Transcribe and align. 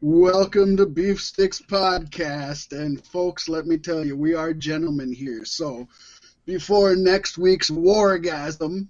Welcome 0.00 0.76
to 0.76 0.86
Beef 0.86 1.20
Sticks 1.20 1.60
Podcast. 1.60 2.70
And 2.70 3.04
folks, 3.04 3.48
let 3.48 3.66
me 3.66 3.78
tell 3.78 4.06
you, 4.06 4.16
we 4.16 4.32
are 4.32 4.54
gentlemen 4.54 5.12
here. 5.12 5.44
So 5.44 5.88
before 6.46 6.94
next 6.94 7.36
week's 7.36 7.68
wargasm, 7.68 8.86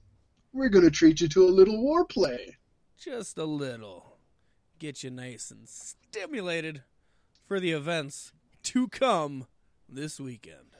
we're 0.52 0.68
going 0.68 0.84
to 0.84 0.90
treat 0.90 1.22
you 1.22 1.28
to 1.28 1.44
a 1.44 1.48
little 1.48 1.82
war 1.82 2.04
play. 2.04 2.58
Just 2.98 3.38
a 3.38 3.46
little. 3.46 4.18
Get 4.78 5.02
you 5.02 5.08
nice 5.08 5.50
and 5.50 5.66
stimulated 5.66 6.82
for 7.46 7.58
the 7.58 7.72
events 7.72 8.32
to 8.64 8.88
come 8.88 9.46
this 9.88 10.20
weekend. 10.20 10.76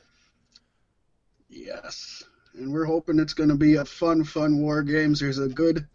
Yes. 1.49 2.21
And 2.53 2.71
we're 2.71 2.85
hoping 2.85 3.17
it's 3.17 3.33
going 3.33 3.49
to 3.49 3.55
be 3.55 3.77
a 3.77 3.85
fun, 3.85 4.23
fun 4.23 4.61
war 4.61 4.83
games. 4.83 5.21
There's 5.21 5.39
a 5.39 5.49
good 5.49 5.87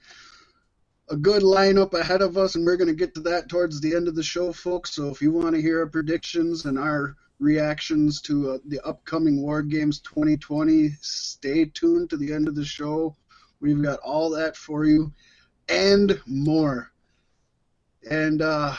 a 1.08 1.16
good 1.16 1.42
lineup 1.42 1.92
ahead 1.94 2.22
of 2.22 2.38
us, 2.38 2.54
and 2.54 2.64
we're 2.64 2.76
going 2.76 2.88
to 2.88 2.94
get 2.94 3.14
to 3.14 3.20
that 3.20 3.48
towards 3.48 3.80
the 3.80 3.94
end 3.94 4.08
of 4.08 4.14
the 4.14 4.22
show, 4.22 4.52
folks. 4.52 4.92
So 4.92 5.08
if 5.08 5.20
you 5.20 5.32
want 5.32 5.54
to 5.54 5.60
hear 5.60 5.80
our 5.80 5.86
predictions 5.86 6.64
and 6.64 6.78
our 6.78 7.16
reactions 7.38 8.20
to 8.22 8.52
uh, 8.52 8.58
the 8.66 8.80
upcoming 8.86 9.42
War 9.42 9.62
Games 9.62 10.00
2020, 10.00 10.90
stay 11.00 11.66
tuned 11.66 12.10
to 12.10 12.16
the 12.16 12.32
end 12.32 12.48
of 12.48 12.54
the 12.54 12.64
show. 12.64 13.16
We've 13.60 13.82
got 13.82 13.98
all 14.00 14.30
that 14.30 14.56
for 14.56 14.86
you 14.86 15.12
and 15.68 16.20
more. 16.26 16.90
And, 18.08 18.40
uh, 18.42 18.74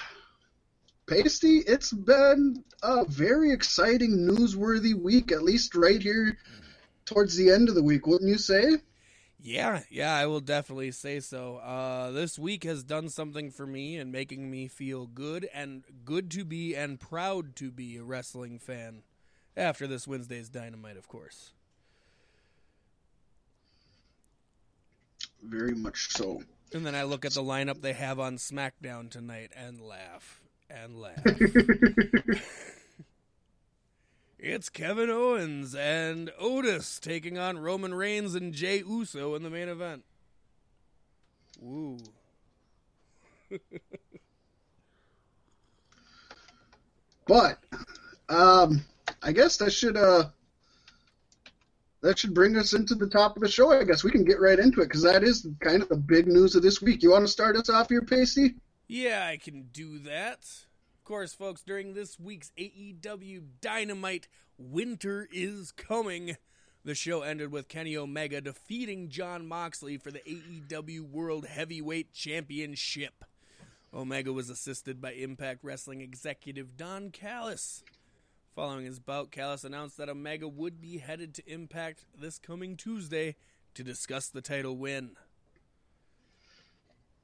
Paystee, 1.07 1.63
it's 1.67 1.93
been 1.93 2.63
a 2.81 3.05
very 3.05 3.51
exciting, 3.51 4.27
newsworthy 4.27 4.95
week, 4.95 5.31
at 5.31 5.43
least 5.43 5.75
right 5.75 6.01
here 6.01 6.37
towards 7.05 7.35
the 7.35 7.51
end 7.51 7.69
of 7.69 7.75
the 7.75 7.83
week, 7.83 8.07
wouldn't 8.07 8.29
you 8.29 8.39
say? 8.39 8.77
Yeah, 9.45 9.81
yeah, 9.91 10.11
I 10.11 10.25
will 10.25 10.39
definitely 10.39 10.89
say 10.89 11.19
so. 11.19 11.57
Uh, 11.57 12.09
this 12.09 12.39
week 12.39 12.63
has 12.63 12.83
done 12.83 13.09
something 13.09 13.51
for 13.51 13.67
me 13.67 13.95
and 13.95 14.11
making 14.11 14.49
me 14.49 14.67
feel 14.67 15.05
good 15.05 15.47
and 15.53 15.83
good 16.03 16.31
to 16.31 16.43
be 16.43 16.73
and 16.73 16.99
proud 16.99 17.55
to 17.57 17.69
be 17.69 17.97
a 17.97 18.03
wrestling 18.03 18.57
fan. 18.57 19.03
After 19.55 19.85
this 19.85 20.07
Wednesday's 20.07 20.49
Dynamite, 20.49 20.97
of 20.97 21.07
course. 21.07 21.51
Very 25.43 25.75
much 25.75 26.09
so. 26.09 26.41
And 26.73 26.83
then 26.83 26.95
I 26.95 27.03
look 27.03 27.23
at 27.23 27.33
the 27.33 27.43
lineup 27.43 27.81
they 27.81 27.93
have 27.93 28.19
on 28.19 28.37
SmackDown 28.37 29.11
tonight 29.11 29.51
and 29.55 29.79
laugh 29.79 30.41
and 30.71 30.99
laugh. 30.99 31.23
It's 34.47 34.69
Kevin 34.69 35.09
Owens 35.09 35.73
and 35.73 36.31
Otis 36.37 36.99
taking 36.99 37.39
on 37.39 37.57
Roman 37.57 37.95
Reigns 37.95 38.35
and 38.35 38.53
Jey 38.53 38.83
Uso 38.87 39.33
in 39.33 39.41
the 39.41 39.49
main 39.49 39.69
event. 39.69 40.03
Woo. 41.59 41.97
but 47.27 47.57
um 48.29 48.85
I 49.23 49.31
guess 49.31 49.57
that 49.57 49.73
should 49.73 49.97
uh 49.97 50.25
that 52.01 52.19
should 52.19 52.35
bring 52.35 52.55
us 52.55 52.73
into 52.73 52.93
the 52.93 53.09
top 53.09 53.35
of 53.35 53.41
the 53.41 53.49
show. 53.49 53.71
I 53.71 53.83
guess 53.83 54.03
we 54.03 54.11
can 54.11 54.25
get 54.25 54.39
right 54.39 54.59
into 54.59 54.81
it 54.81 54.89
because 54.89 55.01
that 55.01 55.23
is 55.23 55.47
kind 55.59 55.81
of 55.81 55.89
the 55.89 55.97
big 55.97 56.27
news 56.27 56.53
of 56.53 56.61
this 56.61 56.83
week. 56.83 57.01
You 57.01 57.09
want 57.09 57.25
to 57.25 57.31
start 57.31 57.55
us 57.55 57.71
off 57.71 57.89
here, 57.89 58.03
Paystee? 58.03 58.53
Yeah, 58.87 59.25
I 59.27 59.37
can 59.37 59.69
do 59.73 59.97
that 59.99 60.65
course, 61.05 61.33
folks, 61.35 61.61
during 61.61 61.93
this 61.93 62.19
week's 62.19 62.51
AEW 62.57 63.43
Dynamite, 63.61 64.27
winter 64.57 65.29
is 65.31 65.71
coming. 65.71 66.35
The 66.83 66.95
show 66.95 67.21
ended 67.21 67.51
with 67.51 67.67
Kenny 67.67 67.95
Omega 67.95 68.41
defeating 68.41 69.09
Jon 69.09 69.47
Moxley 69.47 69.97
for 69.97 70.09
the 70.09 70.19
AEW 70.19 71.01
World 71.01 71.45
Heavyweight 71.45 72.11
Championship. 72.11 73.23
Omega 73.93 74.33
was 74.33 74.49
assisted 74.49 74.99
by 74.99 75.11
Impact 75.11 75.63
Wrestling 75.63 76.01
executive 76.01 76.75
Don 76.75 77.11
Callis. 77.11 77.83
Following 78.55 78.85
his 78.85 78.99
bout, 78.99 79.31
Callis 79.31 79.63
announced 79.63 79.97
that 79.97 80.09
Omega 80.09 80.47
would 80.47 80.81
be 80.81 80.97
headed 80.97 81.35
to 81.35 81.49
Impact 81.49 82.05
this 82.19 82.39
coming 82.39 82.75
Tuesday 82.75 83.35
to 83.75 83.83
discuss 83.83 84.27
the 84.27 84.41
title 84.41 84.75
win. 84.75 85.11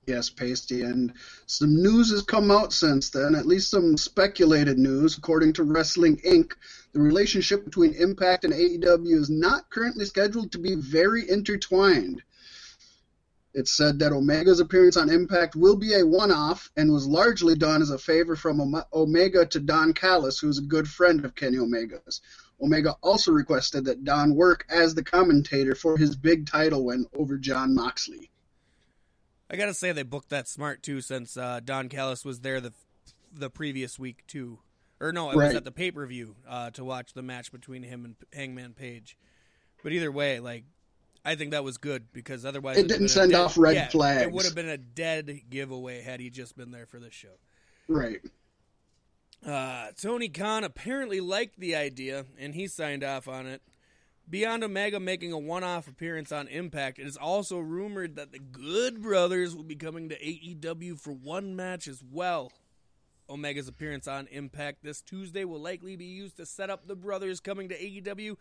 Yes, 0.08 0.32
Paystee, 0.32 0.84
and 0.84 1.14
some 1.46 1.76
news 1.76 2.10
has 2.10 2.24
come 2.24 2.50
out 2.50 2.74
since 2.74 3.12
then, 3.12 3.36
at 3.36 3.46
least 3.46 3.70
some 3.70 3.98
speculated 3.98 4.80
news. 4.80 5.16
According 5.16 5.54
to 5.54 5.64
Wrestling 5.64 6.18
Inc., 6.26 6.54
the 6.92 7.00
relationship 7.00 7.64
between 7.64 7.94
Impact 7.94 8.44
and 8.44 8.52
AEW 8.52 9.14
is 9.14 9.30
not 9.30 9.70
currently 9.70 10.06
scheduled 10.06 10.52
to 10.54 10.58
be 10.58 10.74
very 10.74 11.30
intertwined. 11.30 12.24
It 13.54 13.68
said 13.68 14.00
that 14.00 14.12
Omega's 14.12 14.60
appearance 14.60 14.98
on 14.98 15.12
Impact 15.12 15.56
will 15.56 15.76
be 15.76 15.94
a 15.94 16.04
one 16.04 16.32
off 16.32 16.72
and 16.76 16.92
was 16.92 17.06
largely 17.06 17.54
done 17.54 17.84
as 17.84 17.92
a 17.92 18.00
favor 18.00 18.36
from 18.36 18.84
Omega 18.92 19.46
to 19.46 19.60
Don 19.60 19.94
Callis, 19.94 20.40
who 20.40 20.50
is 20.50 20.58
a 20.58 20.64
good 20.64 20.88
friend 20.88 21.24
of 21.24 21.36
Kenny 21.36 21.60
Omega's. 21.60 22.22
Omega 22.60 22.96
also 23.04 23.32
requested 23.32 23.86
that 23.86 24.04
Don 24.04 24.34
work 24.34 24.66
as 24.68 24.96
the 24.96 25.04
commentator 25.04 25.76
for 25.76 25.96
his 25.96 26.16
big 26.16 26.48
title 26.48 26.86
win 26.86 27.06
over 27.14 27.38
Jon 27.38 27.76
Moxley. 27.76 28.32
I 29.52 29.58
gotta 29.58 29.74
say 29.74 29.92
they 29.92 30.04
booked 30.04 30.30
that 30.30 30.48
smart 30.48 30.82
too, 30.82 31.02
since 31.02 31.36
uh, 31.36 31.60
Don 31.64 31.90
Callis 31.90 32.24
was 32.24 32.40
there 32.40 32.62
the 32.62 32.72
the 33.34 33.50
previous 33.50 34.00
week 34.00 34.26
too, 34.26 34.60
or 35.00 35.12
no, 35.12 35.30
it 35.30 35.36
right. 35.36 35.48
was 35.48 35.56
at 35.56 35.66
the 35.66 35.72
pay 35.72 35.92
per 35.92 36.06
view 36.06 36.36
uh, 36.48 36.70
to 36.72 36.86
watch 36.86 37.14
the 37.14 37.22
match 37.22 37.52
between 37.52 37.84
him 37.84 38.06
and 38.06 38.16
Hangman 38.34 38.74
Page. 38.74 39.18
But 39.84 39.92
either 39.92 40.12
way, 40.12 40.40
like 40.40 40.64
I 41.26 41.36
think 41.36 41.52
that 41.52 41.64
was 41.64 41.78
good 41.78 42.12
because 42.14 42.46
otherwise 42.46 42.78
it 42.78 42.88
didn't 42.88 43.10
send 43.10 43.32
dead, 43.32 43.42
off 43.42 43.58
red 43.58 43.76
yeah, 43.76 43.90
flags. 43.90 44.22
It 44.24 44.32
would 44.32 44.46
have 44.46 44.56
been 44.56 44.70
a 44.70 44.78
dead 44.78 45.42
giveaway 45.50 46.02
had 46.02 46.20
he 46.20 46.30
just 46.30 46.56
been 46.56 46.72
there 46.72 46.86
for 46.86 47.00
this 47.00 47.14
show. 47.14 47.36
Right. 47.88 48.22
Uh, 49.46 49.88
Tony 50.00 50.30
Khan 50.30 50.64
apparently 50.64 51.20
liked 51.20 51.60
the 51.60 51.76
idea 51.76 52.26
and 52.40 52.54
he 52.54 52.68
signed 52.68 53.04
off 53.04 53.28
on 53.28 53.48
it. 53.48 53.62
Beyond 54.32 54.64
Omega 54.64 54.98
making 54.98 55.34
a 55.34 55.38
one 55.38 55.66
off 55.66 55.90
appearance 55.90 56.32
on 56.32 56.48
Impact, 56.48 57.00
it 57.00 57.06
is 57.06 57.18
also 57.18 57.60
rumored 57.60 58.16
that 58.16 58.32
the 58.32 58.40
Good 58.40 59.02
Brothers 59.02 59.54
will 59.54 59.66
be 59.66 59.76
coming 59.76 60.08
to 60.08 60.18
AEW 60.18 60.98
for 60.98 61.12
one 61.12 61.58
match 61.58 61.86
as 61.86 62.02
well. 62.10 62.50
Omega's 63.28 63.68
appearance 63.68 64.08
on 64.08 64.28
Impact 64.28 64.84
this 64.84 65.02
Tuesday 65.02 65.44
will 65.44 65.60
likely 65.60 65.98
be 65.98 66.06
used 66.06 66.38
to 66.38 66.46
set 66.46 66.70
up 66.70 66.88
the 66.88 66.96
brothers 66.96 67.42
coming 67.42 67.68
to 67.70 67.78
AEW 67.78 68.38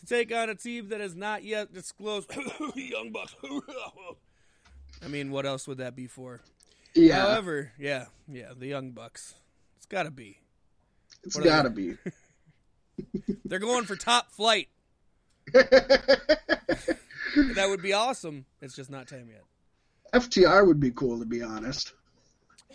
to 0.00 0.06
take 0.06 0.34
on 0.34 0.50
a 0.50 0.54
team 0.54 0.90
that 0.90 1.00
has 1.00 1.16
not 1.16 1.42
yet 1.44 1.72
disclosed 1.72 2.30
Young 2.76 3.10
Bucks. 3.10 3.34
I 5.02 5.08
mean, 5.08 5.30
what 5.30 5.46
else 5.46 5.66
would 5.66 5.78
that 5.78 5.96
be 5.96 6.08
for? 6.08 6.42
Yeah. 6.94 7.22
However, 7.22 7.72
yeah, 7.78 8.04
yeah, 8.30 8.52
the 8.54 8.66
Young 8.66 8.90
Bucks. 8.90 9.34
It's 9.78 9.86
got 9.86 10.02
to 10.02 10.10
be. 10.10 10.40
It's 11.24 11.38
got 11.38 11.62
to 11.62 11.70
be. 11.70 11.96
They're 13.46 13.58
going 13.58 13.84
for 13.84 13.96
top 13.96 14.30
flight. 14.30 14.68
that 15.52 16.98
would 17.68 17.82
be 17.82 17.92
awesome. 17.92 18.46
It's 18.60 18.76
just 18.76 18.90
not 18.90 19.08
time 19.08 19.28
yet. 19.28 19.42
FTR 20.12 20.66
would 20.66 20.80
be 20.80 20.90
cool, 20.90 21.18
to 21.18 21.24
be 21.24 21.42
honest. 21.42 21.94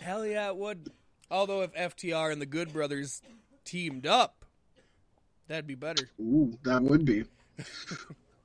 Hell 0.00 0.26
yeah, 0.26 0.48
it 0.48 0.56
would. 0.56 0.90
Although 1.30 1.62
if 1.62 1.72
FTR 1.72 2.32
and 2.32 2.40
the 2.40 2.46
Good 2.46 2.72
Brothers 2.72 3.22
teamed 3.64 4.06
up, 4.06 4.44
that'd 5.46 5.66
be 5.66 5.74
better. 5.74 6.08
Ooh, 6.20 6.58
that 6.64 6.82
would 6.82 7.04
be. 7.04 7.24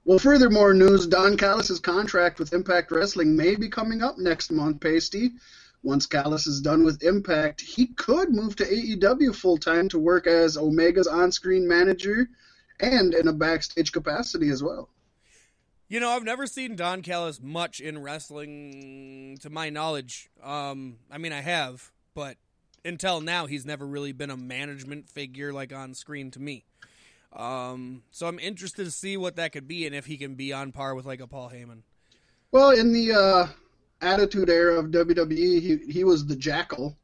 well, 0.06 0.19
furthermore 0.19 0.73
news: 0.73 1.07
Don 1.07 1.38
Callis' 1.38 1.79
contract 1.79 2.39
with 2.39 2.53
Impact 2.53 2.91
Wrestling 2.91 3.35
may 3.35 3.56
be 3.56 3.69
coming 3.69 4.01
up 4.01 4.17
next 4.17 4.51
month. 4.51 4.79
Paystee. 4.79 5.31
Once 5.81 6.06
Callis 6.06 6.47
is 6.47 6.62
done 6.62 6.83
with 6.83 7.03
Impact, 7.03 7.59
he 7.59 7.88
could 7.88 8.29
move 8.29 8.56
to 8.56 8.63
AEW 8.63 9.35
full 9.35 9.57
time 9.57 9.89
to 9.89 10.00
work 10.00 10.28
as 10.28 10.56
Omega's 10.56 11.07
on-screen 11.07 11.67
manager 11.67 12.29
and 12.79 13.13
in 13.13 13.28
a 13.28 13.34
backstage 13.34 13.91
capacity 13.91 14.50
as 14.50 14.63
well. 14.63 14.89
You 15.88 16.00
know, 16.00 16.09
I've 16.09 16.23
never 16.23 16.47
seen 16.47 16.75
Don 16.75 17.01
Callis 17.01 17.39
much 17.41 17.79
in 17.79 18.01
wrestling, 18.01 19.38
to 19.41 19.50
my 19.50 19.69
knowledge. 19.69 20.29
Um, 20.41 20.97
I 21.12 21.17
mean, 21.17 21.33
I 21.33 21.41
have, 21.41 21.91
but 22.16 22.38
until 22.83 23.22
now, 23.22 23.45
he's 23.45 23.65
never 23.65 23.86
really 23.86 24.12
been 24.12 24.30
a 24.30 24.38
management 24.38 25.09
figure 25.09 25.53
like 25.53 25.74
on 25.74 25.94
screen 25.94 26.31
to 26.31 26.39
me. 26.39 26.65
Um, 27.36 28.03
so 28.12 28.27
I'm 28.27 28.39
interested 28.39 28.86
to 28.86 28.92
see 28.92 29.18
what 29.18 29.36
that 29.38 29.51
could 29.51 29.68
be 29.68 29.86
and 29.86 29.95
if 29.95 30.06
he 30.06 30.18
can 30.18 30.36
be 30.36 30.53
on 30.53 30.71
par 30.71 30.95
with 30.95 31.06
like 31.06 31.19
a 31.19 31.27
Paul 31.27 31.51
Heyman. 31.53 31.81
Well, 32.51 32.71
in 32.71 32.94
the 32.94 33.12
uh, 33.12 33.47
Attitude 34.01 34.50
Era 34.50 34.80
of 34.80 34.92
WWE, 34.92 35.62
he 35.62 35.80
he 35.92 36.03
was 36.03 36.25
the 36.25 36.36
Jackal. 36.36 36.95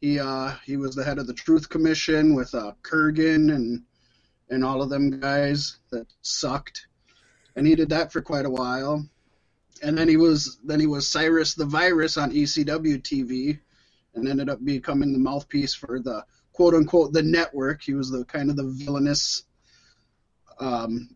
He 0.00 0.18
uh, 0.18 0.54
he 0.64 0.76
was 0.76 0.94
the 0.94 1.04
head 1.04 1.18
of 1.18 1.26
the 1.26 1.34
Truth 1.34 1.68
Commission 1.68 2.34
with 2.34 2.54
uh, 2.54 2.72
Kurrgan 2.82 3.54
and 3.54 3.82
and 4.50 4.64
all 4.64 4.82
of 4.82 4.90
them 4.90 5.20
guys 5.20 5.78
that 5.90 6.06
sucked. 6.22 6.86
And 7.56 7.66
he 7.66 7.74
did 7.74 7.90
that 7.90 8.12
for 8.12 8.20
quite 8.20 8.46
a 8.46 8.50
while. 8.50 9.06
And 9.82 9.96
then 9.96 10.08
he 10.08 10.16
was 10.16 10.58
then 10.64 10.80
he 10.80 10.86
was 10.86 11.08
Cyrus 11.08 11.54
the 11.54 11.64
Virus 11.64 12.16
on 12.16 12.32
ECW 12.32 13.02
TV 13.02 13.58
and 14.14 14.28
ended 14.28 14.48
up 14.48 14.64
becoming 14.64 15.12
the 15.12 15.18
mouthpiece 15.18 15.74
for 15.74 16.00
the 16.00 16.24
quote 16.52 16.74
unquote 16.74 17.12
the 17.12 17.22
network. 17.22 17.82
He 17.82 17.94
was 17.94 18.10
the 18.10 18.24
kind 18.24 18.50
of 18.50 18.56
the 18.56 18.64
villainous 18.64 19.44
um, 20.58 21.10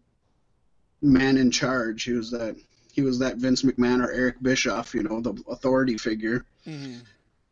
man 1.01 1.37
in 1.37 1.51
charge. 1.51 2.05
He 2.05 2.13
was 2.13 2.31
that 2.33 2.57
he 2.93 3.03
was 3.03 3.21
that 3.21 3.37
Vince 3.37 3.63
McMahon 3.63 4.05
or 4.05 4.11
Eric 4.11 4.43
Bischoff, 4.43 4.95
you 4.95 5.05
know, 5.05 5.21
the 5.21 5.41
authority 5.49 5.97
figure. 5.97 6.45
Mm-hmm. 6.67 6.99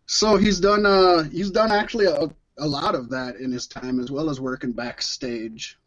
So 0.06 0.36
he's 0.36 0.60
done. 0.60 0.84
Uh, 0.84 1.22
he's 1.24 1.50
done 1.50 1.70
actually 1.70 2.06
a, 2.06 2.28
a 2.58 2.66
lot 2.66 2.94
of 2.94 3.10
that 3.10 3.36
in 3.36 3.52
his 3.52 3.66
time, 3.66 4.00
as 4.00 4.10
well 4.10 4.30
as 4.30 4.40
working 4.40 4.72
backstage. 4.72 5.78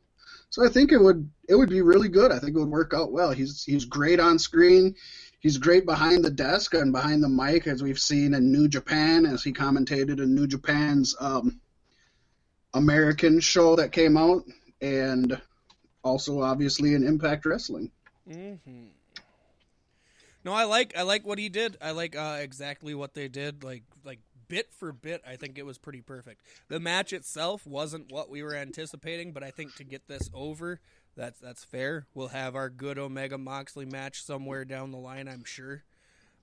So 0.50 0.66
I 0.66 0.69
think 0.69 0.92
it 0.92 0.98
would 0.98 1.30
it 1.48 1.56
would 1.56 1.69
be 1.69 1.81
really 1.81 2.10
good. 2.10 2.31
I 2.31 2.39
think 2.39 2.56
it 2.56 2.60
would 2.60 2.69
work 2.69 2.94
out 2.95 3.12
well. 3.12 3.31
He's 3.31 3.63
he's 3.63 3.86
great 3.86 4.19
on 4.19 4.39
screen. 4.39 4.95
He's 5.39 5.57
great 5.57 5.86
behind 5.86 6.25
the 6.25 6.31
desk 6.31 6.74
and 6.74 6.92
behind 6.92 7.24
the 7.24 7.30
mic, 7.30 7.66
as 7.68 7.81
we've 7.81 8.00
seen 8.00 8.33
in 8.33 8.51
New 8.51 8.68
Japan, 8.68 9.25
as 9.25 9.44
he 9.44 9.54
commentated 9.54 10.19
in 10.19 10.36
New 10.36 10.48
Japan's 10.48 11.16
um, 11.19 11.62
American 12.74 13.39
show 13.39 13.75
that 13.77 13.92
came 13.92 14.18
out, 14.18 14.44
and 14.81 15.39
also 16.04 16.42
obviously 16.42 16.94
in 16.94 17.06
Impact 17.06 17.45
Wrestling. 17.45 17.92
Mm-hmm. 18.30 18.88
No, 20.44 20.54
I 20.54 20.63
like 20.63 20.98
I 20.98 21.04
like 21.04 21.25
what 21.25 21.38
he 21.38 21.50
did. 21.50 21.77
I 21.81 21.92
like 21.92 22.16
uh, 22.16 22.38
exactly 22.42 22.95
what 22.95 23.13
they 23.13 23.27
did. 23.27 23.63
Like 23.63 23.83
like 24.04 24.19
bit 24.50 24.74
for 24.74 24.92
bit, 24.92 25.22
I 25.25 25.38
think 25.38 25.57
it 25.57 25.66
was 25.66 25.78
pretty 25.78 26.01
perfect. 26.01 26.42
The 26.68 26.80
match 26.80 27.13
itself 27.13 27.66
wasn't 27.66 28.12
what 28.12 28.30
we 28.30 28.44
were 28.44 28.56
anticipating, 28.56 29.31
but 29.31 29.44
I 29.44 29.51
think 29.51 29.75
to 29.75 29.86
get 29.86 30.07
this 30.10 30.30
over, 30.34 30.81
that's 31.16 31.40
that's 31.40 31.63
fair. 31.63 32.07
We'll 32.13 32.30
have 32.30 32.56
our 32.56 32.69
good 32.69 33.00
Omega 33.00 33.38
Moxley 33.38 33.86
match 33.86 34.22
somewhere 34.24 34.66
down 34.66 34.92
the 34.92 34.98
line, 34.98 35.30
I'm 35.30 35.46
sure. 35.46 35.84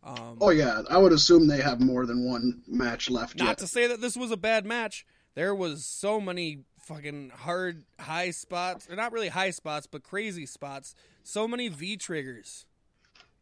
Um, 0.03 0.39
oh 0.41 0.51
yeah, 0.51 0.83
I 0.89 0.99
would 0.99 1.13
assume 1.13 1.49
they 1.49 1.61
have 1.61 1.81
more 1.81 2.07
than 2.07 2.25
one 2.25 2.63
match 2.67 3.11
left. 3.11 3.37
Not 3.37 3.49
yet. 3.49 3.59
to 3.59 3.67
say 3.67 3.87
that 3.89 4.01
this 4.01 4.17
was 4.17 4.31
a 4.31 4.37
bad 4.37 4.65
match. 4.65 5.05
There 5.35 5.55
was 5.55 5.85
so 5.85 6.21
many 6.21 6.61
fucking 6.81 7.33
hard 7.35 7.85
high 7.99 8.31
spots, 8.31 8.89
or 8.89 8.97
not 8.97 9.13
really 9.13 9.29
high 9.29 9.51
spots, 9.51 9.87
but 9.87 10.03
crazy 10.03 10.47
spots. 10.47 10.95
So 11.25 11.49
many 11.49 11.69
V 11.69 11.97
triggers. 11.97 12.65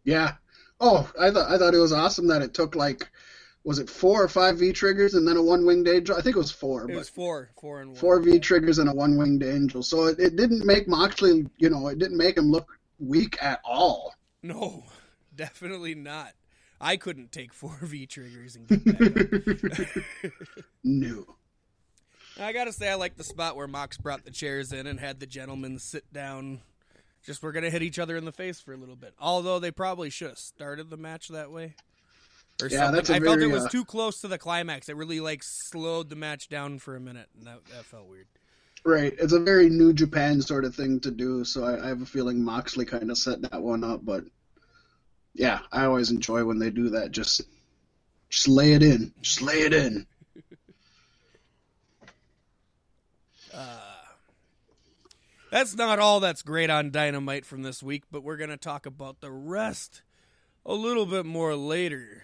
Yeah. 0.04 0.34
Oh, 0.80 1.10
I 1.20 1.30
thought 1.30 1.50
I 1.50 1.58
thought 1.58 1.74
it 1.74 1.78
was 1.78 1.92
awesome 1.92 2.28
that 2.28 2.42
it 2.42 2.54
took 2.54 2.74
like 2.74 3.10
was 3.64 3.78
it 3.78 3.88
four 3.88 4.22
or 4.22 4.28
five 4.28 4.58
V 4.58 4.72
triggers 4.72 5.14
and 5.14 5.26
then 5.26 5.36
a 5.36 5.42
one 5.42 5.64
winged 5.64 5.88
angel? 5.88 6.16
I 6.16 6.20
think 6.20 6.36
it 6.36 6.38
was 6.38 6.50
four. 6.50 6.88
It 6.88 6.94
was 6.94 7.08
four, 7.08 7.50
four 7.58 7.80
and 7.80 7.90
one. 7.90 7.98
four 7.98 8.20
V 8.20 8.38
triggers 8.38 8.78
and 8.78 8.90
a 8.90 8.94
one 8.94 9.16
winged 9.16 9.42
angel. 9.42 9.82
So 9.82 10.04
it, 10.04 10.18
it 10.18 10.36
didn't 10.36 10.66
make 10.66 10.86
Moxley, 10.86 11.46
you 11.56 11.70
know, 11.70 11.88
it 11.88 11.98
didn't 11.98 12.18
make 12.18 12.36
him 12.36 12.50
look 12.50 12.78
weak 12.98 13.42
at 13.42 13.60
all. 13.64 14.14
No, 14.42 14.84
definitely 15.34 15.94
not. 15.94 16.32
I 16.80 16.96
couldn't 16.98 17.32
take 17.32 17.54
four 17.54 17.78
V 17.80 18.06
triggers 18.06 18.56
and 18.56 18.68
get 18.68 20.32
no. 20.84 21.24
I 22.38 22.52
gotta 22.52 22.72
say, 22.72 22.90
I 22.90 22.96
like 22.96 23.16
the 23.16 23.24
spot 23.24 23.56
where 23.56 23.68
Mox 23.68 23.96
brought 23.96 24.24
the 24.24 24.30
chairs 24.30 24.72
in 24.72 24.86
and 24.86 25.00
had 25.00 25.20
the 25.20 25.26
gentlemen 25.26 25.78
sit 25.78 26.12
down. 26.12 26.60
Just 27.24 27.42
we're 27.42 27.52
gonna 27.52 27.70
hit 27.70 27.82
each 27.82 27.98
other 27.98 28.16
in 28.16 28.26
the 28.26 28.32
face 28.32 28.60
for 28.60 28.74
a 28.74 28.76
little 28.76 28.96
bit. 28.96 29.14
Although 29.18 29.58
they 29.58 29.70
probably 29.70 30.10
should 30.10 30.28
have 30.30 30.38
started 30.38 30.90
the 30.90 30.98
match 30.98 31.28
that 31.28 31.50
way. 31.50 31.76
Or 32.62 32.68
Yeah, 32.68 32.78
something. 32.78 32.94
that's 32.94 33.10
a 33.10 33.14
I 33.14 33.20
felt 33.20 33.38
very, 33.38 33.50
it 33.50 33.52
was 33.52 33.64
uh, 33.64 33.68
too 33.68 33.84
close 33.84 34.20
to 34.20 34.28
the 34.28 34.38
climax. 34.38 34.88
It 34.88 34.96
really 34.96 35.20
like 35.20 35.42
slowed 35.42 36.08
the 36.08 36.16
match 36.16 36.48
down 36.48 36.78
for 36.78 36.94
a 36.96 37.00
minute, 37.00 37.28
and 37.36 37.46
that 37.46 37.64
that 37.66 37.84
felt 37.84 38.06
weird. 38.06 38.26
Right. 38.84 39.14
It's 39.18 39.32
a 39.32 39.40
very 39.40 39.70
New 39.70 39.92
Japan 39.92 40.42
sort 40.42 40.64
of 40.64 40.74
thing 40.74 41.00
to 41.00 41.10
do, 41.10 41.44
so 41.44 41.64
I, 41.64 41.84
I 41.84 41.88
have 41.88 42.02
a 42.02 42.06
feeling 42.06 42.44
Moxley 42.44 42.84
kind 42.84 43.10
of 43.10 43.18
set 43.18 43.40
that 43.42 43.62
one 43.62 43.82
up. 43.82 44.04
But 44.04 44.24
yeah, 45.34 45.60
I 45.72 45.84
always 45.86 46.10
enjoy 46.10 46.44
when 46.44 46.58
they 46.58 46.70
do 46.70 46.90
that. 46.90 47.10
Just, 47.10 47.40
just 48.28 48.46
lay 48.46 48.72
it 48.72 48.82
in. 48.82 49.12
Just 49.20 49.40
lay 49.42 49.62
it 49.62 49.72
in. 49.72 50.06
That's 55.50 55.76
not 55.76 56.00
all 56.00 56.18
that's 56.18 56.42
great 56.42 56.68
on 56.68 56.90
Dynamite 56.90 57.46
from 57.46 57.62
this 57.62 57.80
week, 57.80 58.02
but 58.10 58.24
we're 58.24 58.36
gonna 58.36 58.56
talk 58.56 58.86
about 58.86 59.20
the 59.20 59.30
rest 59.30 60.02
a 60.66 60.74
little 60.74 61.06
bit 61.06 61.24
more 61.24 61.54
later. 61.54 62.22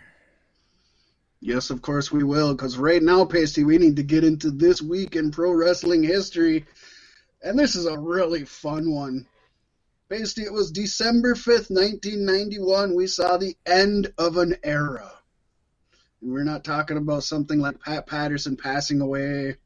Yes, 1.40 1.70
of 1.70 1.80
course 1.80 2.12
we 2.12 2.22
will, 2.22 2.54
because 2.54 2.76
right 2.76 3.02
now, 3.02 3.24
Paystee, 3.24 3.64
we 3.64 3.78
need 3.78 3.96
to 3.96 4.02
get 4.02 4.24
into 4.24 4.50
this 4.50 4.82
week 4.82 5.16
in 5.16 5.30
pro 5.30 5.52
wrestling 5.52 6.02
history. 6.02 6.66
And 7.42 7.58
this 7.58 7.74
is 7.74 7.86
a 7.86 7.98
really 7.98 8.44
fun 8.44 8.92
one. 8.92 9.26
Paystee, 10.10 10.44
it 10.44 10.52
was 10.52 10.70
December 10.70 11.34
5th, 11.34 11.70
1991. 11.70 12.94
We 12.94 13.06
saw 13.06 13.38
the 13.38 13.56
end 13.64 14.12
of 14.18 14.36
an 14.36 14.56
era. 14.62 15.10
And 16.20 16.30
we're 16.30 16.44
not 16.44 16.64
talking 16.64 16.98
about 16.98 17.24
something 17.24 17.58
like 17.58 17.80
Pat 17.80 18.06
Patterson 18.06 18.56
passing 18.56 19.00
away 19.00 19.56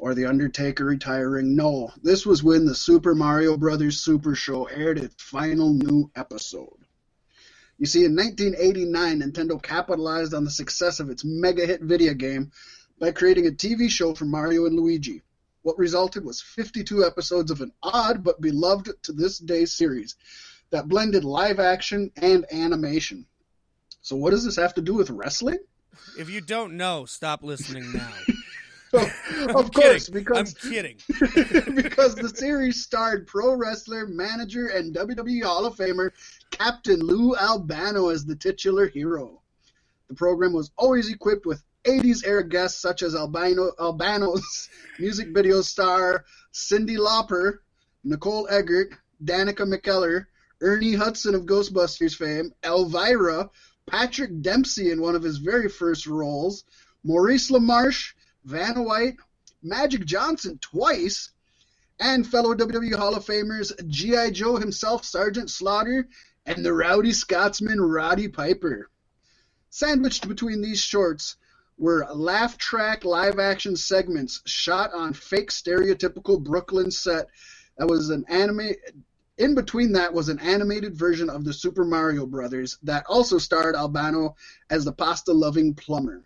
or 0.00 0.14
The 0.14 0.26
Undertaker 0.26 0.84
retiring. 0.84 1.54
No, 1.54 1.92
this 2.02 2.26
was 2.26 2.42
when 2.42 2.66
the 2.66 2.74
Super 2.74 3.14
Mario 3.14 3.56
Brothers 3.56 4.00
Super 4.00 4.34
Show 4.34 4.64
aired 4.64 4.98
its 4.98 5.22
final 5.22 5.72
new 5.72 6.10
episode. 6.16 6.85
You 7.78 7.86
see, 7.86 8.04
in 8.04 8.16
1989, 8.16 9.20
Nintendo 9.20 9.62
capitalized 9.62 10.32
on 10.32 10.44
the 10.44 10.50
success 10.50 10.98
of 10.98 11.10
its 11.10 11.24
mega 11.24 11.66
hit 11.66 11.82
video 11.82 12.14
game 12.14 12.50
by 12.98 13.12
creating 13.12 13.46
a 13.46 13.50
TV 13.50 13.90
show 13.90 14.14
for 14.14 14.24
Mario 14.24 14.64
and 14.64 14.76
Luigi. 14.76 15.22
What 15.62 15.78
resulted 15.78 16.24
was 16.24 16.40
52 16.40 17.04
episodes 17.04 17.50
of 17.50 17.60
an 17.60 17.72
odd 17.82 18.24
but 18.24 18.40
beloved 18.40 18.90
to 19.02 19.12
this 19.12 19.38
day 19.38 19.66
series 19.66 20.16
that 20.70 20.88
blended 20.88 21.24
live 21.24 21.60
action 21.60 22.10
and 22.16 22.46
animation. 22.50 23.26
So, 24.00 24.16
what 24.16 24.30
does 24.30 24.44
this 24.44 24.56
have 24.56 24.74
to 24.74 24.82
do 24.82 24.94
with 24.94 25.10
wrestling? 25.10 25.58
If 26.18 26.30
you 26.30 26.40
don't 26.40 26.76
know, 26.76 27.04
stop 27.04 27.42
listening 27.42 27.92
now. 27.92 28.12
Oh, 28.92 29.10
of 29.58 29.72
course, 29.72 30.06
kidding. 30.06 30.14
because 30.22 30.54
I'm 30.62 30.70
kidding. 30.70 30.96
because 31.74 32.14
the 32.14 32.32
series 32.34 32.82
starred 32.82 33.26
pro 33.26 33.54
wrestler, 33.54 34.06
manager, 34.06 34.68
and 34.68 34.94
WWE 34.94 35.42
Hall 35.42 35.66
of 35.66 35.76
Famer 35.76 36.10
Captain 36.58 37.00
Lou 37.00 37.36
Albano 37.36 38.08
as 38.08 38.24
the 38.24 38.34
titular 38.34 38.86
hero. 38.86 39.42
The 40.08 40.14
program 40.14 40.54
was 40.54 40.70
always 40.78 41.10
equipped 41.10 41.44
with 41.44 41.62
80s 41.84 42.26
era 42.26 42.48
guests 42.48 42.80
such 42.80 43.02
as 43.02 43.14
Albano, 43.14 43.72
Albano's 43.78 44.70
music 44.98 45.28
video 45.34 45.60
star 45.60 46.24
Cyndi 46.54 46.96
Lauper, 46.96 47.58
Nicole 48.04 48.48
Eggert, 48.48 48.88
Danica 49.22 49.70
McKellar, 49.70 50.26
Ernie 50.62 50.94
Hudson 50.94 51.34
of 51.34 51.44
Ghostbusters 51.44 52.16
fame, 52.16 52.52
Elvira, 52.64 53.50
Patrick 53.86 54.40
Dempsey 54.40 54.90
in 54.90 55.02
one 55.02 55.14
of 55.14 55.22
his 55.22 55.36
very 55.36 55.68
first 55.68 56.06
roles, 56.06 56.64
Maurice 57.04 57.50
LaMarche, 57.50 58.14
Vanna 58.44 58.82
White, 58.82 59.16
Magic 59.62 60.06
Johnson 60.06 60.58
twice, 60.62 61.30
and 62.00 62.26
fellow 62.26 62.54
WWE 62.54 62.94
Hall 62.96 63.14
of 63.14 63.26
Famers 63.26 63.72
G.I. 63.88 64.30
Joe 64.30 64.56
himself, 64.56 65.04
Sergeant 65.04 65.50
Slaughter, 65.50 66.08
and 66.46 66.64
the 66.64 66.72
rowdy 66.72 67.12
Scotsman 67.12 67.80
Roddy 67.80 68.28
Piper. 68.28 68.88
Sandwiched 69.70 70.26
between 70.28 70.62
these 70.62 70.80
shorts 70.80 71.36
were 71.76 72.06
laugh 72.14 72.56
track 72.56 73.04
live 73.04 73.38
action 73.38 73.76
segments 73.76 74.40
shot 74.46 74.92
on 74.94 75.12
fake 75.12 75.50
stereotypical 75.50 76.42
Brooklyn 76.42 76.90
set 76.90 77.26
that 77.76 77.86
was 77.86 78.08
an 78.08 78.24
anime 78.28 78.70
in 79.36 79.54
between 79.54 79.92
that 79.92 80.14
was 80.14 80.30
an 80.30 80.38
animated 80.38 80.94
version 80.96 81.28
of 81.28 81.44
the 81.44 81.52
Super 81.52 81.84
Mario 81.84 82.24
Brothers 82.26 82.78
that 82.84 83.04
also 83.06 83.36
starred 83.36 83.74
Albano 83.76 84.34
as 84.70 84.84
the 84.86 84.92
pasta 84.92 85.32
loving 85.32 85.74
plumber. 85.74 86.24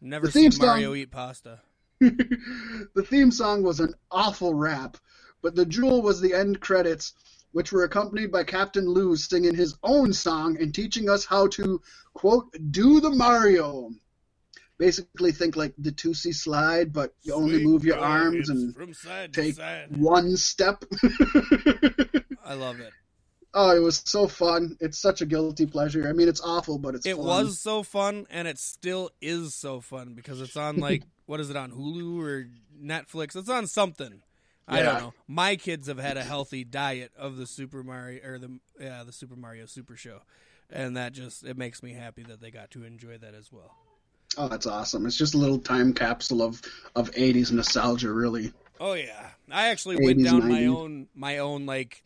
Never 0.00 0.26
The 0.28 0.32
seen 0.32 0.52
Mario 0.58 0.90
song- 0.92 0.96
eat 0.96 1.10
pasta. 1.10 1.60
the 2.00 3.04
theme 3.04 3.30
song 3.32 3.62
was 3.64 3.80
an 3.80 3.92
awful 4.10 4.54
rap, 4.54 4.96
but 5.42 5.56
the 5.56 5.66
jewel 5.66 6.00
was 6.00 6.20
the 6.20 6.32
end 6.32 6.60
credits, 6.60 7.12
which 7.52 7.72
were 7.72 7.84
accompanied 7.84 8.30
by 8.30 8.44
Captain 8.44 8.86
Lou 8.88 9.16
singing 9.16 9.54
his 9.54 9.76
own 9.82 10.12
song 10.12 10.56
and 10.60 10.74
teaching 10.74 11.08
us 11.08 11.24
how 11.24 11.46
to, 11.48 11.80
quote, 12.14 12.46
do 12.70 13.00
the 13.00 13.10
Mario. 13.10 13.90
Basically, 14.78 15.32
think 15.32 15.56
like 15.56 15.74
the 15.78 15.90
Tootsie 15.90 16.30
slide, 16.32 16.92
but 16.92 17.12
you 17.22 17.34
only 17.34 17.64
move 17.64 17.84
your 17.84 17.98
arms 17.98 18.48
and 18.48 18.72
from 18.76 18.94
side 18.94 19.32
to 19.32 19.52
take 19.52 19.58
one 19.96 20.36
step. 20.36 20.84
I 22.44 22.54
love 22.54 22.78
it. 22.80 22.92
oh, 23.54 23.74
it 23.74 23.80
was 23.80 24.02
so 24.04 24.28
fun. 24.28 24.76
It's 24.80 24.98
such 24.98 25.20
a 25.20 25.26
guilty 25.26 25.66
pleasure. 25.66 26.08
I 26.08 26.12
mean, 26.12 26.28
it's 26.28 26.40
awful, 26.40 26.78
but 26.78 26.94
it's 26.94 27.06
It 27.06 27.16
fun. 27.16 27.24
was 27.26 27.58
so 27.60 27.82
fun, 27.82 28.26
and 28.30 28.46
it 28.46 28.58
still 28.58 29.10
is 29.20 29.54
so 29.54 29.80
fun 29.80 30.14
because 30.14 30.40
it's 30.40 30.56
on 30.56 30.76
like 30.76 31.02
what 31.26 31.40
is 31.40 31.50
it 31.50 31.56
on 31.56 31.72
Hulu 31.72 32.22
or 32.22 32.46
Netflix? 32.80 33.34
It's 33.34 33.48
on 33.48 33.66
something. 33.66 34.22
I 34.68 34.82
don't 34.82 34.98
know. 34.98 35.14
My 35.26 35.56
kids 35.56 35.88
have 35.88 35.98
had 35.98 36.16
a 36.16 36.24
healthy 36.24 36.64
diet 36.64 37.12
of 37.16 37.36
the 37.36 37.46
Super 37.46 37.82
Mario 37.82 38.20
or 38.24 38.38
the 38.38 38.58
yeah 38.78 39.02
the 39.04 39.12
Super 39.12 39.36
Mario 39.36 39.66
Super 39.66 39.96
Show, 39.96 40.20
and 40.70 40.96
that 40.96 41.12
just 41.12 41.44
it 41.44 41.56
makes 41.56 41.82
me 41.82 41.92
happy 41.92 42.22
that 42.24 42.40
they 42.40 42.50
got 42.50 42.70
to 42.72 42.84
enjoy 42.84 43.18
that 43.18 43.34
as 43.34 43.52
well. 43.52 43.74
Oh, 44.36 44.48
that's 44.48 44.66
awesome. 44.66 45.06
It's 45.06 45.16
just 45.16 45.34
a 45.34 45.38
little 45.38 45.58
time 45.58 45.92
capsule 45.92 46.42
of, 46.42 46.60
of 46.94 47.10
80s 47.12 47.50
nostalgia, 47.50 48.12
really. 48.12 48.52
Oh 48.78 48.92
yeah, 48.92 49.30
I 49.50 49.68
actually 49.68 49.96
went 49.96 50.18
80s, 50.18 50.24
down 50.24 50.48
my 50.48 50.66
own 50.66 51.08
my 51.14 51.38
own 51.38 51.66
like 51.66 52.04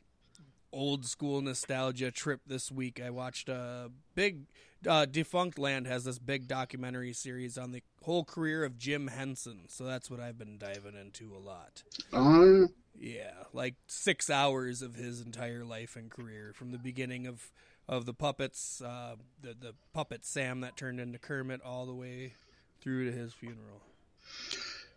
old 0.72 1.06
school 1.06 1.40
nostalgia 1.40 2.10
trip 2.10 2.40
this 2.46 2.70
week. 2.70 3.00
I 3.04 3.10
watched 3.10 3.48
a 3.48 3.90
big 4.14 4.46
uh, 4.86 5.06
Defunctland 5.06 5.86
has 5.86 6.04
this 6.04 6.18
big 6.18 6.48
documentary 6.48 7.12
series 7.12 7.56
on 7.56 7.72
the 7.72 7.82
whole 8.02 8.24
career 8.24 8.64
of 8.64 8.78
Jim 8.78 9.08
Henson, 9.08 9.64
so 9.68 9.84
that's 9.84 10.10
what 10.10 10.20
I've 10.20 10.38
been 10.38 10.58
diving 10.58 10.96
into 11.00 11.34
a 11.34 11.38
lot. 11.38 11.82
Oh, 12.12 12.68
Yeah, 12.98 13.32
like 13.52 13.74
six 13.86 14.28
hours 14.28 14.82
of 14.82 14.94
his 14.94 15.20
entire 15.20 15.64
life 15.64 15.96
and 15.96 16.10
career 16.10 16.52
from 16.54 16.72
the 16.72 16.78
beginning 16.78 17.26
of 17.26 17.50
of 17.88 18.06
the 18.06 18.14
puppets, 18.14 18.80
uh, 18.80 19.16
the 19.40 19.54
the 19.54 19.74
puppet 19.92 20.24
Sam 20.24 20.60
that 20.60 20.76
turned 20.76 21.00
into 21.00 21.18
Kermit 21.18 21.60
all 21.62 21.86
the 21.86 21.94
way 21.94 22.34
through 22.80 23.10
to 23.10 23.16
his 23.16 23.32
funeral. 23.32 23.82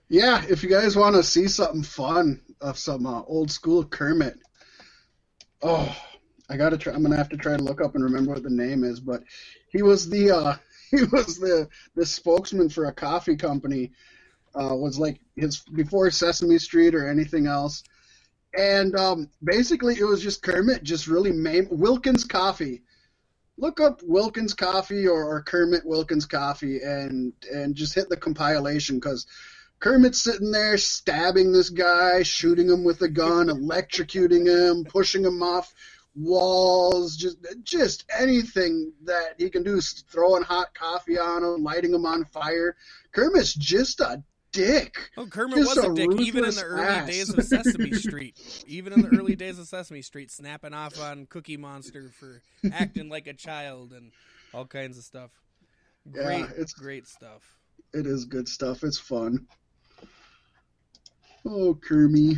Yeah, 0.07 0.43
if 0.47 0.61
you 0.61 0.69
guys 0.69 0.95
want 0.95 1.15
to 1.15 1.23
see 1.23 1.47
something 1.47 1.81
fun 1.81 2.41
of 2.61 2.77
some 2.77 3.07
uh, 3.07 3.23
old 3.23 3.49
school 3.49 3.83
Kermit, 3.83 4.37
oh, 5.61 5.95
I 6.49 6.57
gotta 6.57 6.77
try. 6.77 6.93
I'm 6.93 7.03
gonna 7.03 7.17
have 7.17 7.29
to 7.29 7.37
try 7.37 7.57
to 7.57 7.63
look 7.63 7.81
up 7.81 7.95
and 7.95 8.03
remember 8.03 8.33
what 8.33 8.43
the 8.43 8.49
name 8.49 8.83
is. 8.83 8.99
But 8.99 9.23
he 9.69 9.81
was 9.81 10.09
the 10.09 10.31
uh, 10.31 10.55
he 10.91 11.03
was 11.03 11.37
the 11.37 11.67
the 11.95 12.05
spokesman 12.05 12.69
for 12.69 12.85
a 12.85 12.93
coffee 12.93 13.35
company. 13.35 13.91
Uh, 14.53 14.73
was 14.73 14.97
like 14.97 15.19
his 15.35 15.59
before 15.73 16.09
Sesame 16.09 16.57
Street 16.57 16.95
or 16.95 17.09
anything 17.09 17.45
else, 17.45 17.83
and 18.57 18.95
um, 18.95 19.29
basically 19.43 19.95
it 19.99 20.05
was 20.05 20.21
just 20.21 20.43
Kermit 20.43 20.83
just 20.83 21.07
really 21.07 21.31
main 21.31 21.67
Wilkins 21.69 22.23
Coffee. 22.23 22.83
Look 23.57 23.79
up 23.81 24.01
Wilkins 24.03 24.53
Coffee 24.53 25.07
or, 25.07 25.25
or 25.25 25.41
Kermit 25.41 25.85
Wilkins 25.85 26.25
Coffee 26.25 26.81
and 26.81 27.33
and 27.51 27.75
just 27.75 27.95
hit 27.95 28.07
the 28.07 28.17
compilation 28.17 28.97
because 28.97 29.25
Kermit's 29.79 30.21
sitting 30.21 30.51
there 30.51 30.77
stabbing 30.77 31.51
this 31.51 31.69
guy, 31.69 32.23
shooting 32.23 32.69
him 32.69 32.83
with 32.83 33.01
a 33.01 33.09
gun, 33.09 33.47
electrocuting 33.47 34.47
him, 34.47 34.83
pushing 34.85 35.23
him 35.23 35.43
off 35.43 35.73
walls, 36.15 37.17
just 37.17 37.37
just 37.63 38.05
anything 38.17 38.93
that 39.03 39.35
he 39.37 39.49
can 39.49 39.63
do, 39.63 39.79
throwing 39.81 40.43
hot 40.43 40.73
coffee 40.73 41.19
on 41.19 41.43
him, 41.43 41.63
lighting 41.63 41.93
him 41.93 42.05
on 42.05 42.25
fire. 42.25 42.75
Kermit's 43.11 43.53
just 43.53 43.99
a 43.99 44.23
dick. 44.51 44.95
Oh, 45.17 45.25
Kermit 45.27 45.57
Just 45.57 45.75
was 45.75 45.85
a 45.85 45.91
a 45.91 45.93
dick 45.95 46.21
even 46.21 46.45
in 46.45 46.55
the 46.55 46.63
early 46.63 46.83
ass. 46.85 47.07
days 47.07 47.29
of 47.29 47.43
Sesame 47.43 47.91
Street. 47.93 48.63
Even 48.67 48.93
in 48.93 49.01
the 49.01 49.09
early 49.17 49.35
days 49.35 49.59
of 49.59 49.67
Sesame 49.67 50.01
Street, 50.01 50.31
snapping 50.31 50.73
off 50.73 50.97
on 50.99 51.25
Cookie 51.25 51.57
Monster 51.57 52.09
for 52.17 52.41
acting 52.71 53.09
like 53.09 53.27
a 53.27 53.33
child 53.33 53.91
and 53.91 54.11
all 54.53 54.65
kinds 54.65 54.97
of 54.97 55.03
stuff. 55.03 55.31
Yeah, 56.05 56.23
Great, 56.23 56.43
it's- 56.51 56.73
great 56.73 57.07
stuff. 57.07 57.41
It 57.93 58.05
is 58.07 58.25
good 58.25 58.47
stuff. 58.47 58.83
It's 58.83 58.97
fun. 58.99 59.47
Oh, 61.45 61.75
Kermit. 61.75 62.37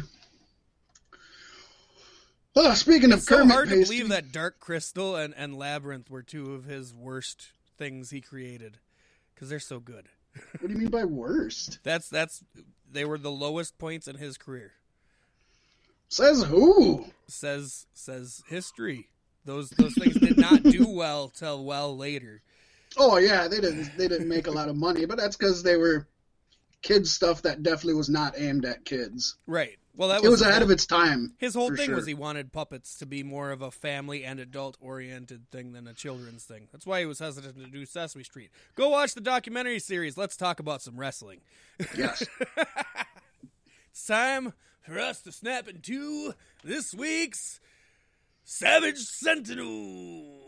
Oh, 2.56 2.74
speaking 2.74 3.12
It's 3.12 3.22
of 3.22 3.24
so 3.24 3.38
Kermit 3.38 3.54
hard 3.54 3.70
to 3.70 3.76
believe 3.76 4.10
that 4.10 4.32
Dark 4.32 4.60
Crystal 4.60 5.16
and, 5.16 5.34
and 5.38 5.58
Labyrinth 5.58 6.10
were 6.10 6.24
two 6.24 6.54
of 6.54 6.66
his 6.66 6.94
worst 6.94 7.52
things 7.78 8.10
he 8.10 8.20
created 8.20 8.80
because 9.34 9.50
they're 9.50 9.60
so 9.60 9.80
good. 9.80 10.10
What 10.60 10.68
do 10.68 10.74
you 10.74 10.80
mean 10.80 10.90
by 10.90 11.04
worst? 11.04 11.80
That's 11.84 12.10
that's 12.10 12.44
they 12.92 13.06
were 13.06 13.18
the 13.18 13.32
lowest 13.32 13.80
points 13.80 14.08
in 14.08 14.18
his 14.18 14.38
career. 14.38 14.74
Says 16.10 16.44
who? 16.44 17.06
Says 17.28 17.88
says 17.94 18.44
history. 18.48 19.10
Those 19.46 19.72
those 19.72 19.96
things 19.96 20.20
did 20.20 20.38
not 20.38 20.62
do 20.62 20.88
well 20.90 21.30
till 21.30 21.64
well 21.66 21.98
later. 21.98 22.44
Oh 22.98 23.18
yeah, 23.18 23.48
they 23.48 23.60
didn't. 23.60 23.98
They 23.98 24.08
didn't 24.08 24.28
make 24.28 24.46
a 24.46 24.52
lot 24.52 24.70
of 24.70 24.76
money, 24.76 25.06
but 25.06 25.18
that's 25.18 25.36
because 25.36 25.64
they 25.64 25.76
were 25.76 26.08
kids 26.88 27.12
stuff 27.12 27.42
that 27.44 27.62
definitely 27.64 27.96
was 27.96 28.10
not 28.10 28.40
aimed 28.40 28.66
at 28.66 28.86
kids. 28.86 29.36
Right. 29.46 29.78
Well, 29.96 30.10
that 30.10 30.22
was, 30.22 30.28
It 30.28 30.30
was 30.30 30.42
ahead 30.42 30.54
whole- 30.56 30.64
of 30.64 30.72
its 30.72 30.86
time. 30.86 31.34
His 31.40 31.56
whole 31.56 31.76
thing 31.76 31.92
was 31.94 32.06
he 32.06 32.14
wanted 32.14 32.54
puppets 32.54 33.00
to 33.00 33.06
be 33.08 33.24
more 33.24 33.50
of 33.52 33.62
a 33.64 33.72
family 33.72 34.24
and 34.24 34.40
adult 34.40 34.78
oriented 34.80 35.50
thing 35.50 35.74
than 35.74 35.88
a 35.88 35.94
children's 35.94 36.44
thing. 36.44 36.68
That's 36.72 36.86
why 36.86 37.00
he 37.00 37.06
was 37.08 37.18
hesitant 37.20 37.58
to 37.58 37.66
do 37.66 37.84
Sesame 37.86 38.24
Street. 38.24 38.52
Go 38.76 38.90
watch 38.90 39.16
the 39.16 39.22
documentary 39.22 39.80
series. 39.80 40.16
Let's 40.16 40.38
talk 40.38 40.60
about 40.60 40.84
some 40.84 40.98
wrestling. 40.98 41.42
Yes. 41.98 42.24
It's 43.92 44.06
time 44.08 44.54
for 44.84 45.00
us 45.00 45.22
to 45.24 45.32
snap 45.32 45.68
into 45.68 46.34
this 46.64 46.94
week's 46.94 47.60
Savage 48.44 49.00
Sentinel. 49.00 50.44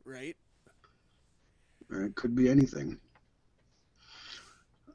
Right? 0.04 0.36
Or 1.90 2.02
it 2.02 2.14
could 2.14 2.34
be 2.34 2.48
anything. 2.48 2.98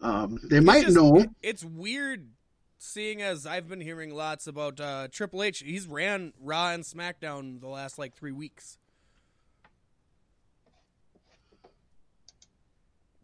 Um, 0.01 0.39
they 0.43 0.59
might 0.59 0.83
just- 0.85 0.95
know. 0.95 1.25
It's 1.41 1.63
weird 1.63 2.29
seeing 2.77 3.21
as 3.21 3.45
I've 3.47 3.67
been 3.67 3.81
hearing 3.81 4.13
lots 4.13 4.45
about 4.45 4.79
uh, 4.79 5.07
Triple 5.11 5.41
H. 5.41 5.59
He's 5.59 5.87
ran 5.87 6.33
Raw 6.39 6.69
and 6.69 6.83
SmackDown 6.83 7.59
the 7.59 7.67
last 7.67 7.97
like 7.97 8.13
three 8.15 8.31
weeks. 8.31 8.77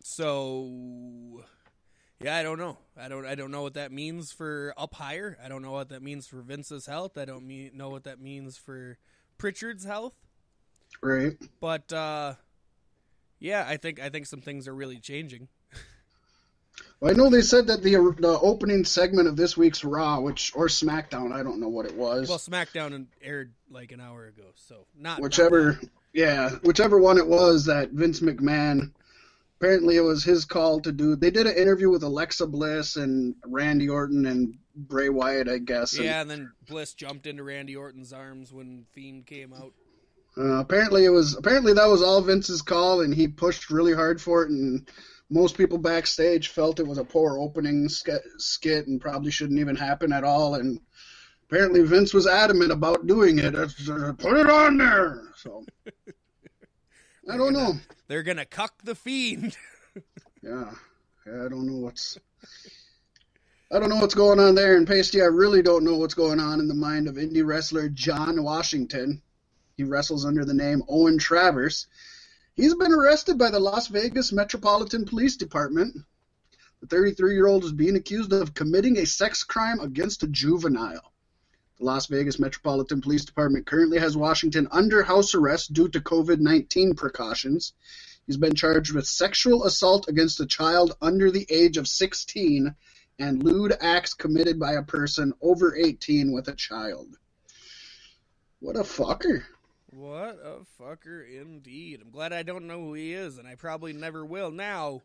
So, 0.03 1.43
yeah, 2.23 2.37
I 2.37 2.43
don't 2.43 2.59
know. 2.59 2.77
I 2.97 3.07
don't. 3.07 3.25
I 3.25 3.35
don't 3.35 3.51
know 3.51 3.61
what 3.61 3.75
that 3.75 3.91
means 3.91 4.31
for 4.31 4.73
up 4.77 4.93
higher. 4.95 5.37
I 5.43 5.47
don't 5.49 5.61
know 5.61 5.71
what 5.71 5.89
that 5.89 6.01
means 6.01 6.27
for 6.27 6.41
Vince's 6.41 6.85
health. 6.85 7.17
I 7.17 7.25
don't 7.25 7.47
mean, 7.47 7.71
know 7.73 7.89
what 7.89 8.03
that 8.03 8.19
means 8.19 8.57
for 8.57 8.97
Pritchard's 9.37 9.85
health. 9.85 10.15
Right. 11.01 11.33
But 11.59 11.91
uh, 11.93 12.35
yeah, 13.39 13.65
I 13.67 13.77
think 13.77 13.99
I 13.99 14.09
think 14.09 14.25
some 14.25 14.41
things 14.41 14.67
are 14.67 14.75
really 14.75 14.99
changing. 14.99 15.47
Well, 16.99 17.11
I 17.11 17.15
know 17.15 17.29
they 17.29 17.41
said 17.41 17.67
that 17.67 17.81
the 17.81 17.95
the 18.19 18.39
opening 18.41 18.85
segment 18.85 19.27
of 19.27 19.35
this 19.35 19.57
week's 19.57 19.83
Raw, 19.83 20.19
which 20.19 20.55
or 20.55 20.67
SmackDown, 20.67 21.31
I 21.33 21.43
don't 21.43 21.59
know 21.59 21.69
what 21.69 21.85
it 21.85 21.95
was. 21.95 22.29
Well, 22.29 22.37
SmackDown 22.37 23.07
aired 23.21 23.53
like 23.71 23.91
an 23.91 23.99
hour 23.99 24.27
ago, 24.27 24.43
so 24.55 24.85
not 24.95 25.17
not 25.17 25.21
whichever 25.21 25.73
bad. 25.73 25.89
yeah 26.13 26.49
whichever 26.63 26.99
one 26.99 27.17
it 27.17 27.27
was 27.27 27.65
that 27.65 27.91
vince 27.91 28.19
mcmahon 28.19 28.91
apparently 29.61 29.95
it 29.95 30.01
was 30.01 30.23
his 30.23 30.43
call 30.45 30.79
to 30.81 30.91
do 30.91 31.15
they 31.15 31.29
did 31.29 31.45
an 31.45 31.55
interview 31.55 31.89
with 31.89 32.01
alexa 32.03 32.47
bliss 32.47 32.95
and 32.95 33.35
randy 33.45 33.87
orton 33.87 34.25
and 34.25 34.55
bray 34.75 35.07
wyatt 35.09 35.47
i 35.47 35.57
guess 35.59 35.97
Yeah, 35.97 36.21
and 36.21 36.29
then 36.29 36.51
Bliss 36.67 36.93
jumped 36.93 37.27
into 37.27 37.43
Randy 37.43 37.75
Orton's 37.75 38.13
arms 38.13 38.51
when 38.53 38.85
Fiend 38.93 39.25
came 39.27 39.53
out. 39.53 39.73
uh, 40.37 40.59
apparently 40.59 41.05
it 41.05 41.09
was 41.09 41.35
apparently 41.37 41.73
that 41.73 41.85
was 41.89 42.01
all 42.01 42.21
vince's 42.21 42.61
call 42.61 43.01
and 43.01 43.13
he 43.13 43.27
pushed 43.27 43.69
really 43.69 43.93
hard 43.93 44.19
for 44.21 44.43
it 44.43 44.49
and 44.49 44.89
most 45.29 45.57
people 45.57 45.77
backstage 45.77 46.47
felt 46.49 46.79
it 46.79 46.87
was 46.87 46.97
a 46.97 47.03
poor 47.03 47.37
opening 47.37 47.87
sk- 47.87 48.09
skit 48.37 48.87
and 48.87 48.99
probably 48.99 49.29
shouldn't 49.31 49.59
even 49.59 49.75
happen 49.75 50.11
at 50.13 50.23
all 50.23 50.55
and 50.55 50.79
apparently 51.49 51.81
vince 51.83 52.13
was 52.13 52.25
adamant 52.27 52.71
about 52.71 53.05
doing 53.07 53.37
it 53.39 53.53
uh, 53.55 53.67
put 54.17 54.37
it 54.37 54.49
on 54.49 54.77
there 54.77 55.21
so 55.35 55.63
i 57.29 57.37
don't 57.37 57.53
know 57.53 57.73
They're 58.07 58.23
gonna 58.23 58.45
cuck 58.45 58.83
the 58.83 58.95
Fiend. 58.95 59.57
Yeah. 60.43 60.71
yeah, 61.27 61.45
I 61.45 61.49
don't 61.49 61.67
know 61.67 61.77
what's. 61.77 62.17
I 63.71 63.77
don't 63.77 63.89
know 63.89 63.97
what's 63.97 64.15
going 64.15 64.39
on 64.39 64.55
there 64.55 64.75
in 64.75 64.85
Paystee. 64.87 65.21
I 65.21 65.25
really 65.27 65.61
don't 65.61 65.83
know 65.83 65.97
what's 65.97 66.15
going 66.15 66.39
on 66.39 66.59
in 66.59 66.67
the 66.67 66.73
mind 66.73 67.07
of 67.07 67.15
indie 67.15 67.45
wrestler 67.45 67.89
John 67.89 68.41
Washington. 68.41 69.21
He 69.77 69.83
wrestles 69.83 70.25
under 70.25 70.43
the 70.43 70.53
name 70.55 70.81
Owen 70.89 71.19
Travers. 71.19 71.85
He's 72.55 72.73
been 72.73 72.91
arrested 72.91 73.37
by 73.37 73.51
the 73.51 73.59
Las 73.59 73.87
Vegas 73.87 74.31
Metropolitan 74.31 75.05
Police 75.05 75.37
Department. 75.37 75.95
The 76.81 76.87
33 76.87 77.33
year 77.33 77.47
old 77.47 77.63
is 77.63 77.71
being 77.71 77.95
accused 77.95 78.33
of 78.33 78.55
committing 78.55 78.97
a 78.97 79.05
sex 79.05 79.43
crime 79.43 79.79
against 79.79 80.23
a 80.23 80.27
juvenile. 80.27 81.10
The 81.81 81.87
Las 81.87 82.05
Vegas 82.05 82.37
Metropolitan 82.37 83.01
Police 83.01 83.25
Department 83.25 83.65
currently 83.65 83.97
has 83.97 84.15
Washington 84.15 84.67
under 84.69 85.01
house 85.01 85.33
arrest 85.33 85.73
due 85.73 85.87
to 85.87 85.99
COVID 85.99 86.39
19 86.39 86.93
precautions. 86.93 87.73
He's 88.27 88.37
been 88.37 88.53
charged 88.53 88.93
with 88.93 89.07
sexual 89.07 89.63
assault 89.63 90.07
against 90.07 90.39
a 90.39 90.45
child 90.45 90.95
under 91.01 91.31
the 91.31 91.47
age 91.49 91.77
of 91.77 91.87
16 91.87 92.75
and 93.17 93.43
lewd 93.43 93.75
acts 93.81 94.13
committed 94.13 94.59
by 94.59 94.73
a 94.73 94.83
person 94.83 95.33
over 95.41 95.75
18 95.75 96.31
with 96.31 96.49
a 96.49 96.53
child. 96.53 97.17
What 98.59 98.75
a 98.75 98.81
fucker. 98.81 99.41
What 99.89 100.39
a 100.43 100.59
fucker 100.79 101.27
indeed. 101.27 102.01
I'm 102.03 102.11
glad 102.11 102.31
I 102.31 102.43
don't 102.43 102.67
know 102.67 102.79
who 102.79 102.93
he 102.93 103.11
is, 103.13 103.39
and 103.39 103.47
I 103.47 103.55
probably 103.55 103.93
never 103.93 104.23
will 104.23 104.51
now. 104.51 105.01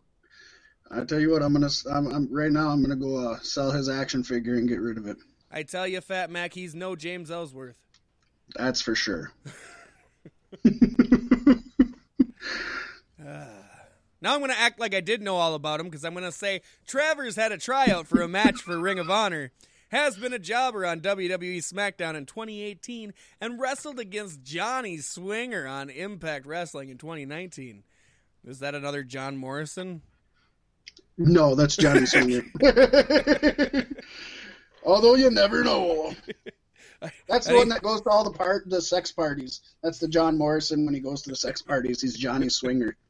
I 0.90 1.04
tell 1.04 1.20
you 1.20 1.30
what, 1.30 1.42
I'm 1.42 1.54
gonna. 1.54 1.70
I'm, 1.90 2.06
I'm 2.08 2.30
right 2.30 2.52
now. 2.52 2.68
I'm 2.68 2.82
gonna 2.82 2.96
go 2.96 3.16
uh, 3.16 3.38
sell 3.40 3.70
his 3.70 3.88
action 3.88 4.22
figure 4.22 4.56
and 4.56 4.68
get 4.68 4.82
rid 4.82 4.98
of 4.98 5.06
it. 5.06 5.16
I 5.50 5.62
tell 5.62 5.86
you, 5.86 6.00
Fat 6.00 6.30
Mack, 6.30 6.54
he's 6.54 6.74
no 6.74 6.96
James 6.96 7.30
Ellsworth. 7.30 7.78
That's 8.54 8.80
for 8.80 8.94
sure. 8.94 9.32
Now 14.26 14.34
I'm 14.34 14.40
going 14.40 14.50
to 14.50 14.58
act 14.58 14.80
like 14.80 14.94
I 14.94 15.00
did 15.00 15.22
know 15.22 15.36
all 15.36 15.54
about 15.54 15.78
him 15.78 15.86
because 15.86 16.04
I'm 16.04 16.14
going 16.14 16.24
to 16.24 16.32
say 16.32 16.62
Travers 16.86 17.36
had 17.36 17.52
a 17.52 17.58
tryout 17.58 18.06
for 18.06 18.22
a 18.22 18.28
match 18.28 18.60
for 18.60 18.78
Ring 18.78 18.98
of 18.98 19.10
Honor, 19.10 19.52
has 19.90 20.16
been 20.16 20.32
a 20.32 20.38
jobber 20.38 20.86
on 20.86 21.00
WWE 21.00 21.58
SmackDown 21.58 22.16
in 22.16 22.26
2018, 22.26 23.12
and 23.40 23.60
wrestled 23.60 24.00
against 24.00 24.42
Johnny 24.42 24.98
Swinger 24.98 25.66
on 25.66 25.90
Impact 25.90 26.46
Wrestling 26.46 26.88
in 26.88 26.98
2019. 26.98 27.84
Is 28.44 28.58
that 28.60 28.74
another 28.74 29.02
John 29.02 29.36
Morrison? 29.36 30.02
No, 31.18 31.54
that's 31.54 31.76
Johnny 31.76 32.06
Swinger. 32.06 32.44
Although 34.86 35.16
you 35.16 35.30
never 35.30 35.64
know. 35.64 36.14
That's 37.28 37.46
the 37.46 37.56
one 37.56 37.68
that 37.68 37.82
goes 37.82 38.00
to 38.02 38.08
all 38.08 38.24
the 38.24 38.30
part 38.30 38.70
the 38.70 38.80
sex 38.80 39.12
parties. 39.12 39.60
That's 39.82 39.98
the 39.98 40.08
John 40.08 40.38
Morrison 40.38 40.86
when 40.86 40.94
he 40.94 41.00
goes 41.00 41.20
to 41.22 41.30
the 41.30 41.36
sex 41.36 41.60
parties. 41.60 42.00
He's 42.00 42.16
Johnny 42.16 42.48
Swinger. 42.48 42.96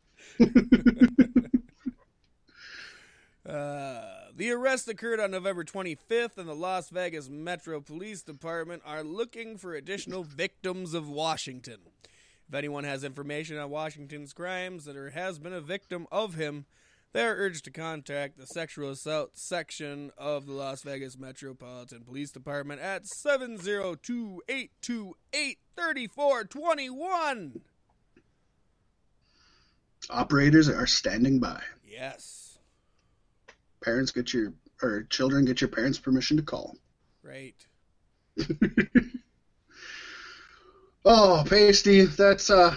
Uh, 3.49 4.03
the 4.35 4.51
arrest 4.51 4.89
occurred 4.89 5.21
on 5.21 5.31
November 5.31 5.63
25th, 5.63 6.37
and 6.37 6.49
the 6.49 6.55
Las 6.55 6.91
Vegas 6.91 7.29
Metro 7.29 7.81
Police 7.81 8.23
Department 8.23 8.83
are 8.85 9.05
looking 9.05 9.57
for 9.57 9.73
additional 9.73 10.25
victims 10.25 10.95
of 10.95 11.09
Washington. 11.09 11.79
If 12.49 12.55
anyone 12.55 12.83
has 12.83 13.05
information 13.05 13.57
on 13.57 13.71
Washington's 13.71 14.33
crimes 14.33 14.85
that 14.87 14.97
or 14.97 15.11
has 15.11 15.39
been 15.39 15.53
a 15.53 15.61
victim 15.61 16.09
of 16.11 16.35
him, 16.35 16.67
they 17.17 17.25
are 17.25 17.35
urged 17.35 17.65
to 17.65 17.71
contact 17.71 18.37
the 18.37 18.47
sexual 18.47 18.91
assault 18.91 19.39
section 19.39 20.11
of 20.19 20.45
the 20.45 20.53
Las 20.53 20.83
Vegas 20.83 21.17
Metropolitan 21.17 22.03
Police 22.03 22.31
Department 22.31 22.79
at 22.83 23.07
702 23.07 24.43
828 24.47 25.59
3421. 25.75 27.63
Operators 30.11 30.69
are 30.69 30.87
standing 30.87 31.41
by. 31.41 31.63
Yes. 31.89 32.59
Parents 33.83 34.11
get 34.11 34.35
your 34.35 34.53
or 34.83 35.05
children 35.05 35.47
get 35.47 35.63
your 35.63 35.69
parents' 35.69 35.99
permission 35.99 36.37
to 36.37 36.43
call. 36.43 36.77
Right. 37.23 37.67
oh, 41.07 41.45
Paystee, 41.47 42.15
that's 42.15 42.51
uh 42.51 42.77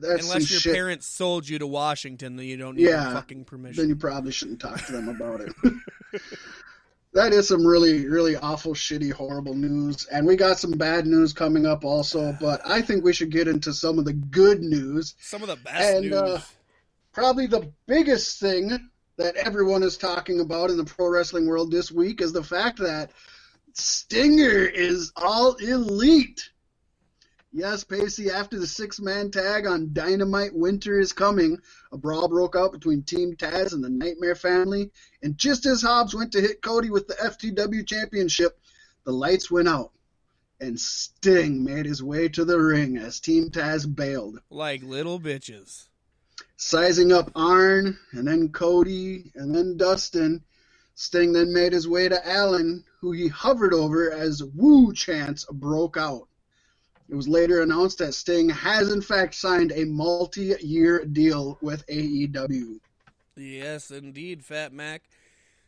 that's 0.00 0.24
Unless 0.24 0.50
your 0.50 0.60
shit. 0.60 0.74
parents 0.74 1.06
sold 1.06 1.48
you 1.48 1.58
to 1.58 1.66
Washington, 1.66 2.36
then 2.36 2.46
you 2.46 2.56
don't 2.56 2.76
need 2.76 2.86
Yeah, 2.86 3.12
fucking 3.14 3.44
permission. 3.44 3.82
then 3.82 3.88
you 3.88 3.96
probably 3.96 4.32
shouldn't 4.32 4.60
talk 4.60 4.84
to 4.86 4.92
them 4.92 5.08
about 5.08 5.40
it. 5.40 5.52
that 7.12 7.32
is 7.32 7.48
some 7.48 7.66
really, 7.66 8.06
really 8.06 8.36
awful, 8.36 8.72
shitty, 8.74 9.12
horrible 9.12 9.54
news. 9.54 10.06
And 10.06 10.26
we 10.26 10.36
got 10.36 10.58
some 10.58 10.72
bad 10.72 11.06
news 11.06 11.32
coming 11.32 11.66
up 11.66 11.84
also, 11.84 12.36
but 12.40 12.60
I 12.64 12.80
think 12.82 13.04
we 13.04 13.12
should 13.12 13.30
get 13.30 13.48
into 13.48 13.72
some 13.72 13.98
of 13.98 14.04
the 14.04 14.12
good 14.12 14.60
news. 14.62 15.14
Some 15.20 15.42
of 15.42 15.48
the 15.48 15.56
best 15.56 15.94
And, 15.96 16.02
news. 16.10 16.14
uh, 16.14 16.40
Probably 17.12 17.46
the 17.48 17.72
biggest 17.88 18.38
thing 18.38 18.88
that 19.16 19.34
everyone 19.34 19.82
is 19.82 19.96
talking 19.98 20.38
about 20.40 20.70
in 20.70 20.76
the 20.76 20.84
pro 20.84 21.08
wrestling 21.08 21.46
world 21.48 21.72
this 21.72 21.90
week 21.90 22.20
is 22.20 22.32
the 22.32 22.44
fact 22.44 22.78
that 22.78 23.10
Stinger 23.74 24.64
is 24.64 25.12
all 25.16 25.54
elite. 25.54 26.50
Yes, 27.52 27.82
Paystee, 27.82 28.30
after 28.30 28.60
the 28.60 28.66
six 28.66 29.00
man 29.00 29.32
tag 29.32 29.66
on 29.66 29.92
Dynamite 29.92 30.54
Winter 30.54 31.00
is 31.00 31.12
Coming, 31.12 31.58
a 31.90 31.98
brawl 31.98 32.28
broke 32.28 32.54
out 32.54 32.70
between 32.70 33.02
Team 33.02 33.34
Taz 33.34 33.72
and 33.72 33.82
the 33.82 33.88
Nightmare 33.90 34.36
family. 34.36 34.92
And 35.20 35.36
just 35.36 35.66
as 35.66 35.82
Hobbs 35.82 36.14
went 36.14 36.30
to 36.32 36.40
hit 36.40 36.62
Cody 36.62 36.90
with 36.90 37.08
the 37.08 37.14
FTW 37.14 37.84
Championship, 37.84 38.56
the 39.04 39.12
lights 39.12 39.50
went 39.50 39.66
out. 39.66 39.90
And 40.60 40.78
Sting 40.78 41.64
made 41.64 41.86
his 41.86 42.02
way 42.02 42.28
to 42.28 42.44
the 42.44 42.60
ring 42.60 42.96
as 42.98 43.18
Team 43.18 43.50
Taz 43.50 43.84
bailed 43.92 44.40
like 44.48 44.82
little 44.84 45.18
bitches. 45.18 45.88
sizing 46.56 47.12
up 47.12 47.32
Arn 47.34 47.98
and 48.12 48.28
then 48.28 48.50
Cody 48.50 49.32
and 49.34 49.52
then 49.54 49.76
Dustin. 49.76 50.44
Sting 50.94 51.32
then 51.32 51.52
made 51.52 51.72
his 51.72 51.88
way 51.88 52.08
to 52.08 52.20
Allin, 52.24 52.84
who 53.00 53.10
he 53.10 53.26
hovered 53.26 53.72
over 53.74 54.12
as 54.12 54.44
woo 54.44 54.92
chants 54.92 55.46
broke 55.50 55.96
out. 55.96 56.28
It 57.10 57.16
was 57.16 57.26
later 57.26 57.62
announced 57.62 57.98
that 57.98 58.14
Sting 58.14 58.48
has 58.48 58.92
in 58.92 59.02
fact 59.02 59.34
signed 59.34 59.72
a 59.74 59.84
multi-year 59.84 61.04
deal 61.04 61.58
with 61.60 61.84
AEW. 61.88 62.78
Yes, 63.36 63.90
indeed, 63.90 64.44
Fat 64.44 64.72
Mack. 64.72 65.02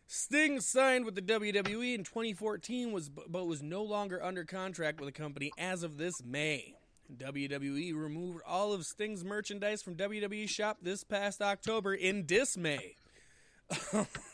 Sting 0.06 0.60
signed 0.60 1.04
with 1.04 1.16
the 1.16 1.22
WWE 1.22 1.94
in 1.94 2.04
2014, 2.04 2.92
was 2.92 3.08
but 3.08 3.46
was 3.46 3.62
no 3.62 3.82
longer 3.82 4.22
under 4.22 4.44
contract 4.44 5.00
with 5.00 5.08
the 5.08 5.18
company 5.20 5.50
as 5.58 5.82
of 5.82 5.98
this 5.98 6.22
May. 6.24 6.76
WWE 7.16 7.94
removed 7.94 8.40
all 8.46 8.72
of 8.72 8.84
Sting's 8.84 9.24
merchandise 9.24 9.82
from 9.82 9.96
WWE 9.96 10.48
shop 10.48 10.78
this 10.80 11.02
past 11.02 11.42
October 11.42 11.92
in 11.92 12.24
dismay. 12.24 12.94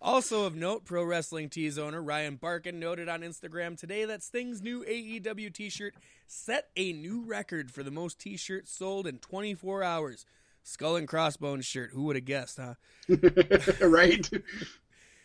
also 0.00 0.44
of 0.44 0.54
note, 0.54 0.84
Pro 0.84 1.04
Wrestling 1.04 1.48
Tees 1.48 1.78
owner 1.78 2.02
Ryan 2.02 2.38
Barkan 2.38 2.74
noted 2.74 3.08
on 3.08 3.20
Instagram 3.20 3.78
today 3.78 4.04
that 4.04 4.22
Sting's 4.22 4.62
new 4.62 4.84
AEW 4.84 5.52
t-shirt 5.52 5.94
set 6.26 6.68
a 6.76 6.92
new 6.92 7.22
record 7.22 7.70
for 7.70 7.82
the 7.82 7.90
most 7.90 8.18
t-shirts 8.18 8.72
sold 8.72 9.06
in 9.06 9.18
24 9.18 9.82
hours. 9.82 10.26
Skull 10.62 10.96
and 10.96 11.08
crossbones 11.08 11.64
shirt. 11.64 11.90
Who 11.92 12.04
would 12.04 12.16
have 12.16 12.24
guessed, 12.24 12.58
huh? 12.58 12.74
right? 13.80 14.28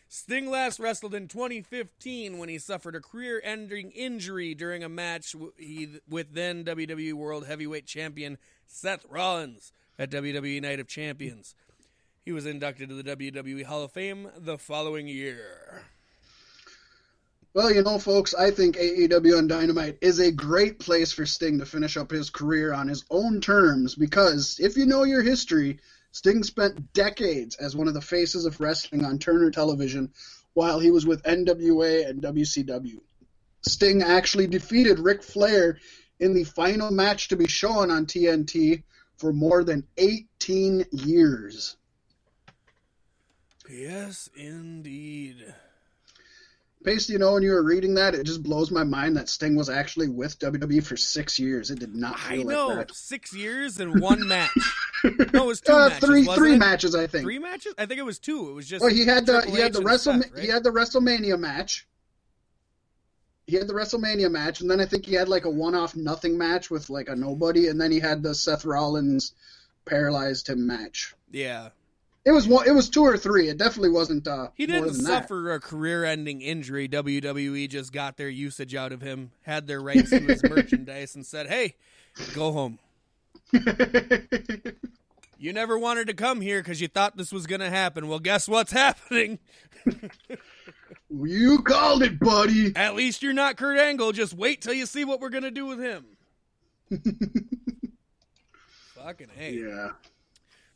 Sting 0.08 0.50
last 0.50 0.80
wrestled 0.80 1.16
in 1.16 1.28
2015 1.28 2.38
when 2.38 2.48
he 2.48 2.58
suffered 2.58 2.96
a 2.96 3.02
career-ending 3.02 3.92
injury 3.92 4.54
during 4.54 4.84
a 4.84 4.90
match 4.90 5.36
he, 5.58 6.00
with 6.08 6.34
then 6.34 6.64
WWE 6.64 7.14
World 7.14 7.48
Heavyweight 7.48 7.86
Champion 7.86 8.38
Seth 8.66 9.06
Rollins 9.10 9.74
at 9.98 10.12
WWE 10.12 10.62
Night 10.62 10.80
of 10.80 10.88
Champions. 10.88 11.56
He 12.26 12.32
was 12.32 12.48
inducted 12.48 12.90
to 12.90 12.96
the 12.96 13.16
WWE 13.16 13.66
Hall 13.66 13.84
of 13.84 13.92
Fame 13.92 14.32
the 14.36 14.58
following 14.58 15.08
year. 15.08 15.84
Well, 17.54 17.72
you 17.72 17.84
know, 17.84 18.00
folks, 18.00 18.34
I 18.34 18.50
think 18.50 18.78
AEW 18.78 19.38
on 19.38 19.48
Dynamite 19.48 20.00
is 20.02 20.18
a 20.18 20.32
great 20.32 20.80
place 20.80 21.12
for 21.12 21.28
Sting 21.28 21.60
to 21.60 21.68
finish 21.68 21.98
up 21.98 22.10
his 22.10 22.32
career 22.32 22.74
on 22.74 22.88
his 22.88 23.06
own 23.12 23.42
terms 23.42 23.94
because 23.94 24.60
if 24.60 24.76
you 24.76 24.88
know 24.88 25.04
your 25.04 25.22
history, 25.22 25.78
Sting 26.14 26.42
spent 26.42 26.94
decades 26.94 27.58
as 27.58 27.76
one 27.76 27.88
of 27.88 27.94
the 27.94 28.02
faces 28.02 28.46
of 28.46 28.60
wrestling 28.60 29.06
on 29.06 29.20
Turner 29.20 29.52
Television 29.52 30.12
while 30.56 30.80
he 30.80 30.90
was 30.90 31.06
with 31.06 31.22
NWA 31.22 32.10
and 32.10 32.24
WCW. 32.24 33.02
Sting 33.62 34.02
actually 34.02 34.48
defeated 34.48 34.98
Ric 34.98 35.22
Flair 35.22 35.78
in 36.20 36.34
the 36.34 36.44
final 36.44 36.90
match 36.90 37.28
to 37.28 37.36
be 37.36 37.48
shown 37.48 37.92
on 37.92 38.08
TNT 38.08 38.82
for 39.18 39.32
more 39.32 39.64
than 39.64 39.86
18 39.98 40.86
years. 40.92 41.78
Yes, 43.70 44.30
indeed. 44.36 45.54
Paystee, 46.86 47.10
you 47.12 47.18
know, 47.18 47.34
when 47.34 47.42
you 47.42 47.50
were 47.50 47.64
reading 47.64 47.96
that, 47.96 48.14
it 48.14 48.26
just 48.26 48.44
blows 48.44 48.70
my 48.70 48.84
mind 48.84 49.18
that 49.18 49.28
Sting 49.28 49.56
was 49.56 49.70
actually 49.72 50.08
with 50.08 50.38
WWE 50.38 50.84
for 50.86 50.96
six 50.96 51.40
years. 51.40 51.72
It 51.72 51.80
did 51.80 51.96
not 51.96 52.16
I 52.28 52.36
feel 52.38 52.46
know. 52.48 52.68
like 52.68 52.88
that. 52.90 52.96
Six 52.96 53.34
years 53.34 53.80
and 53.80 54.00
one 54.00 54.28
match. 54.28 54.52
No, 55.04 55.44
it 55.46 55.48
was 55.48 55.62
two 55.62 55.74
Uh, 55.74 55.90
matches. 55.90 56.06
three 56.08 56.20
wasn't 56.28 56.36
three 56.38 56.54
it? 56.54 56.58
matches, 56.60 56.94
I 56.96 57.08
think. 57.08 57.24
Three 57.24 57.40
matches? 57.40 57.74
I 57.80 57.88
think 57.88 58.00
it 58.00 58.04
was 58.06 58.20
two. 58.20 58.50
It 58.50 58.54
was 58.54 58.68
just. 58.68 58.84
Well, 58.84 58.94
he 58.94 59.04
had 59.06 59.26
the 59.26 59.34
Triple 59.42 59.56
he 59.56 59.62
had 59.62 59.72
H 59.72 59.78
the 59.78 59.82
Wrestle 59.82 60.14
right? 60.14 60.32
he 60.40 60.48
had 60.48 60.64
the 60.64 60.70
WrestleMania 60.70 61.40
match. 61.40 61.88
He 63.48 63.56
had 63.56 63.68
the 63.68 63.74
WrestleMania 63.74 64.30
match, 64.32 64.62
and 64.62 64.70
then 64.70 64.80
I 64.80 64.86
think 64.86 65.06
he 65.08 65.14
had 65.16 65.28
like 65.28 65.46
a 65.46 65.50
one-off 65.52 65.96
nothing 65.96 66.38
match 66.38 66.70
with 66.70 66.90
like 66.92 67.10
a 67.10 67.16
nobody, 67.16 67.68
and 67.68 67.82
then 67.82 67.92
he 67.92 68.00
had 68.00 68.22
the 68.22 68.36
Seth 68.36 68.64
Rollins 68.66 69.34
paralyzed 69.86 70.50
him 70.50 70.66
match. 70.68 71.16
Yeah. 71.32 71.70
It 72.26 72.32
was 72.32 72.48
one. 72.48 72.68
It 72.68 72.72
was 72.72 72.90
two 72.90 73.04
or 73.04 73.18
three. 73.18 73.50
It 73.50 73.58
definitely 73.58 73.92
wasn't. 73.92 74.28
Uh, 74.28 74.48
He 74.56 74.66
didn't 74.66 74.88
than 74.94 75.04
that. 75.04 75.24
suffer 75.24 75.54
a 75.54 75.60
career-ending 75.60 76.42
injury. 76.42 76.90
WWE 76.90 77.70
just 77.70 77.94
got 77.94 78.18
their 78.18 78.30
usage 78.30 78.74
out 78.74 78.92
of 78.92 79.02
him, 79.02 79.32
had 79.44 79.68
their 79.68 79.80
rights 79.80 80.10
to 80.10 80.20
his 80.20 80.42
merchandise, 80.50 81.14
and 81.16 81.24
said, 81.26 81.48
"Hey, 81.48 81.76
go 82.34 82.52
home. 82.52 82.80
You 85.38 85.52
never 85.52 85.78
wanted 85.78 86.08
to 86.08 86.14
come 86.14 86.40
here 86.40 86.62
because 86.62 86.80
you 86.80 86.88
thought 86.88 87.18
this 87.18 87.32
was 87.34 87.46
going 87.46 87.60
to 87.60 87.70
happen. 87.70 88.08
Well, 88.08 88.20
guess 88.20 88.48
what's 88.48 88.72
happening? 88.84 89.38
you 91.10 91.62
called 91.62 92.04
it, 92.04 92.20
buddy. 92.22 92.72
At 92.76 92.96
least 92.96 93.22
you're 93.22 93.34
not 93.34 93.58
Kurt 93.58 93.78
Angle. 93.78 94.14
Just 94.14 94.34
wait 94.34 94.62
till 94.62 94.74
you 94.74 94.86
see 94.86 95.04
what 95.04 95.20
we're 95.20 95.30
going 95.30 95.44
to 95.44 95.52
do 95.52 95.66
with 95.66 95.80
him." 95.80 96.06
Fucking 98.96 99.28
hey. 99.36 99.56
Yeah. 99.56 99.90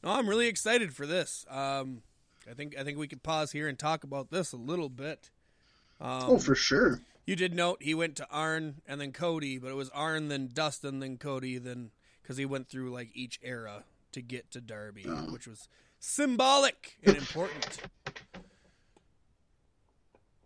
No, 0.04 0.12
I'm 0.12 0.30
really 0.30 0.48
excited 0.48 0.94
for 0.94 1.06
this. 1.06 1.46
Um, 1.50 2.02
I 2.50 2.54
think 2.54 2.78
I 2.78 2.84
think 2.84 2.98
we 2.98 3.08
could 3.08 3.22
pause 3.24 3.52
here 3.52 3.68
and 3.68 3.78
talk 3.78 4.04
about 4.04 4.32
this 4.32 4.54
a 4.54 4.58
little 4.58 4.90
bit. 4.90 5.30
Um, 6.00 6.24
Oh, 6.24 6.38
for 6.40 6.56
sure. 6.56 7.02
You 7.26 7.36
did 7.36 7.54
note 7.54 7.84
he 7.84 7.94
went 7.94 8.16
to 8.16 8.28
Arn 8.32 8.82
and 8.88 9.00
then 9.00 9.12
Cody, 9.12 9.58
but 9.60 9.70
it 9.70 9.76
was 9.76 9.90
Arn 9.90 10.30
then 10.30 10.50
Dustin 10.54 11.00
then 11.00 11.18
Cody 11.18 11.58
then 11.60 11.92
because 12.22 12.38
he 12.38 12.46
went 12.46 12.70
through 12.70 12.92
like 12.92 13.10
each 13.14 13.40
era 13.44 13.84
to 14.14 14.22
get 14.22 14.50
to 14.52 14.62
Darby, 14.62 15.06
Oh. 15.08 15.32
which 15.32 15.46
was 15.48 15.68
symbolic 16.00 16.98
and 17.04 17.18
important. 17.18 17.80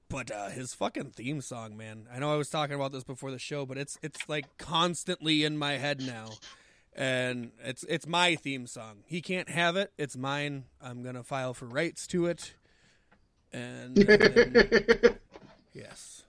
But 0.10 0.30
uh, 0.30 0.50
his 0.50 0.74
fucking 0.74 1.12
theme 1.12 1.42
song, 1.42 1.76
man. 1.78 2.08
I 2.14 2.20
know 2.20 2.32
I 2.34 2.38
was 2.38 2.50
talking 2.50 2.76
about 2.76 2.92
this 2.92 3.04
before 3.04 3.32
the 3.32 3.40
show, 3.40 3.66
but 3.66 3.78
it's 3.78 3.98
it's 4.04 4.28
like 4.30 4.58
constantly 4.58 5.44
in 5.44 5.58
my 5.58 5.74
head 5.78 6.02
now, 6.02 6.30
and 6.96 7.52
it's 7.64 7.84
it's 7.84 8.08
my 8.08 8.36
theme 8.36 8.68
song. 8.68 9.04
He 9.06 9.22
can't 9.22 9.50
have 9.50 9.76
it. 9.76 9.92
It's 9.98 10.18
mine. 10.18 10.66
I'm 10.82 11.04
gonna 11.04 11.24
file 11.24 11.54
for 11.54 11.66
rights 11.66 12.08
to 12.08 12.28
it, 12.28 12.54
and, 13.52 13.98
and 13.98 15.20
Yes. 15.74 16.24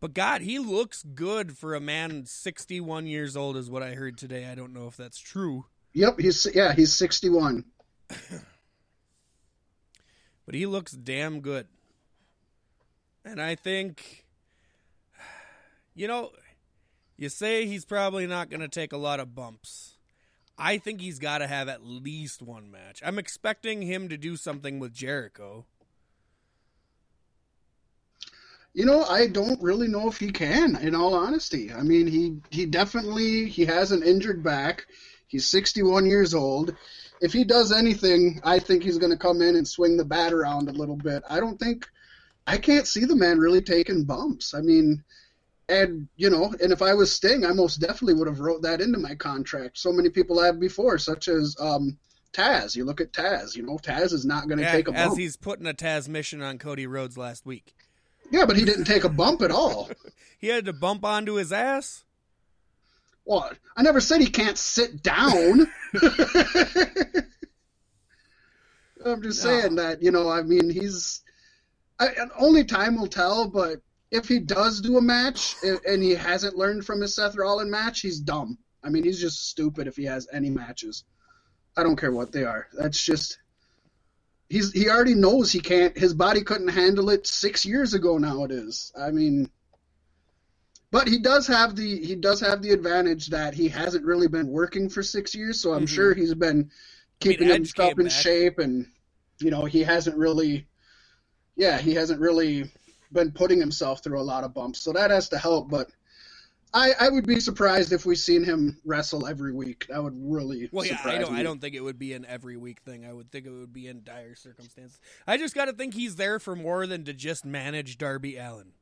But 0.00 0.14
God, 0.14 0.40
he 0.40 0.58
looks 0.58 1.04
good 1.14 1.56
for 1.56 1.74
a 1.74 1.80
man 1.80 2.26
61 2.26 3.06
years 3.06 3.36
old, 3.36 3.56
is 3.56 3.70
what 3.70 3.84
I 3.84 3.94
heard 3.94 4.18
today. 4.18 4.46
I 4.46 4.56
don't 4.56 4.72
know 4.72 4.88
if 4.88 4.96
that's 4.96 5.20
true, 5.20 5.66
Yep. 5.94 6.20
He's 6.20 6.46
yeah. 6.54 6.72
He's 6.74 6.92
sixty-one. 6.92 7.64
but 10.46 10.54
he 10.54 10.66
looks 10.66 10.92
damn 10.92 11.40
good. 11.40 11.66
And 13.24 13.40
I 13.40 13.54
think, 13.54 14.26
you 15.94 16.08
know, 16.08 16.30
you 17.16 17.28
say 17.28 17.66
he's 17.66 17.84
probably 17.84 18.26
not 18.26 18.50
going 18.50 18.60
to 18.60 18.68
take 18.68 18.92
a 18.92 18.96
lot 18.96 19.20
of 19.20 19.34
bumps. 19.34 19.96
I 20.58 20.78
think 20.78 21.00
he's 21.00 21.18
got 21.18 21.38
to 21.38 21.46
have 21.46 21.68
at 21.68 21.84
least 21.84 22.42
one 22.42 22.70
match. 22.70 23.02
I'm 23.04 23.18
expecting 23.18 23.82
him 23.82 24.08
to 24.08 24.16
do 24.16 24.36
something 24.36 24.78
with 24.78 24.92
Jericho. 24.92 25.66
You 28.74 28.86
know, 28.86 29.04
I 29.04 29.26
don't 29.26 29.62
really 29.62 29.88
know 29.88 30.08
if 30.08 30.18
he 30.18 30.30
can. 30.30 30.76
In 30.76 30.94
all 30.94 31.14
honesty, 31.14 31.72
I 31.72 31.82
mean, 31.82 32.06
he 32.06 32.38
he 32.50 32.64
definitely 32.64 33.48
he 33.48 33.66
has 33.66 33.92
an 33.92 34.02
injured 34.02 34.42
back. 34.42 34.86
He's 35.26 35.46
sixty-one 35.46 36.06
years 36.06 36.32
old. 36.32 36.74
If 37.20 37.32
he 37.32 37.44
does 37.44 37.70
anything, 37.70 38.40
I 38.44 38.58
think 38.58 38.82
he's 38.82 38.98
going 38.98 39.12
to 39.12 39.18
come 39.18 39.42
in 39.42 39.56
and 39.56 39.68
swing 39.68 39.96
the 39.96 40.04
bat 40.04 40.32
around 40.32 40.68
a 40.68 40.72
little 40.72 40.96
bit. 40.96 41.22
I 41.28 41.38
don't 41.38 41.58
think 41.58 41.86
I 42.46 42.56
can't 42.56 42.86
see 42.86 43.04
the 43.04 43.14
man 43.14 43.38
really 43.38 43.60
taking 43.60 44.04
bumps. 44.04 44.54
I 44.54 44.60
mean, 44.60 45.04
and 45.72 46.08
you 46.16 46.30
know, 46.30 46.54
and 46.62 46.72
if 46.72 46.82
I 46.82 46.94
was 46.94 47.12
Sting, 47.12 47.44
I 47.44 47.52
most 47.52 47.76
definitely 47.80 48.14
would 48.14 48.28
have 48.28 48.40
wrote 48.40 48.62
that 48.62 48.80
into 48.80 48.98
my 48.98 49.14
contract. 49.14 49.78
So 49.78 49.92
many 49.92 50.08
people 50.10 50.42
have 50.42 50.58
before, 50.60 50.98
such 50.98 51.28
as 51.28 51.56
um, 51.60 51.98
Taz. 52.32 52.74
You 52.76 52.84
look 52.84 53.00
at 53.00 53.12
Taz. 53.12 53.56
You 53.56 53.62
know, 53.64 53.78
Taz 53.78 54.12
is 54.12 54.24
not 54.24 54.46
going 54.48 54.58
to 54.58 54.64
Yeah, 54.64 54.72
take 54.72 54.88
a 54.88 54.92
bump. 54.92 55.12
as 55.12 55.16
he's 55.16 55.36
putting 55.36 55.66
a 55.66 55.74
Tazmission 55.74 56.44
on 56.46 56.58
Cody 56.58 56.86
Rhodes 56.86 57.16
last 57.16 57.44
week. 57.46 57.74
Yeah, 58.30 58.46
but 58.46 58.56
he 58.56 58.64
didn't 58.64 58.84
take 58.84 59.04
a 59.04 59.08
bump 59.08 59.42
at 59.42 59.50
all. 59.50 59.90
He 60.38 60.48
had 60.48 60.64
to 60.64 60.72
bump 60.72 61.04
onto 61.04 61.34
his 61.34 61.52
ass. 61.52 62.02
Well, 63.24 63.48
I 63.76 63.82
never 63.82 64.00
said 64.00 64.20
he 64.20 64.26
can't 64.26 64.58
sit 64.58 65.00
down. 65.00 65.68
I'm 69.04 69.22
just 69.22 69.44
No. 69.44 69.50
saying 69.50 69.76
that, 69.76 70.02
you 70.02 70.10
know, 70.10 70.28
I 70.28 70.42
mean, 70.42 70.68
he's. 70.70 71.20
I, 72.00 72.08
only 72.36 72.64
time 72.64 72.98
will 72.98 73.06
tell, 73.06 73.46
but 73.48 73.80
if 74.12 74.28
he 74.28 74.38
does 74.38 74.80
do 74.80 74.98
a 74.98 75.02
match 75.02 75.56
and 75.62 76.02
he 76.02 76.10
hasn't 76.10 76.54
learned 76.56 76.84
from 76.84 77.00
his 77.00 77.14
Seth 77.14 77.34
Rollins 77.34 77.70
match, 77.70 78.00
he's 78.00 78.20
dumb. 78.20 78.58
I 78.84 78.90
mean, 78.90 79.04
he's 79.04 79.20
just 79.20 79.48
stupid 79.48 79.86
if 79.88 79.96
he 79.96 80.04
has 80.04 80.28
any 80.32 80.50
matches. 80.50 81.04
I 81.76 81.82
don't 81.82 81.96
care 81.96 82.12
what 82.12 82.30
they 82.30 82.44
are. 82.44 82.68
That's 82.74 83.02
just. 83.02 83.38
He's, 84.50 84.70
he 84.72 84.90
already 84.90 85.14
knows 85.14 85.50
he 85.50 85.60
can't. 85.60 85.96
His 85.96 86.12
body 86.12 86.42
couldn't 86.42 86.68
handle 86.68 87.08
it 87.08 87.26
six 87.26 87.64
years 87.64 87.94
ago. 87.94 88.18
Now 88.18 88.44
it 88.44 88.50
is. 88.50 88.92
I 89.00 89.10
mean, 89.10 89.50
but 90.90 91.08
he 91.08 91.18
does 91.18 91.46
have 91.46 91.74
the 91.74 92.04
he 92.04 92.14
does 92.14 92.38
have 92.40 92.60
the 92.60 92.72
advantage 92.72 93.28
that 93.28 93.54
he 93.54 93.68
hasn't 93.68 94.04
really 94.04 94.28
been 94.28 94.48
working 94.48 94.90
for 94.90 95.02
six 95.02 95.34
years, 95.34 95.58
so 95.58 95.72
I'm 95.72 95.86
Mhm. 95.86 95.88
sure 95.88 96.12
he's 96.14 96.34
been 96.34 96.48
I 96.50 96.52
mean, 96.54 96.70
keeping 97.20 97.48
himself 97.48 97.98
in 97.98 98.04
back. 98.08 98.12
shape, 98.12 98.58
and 98.58 98.86
you 99.40 99.50
know 99.50 99.64
he 99.64 99.82
hasn't 99.84 100.18
really, 100.18 100.66
yeah, 101.56 101.78
he 101.78 101.94
hasn't 101.94 102.20
really 102.20 102.70
been 103.12 103.32
putting 103.32 103.58
himself 103.60 104.02
through 104.02 104.20
a 104.20 104.22
lot 104.22 104.44
of 104.44 104.54
bumps, 104.54 104.80
so 104.80 104.92
that 104.92 105.10
has 105.10 105.28
to 105.30 105.38
help. 105.38 105.68
But 105.70 105.90
I 106.74 106.92
I 106.98 107.08
would 107.10 107.26
be 107.26 107.40
surprised 107.40 107.92
if 107.92 108.06
we 108.06 108.16
seen 108.16 108.44
him 108.44 108.78
wrestle 108.84 109.26
every 109.26 109.52
week. 109.52 109.86
That 109.88 110.02
would 110.02 110.14
really 110.16 110.68
Well, 110.72 110.86
yeah, 110.86 110.96
surprise 110.96 111.16
I 111.16 111.20
don't. 111.20 111.34
me. 111.34 111.40
I 111.40 111.42
don't 111.42 111.60
think 111.60 111.74
it 111.74 111.80
would 111.82 111.98
be 111.98 112.12
an 112.14 112.24
every 112.26 112.56
week 112.56 112.80
thing. 112.80 113.04
I 113.04 113.12
would 113.12 113.30
think 113.30 113.46
it 113.46 113.50
would 113.50 113.72
be 113.72 113.88
in 113.88 114.02
dire 114.04 114.34
circumstances. 114.34 114.98
I 115.26 115.36
just 115.36 115.54
got 115.54 115.66
to 115.66 115.72
think 115.72 115.94
he's 115.94 116.16
there 116.16 116.38
for 116.38 116.56
more 116.56 116.86
than 116.86 117.04
to 117.04 117.12
just 117.12 117.44
manage 117.44 117.98
Darby 117.98 118.36
Allin. 118.36 118.72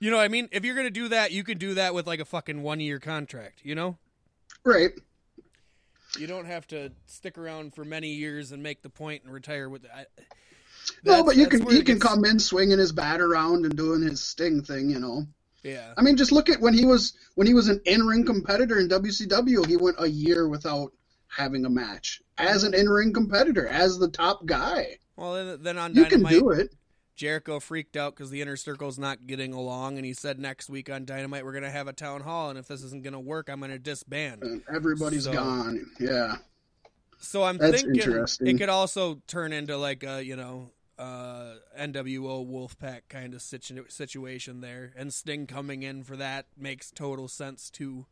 You 0.00 0.10
know 0.10 0.16
what 0.16 0.24
I 0.24 0.28
mean? 0.28 0.48
If 0.50 0.64
you're 0.64 0.74
gonna 0.74 0.90
do 0.90 1.08
that, 1.08 1.30
you 1.30 1.44
can 1.44 1.58
do 1.58 1.74
that 1.74 1.94
with 1.94 2.06
like 2.08 2.18
a 2.18 2.24
fucking 2.24 2.62
one 2.62 2.80
year 2.80 2.98
contract. 2.98 3.60
You 3.62 3.76
know, 3.76 3.98
Right. 4.64 4.90
you 6.18 6.26
don't 6.26 6.46
have 6.46 6.66
to 6.68 6.90
stick 7.06 7.38
around 7.38 7.72
for 7.74 7.84
many 7.84 8.08
years 8.08 8.50
and 8.52 8.62
make 8.64 8.82
the 8.82 8.90
point 8.90 9.22
and 9.22 9.32
retire 9.32 9.68
with. 9.68 9.86
I, 9.86 10.06
No, 11.04 11.24
but 11.24 11.36
you 11.36 11.46
can 11.48 11.68
it 11.70 11.86
can 11.86 11.98
come 12.00 12.24
in 12.24 12.38
swinging 12.38 12.78
his 12.78 12.92
bat 12.92 13.20
around 13.20 13.64
and 13.64 13.76
doing 13.76 14.02
his 14.02 14.22
sting 14.22 14.62
thing, 14.62 14.90
you 14.90 14.98
know. 14.98 15.26
Yeah, 15.62 15.94
I 15.96 16.02
mean, 16.02 16.16
just 16.16 16.32
look 16.32 16.48
at 16.48 16.60
when 16.60 16.74
he 16.74 16.84
was 16.84 17.14
when 17.34 17.46
he 17.46 17.54
was 17.54 17.68
an 17.68 17.80
in-ring 17.84 18.24
competitor 18.24 18.78
in 18.78 18.88
WCW. 18.88 19.66
He 19.66 19.76
went 19.76 19.96
a 19.98 20.08
year 20.08 20.48
without 20.48 20.92
having 21.28 21.64
a 21.64 21.70
match 21.70 22.20
as 22.38 22.64
an 22.64 22.74
in-ring 22.74 23.12
competitor, 23.12 23.66
as 23.66 23.98
the 23.98 24.08
top 24.08 24.44
guy. 24.44 24.98
well 25.16 25.56
then, 25.56 25.78
on 25.78 25.94
You 25.94 26.04
can 26.06 26.22
do 26.24 26.50
it. 26.50 26.74
Jericho 27.14 27.60
freaked 27.60 27.96
out 27.96 28.16
because 28.16 28.30
the 28.30 28.40
inner 28.40 28.56
circle's 28.56 28.98
not 28.98 29.26
getting 29.26 29.52
along, 29.52 29.98
and 29.98 30.04
he 30.04 30.14
said 30.14 30.40
next 30.40 30.68
week 30.68 30.90
on 30.90 31.04
Dynamite 31.04 31.44
we're 31.44 31.52
gonna 31.52 31.70
have 31.70 31.86
a 31.86 31.92
town 31.92 32.22
hall, 32.22 32.50
and 32.50 32.58
if 32.58 32.66
this 32.66 32.82
isn't 32.82 33.04
gonna 33.04 33.20
work, 33.20 33.48
I'm 33.48 33.60
gonna 33.60 33.78
disband. 33.78 34.42
And 34.42 34.62
everybody's 34.74 35.24
So- 35.24 35.32
gone. 35.32 35.86
Yeah. 36.00 36.36
So 37.22 37.44
I'm 37.44 37.56
That's 37.56 37.82
thinking 37.82 38.26
it 38.40 38.58
could 38.58 38.68
also 38.68 39.22
turn 39.28 39.52
into 39.52 39.76
like 39.76 40.02
a 40.02 40.24
you 40.24 40.36
know 40.36 40.70
uh, 40.98 41.54
NWO 41.78 42.46
Wolfpack 42.46 43.02
kind 43.08 43.32
of 43.34 43.42
situ- 43.42 43.88
situation 43.88 44.60
there, 44.60 44.92
and 44.96 45.14
Sting 45.14 45.46
coming 45.46 45.82
in 45.82 46.02
for 46.02 46.16
that 46.16 46.46
makes 46.58 46.90
total 46.90 47.28
sense 47.28 47.70
too. 47.70 48.06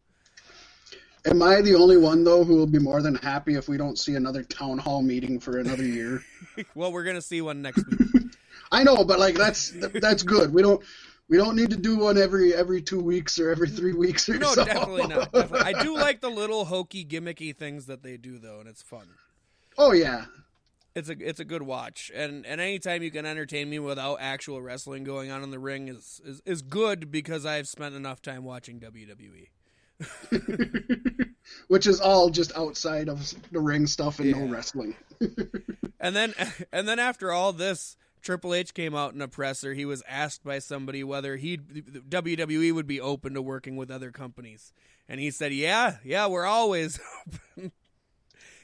Am 1.26 1.42
I 1.42 1.60
the 1.60 1.74
only 1.74 1.98
one 1.98 2.24
though 2.24 2.44
who 2.44 2.56
will 2.56 2.66
be 2.66 2.78
more 2.78 3.02
than 3.02 3.16
happy 3.16 3.54
if 3.56 3.68
we 3.68 3.76
don't 3.76 3.98
see 3.98 4.14
another 4.14 4.42
town 4.42 4.78
hall 4.78 5.02
meeting 5.02 5.40
for 5.40 5.58
another 5.58 5.84
year? 5.84 6.22
well, 6.74 6.92
we're 6.92 7.04
gonna 7.04 7.20
see 7.20 7.42
one 7.42 7.62
next 7.62 7.84
week. 7.86 8.22
I 8.72 8.84
know, 8.84 9.04
but 9.04 9.18
like 9.18 9.34
that's 9.34 9.72
that's 9.94 10.22
good. 10.22 10.54
We 10.54 10.62
don't 10.62 10.82
we 11.30 11.36
don't 11.36 11.54
need 11.54 11.70
to 11.70 11.76
do 11.76 11.96
one 11.96 12.18
every 12.18 12.52
every 12.52 12.82
two 12.82 12.98
weeks 13.00 13.38
or 13.38 13.50
every 13.50 13.68
three 13.68 13.94
weeks 13.94 14.28
or 14.28 14.36
no, 14.36 14.52
so. 14.52 14.64
definitely 14.64 15.06
not. 15.06 15.32
Definitely. 15.32 15.74
I 15.74 15.82
do 15.82 15.94
like 15.94 16.20
the 16.20 16.28
little 16.28 16.64
hokey, 16.64 17.04
gimmicky 17.04 17.56
things 17.56 17.86
that 17.86 18.02
they 18.02 18.16
do 18.16 18.38
though, 18.38 18.58
and 18.58 18.68
it's 18.68 18.82
fun. 18.82 19.06
Oh 19.78 19.92
yeah. 19.92 20.24
It's 20.96 21.08
a 21.08 21.16
it's 21.20 21.38
a 21.38 21.44
good 21.44 21.62
watch, 21.62 22.10
and 22.12 22.44
and 22.44 22.60
anytime 22.60 23.04
you 23.04 23.12
can 23.12 23.24
entertain 23.24 23.70
me 23.70 23.78
without 23.78 24.18
actual 24.20 24.60
wrestling 24.60 25.04
going 25.04 25.30
on 25.30 25.44
in 25.44 25.52
the 25.52 25.60
ring 25.60 25.86
is 25.86 26.20
is, 26.24 26.42
is 26.44 26.62
good 26.62 27.12
because 27.12 27.46
I've 27.46 27.68
spent 27.68 27.94
enough 27.94 28.20
time 28.20 28.42
watching. 28.42 28.80
WWE. 28.80 29.46
Which 31.68 31.86
is 31.86 32.00
all 32.00 32.30
just 32.30 32.56
outside 32.56 33.08
of 33.08 33.32
the 33.52 33.60
ring 33.60 33.86
stuff 33.86 34.18
and 34.18 34.32
no 34.32 34.46
wrestling. 34.46 34.96
And 36.00 36.16
then 36.16 36.34
and 36.72 36.88
then 36.88 36.98
after 36.98 37.30
all 37.30 37.52
this, 37.52 37.94
Triple 38.22 38.54
H 38.54 38.74
came 38.74 38.94
out 38.94 39.14
in 39.14 39.22
a 39.22 39.28
presser. 39.28 39.74
He 39.74 39.84
was 39.84 40.02
asked 40.08 40.44
by 40.44 40.58
somebody 40.58 41.02
whether 41.04 41.36
he 41.36 41.56
WWE 41.58 42.72
would 42.74 42.86
be 42.86 43.00
open 43.00 43.34
to 43.34 43.42
working 43.42 43.76
with 43.76 43.90
other 43.90 44.10
companies, 44.10 44.72
and 45.08 45.20
he 45.20 45.30
said, 45.30 45.52
"Yeah, 45.52 45.96
yeah, 46.04 46.26
we're 46.26 46.44
always 46.46 47.00
open. 47.56 47.72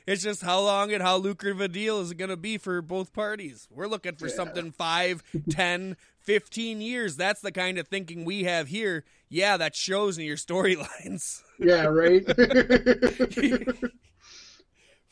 it's 0.07 0.23
just 0.23 0.43
how 0.43 0.61
long 0.61 0.93
and 0.93 1.03
how 1.03 1.17
lucrative 1.17 1.61
a 1.61 1.69
deal 1.69 2.01
is 2.01 2.11
it 2.13 2.17
going 2.19 2.31
to 2.31 2.37
be 2.37 2.59
for 2.59 2.81
both 2.83 3.13
parties. 3.13 3.67
We're 3.71 3.89
looking 3.89 4.17
for 4.17 4.29
Yeah. 4.29 4.35
something 4.35 4.73
five, 4.73 5.23
ten, 5.51 5.97
fifteen 6.21 6.81
years. 6.81 7.17
That's 7.17 7.41
the 7.41 7.53
kind 7.53 7.79
of 7.79 7.89
thinking 7.89 8.25
we 8.25 8.45
have 8.45 8.69
here. 8.69 9.05
Yeah, 9.29 9.57
that 9.57 9.75
shows 9.75 10.19
in 10.19 10.25
your 10.25 10.37
storylines." 10.37 11.43
Yeah, 11.59 11.85
right. 11.87 12.23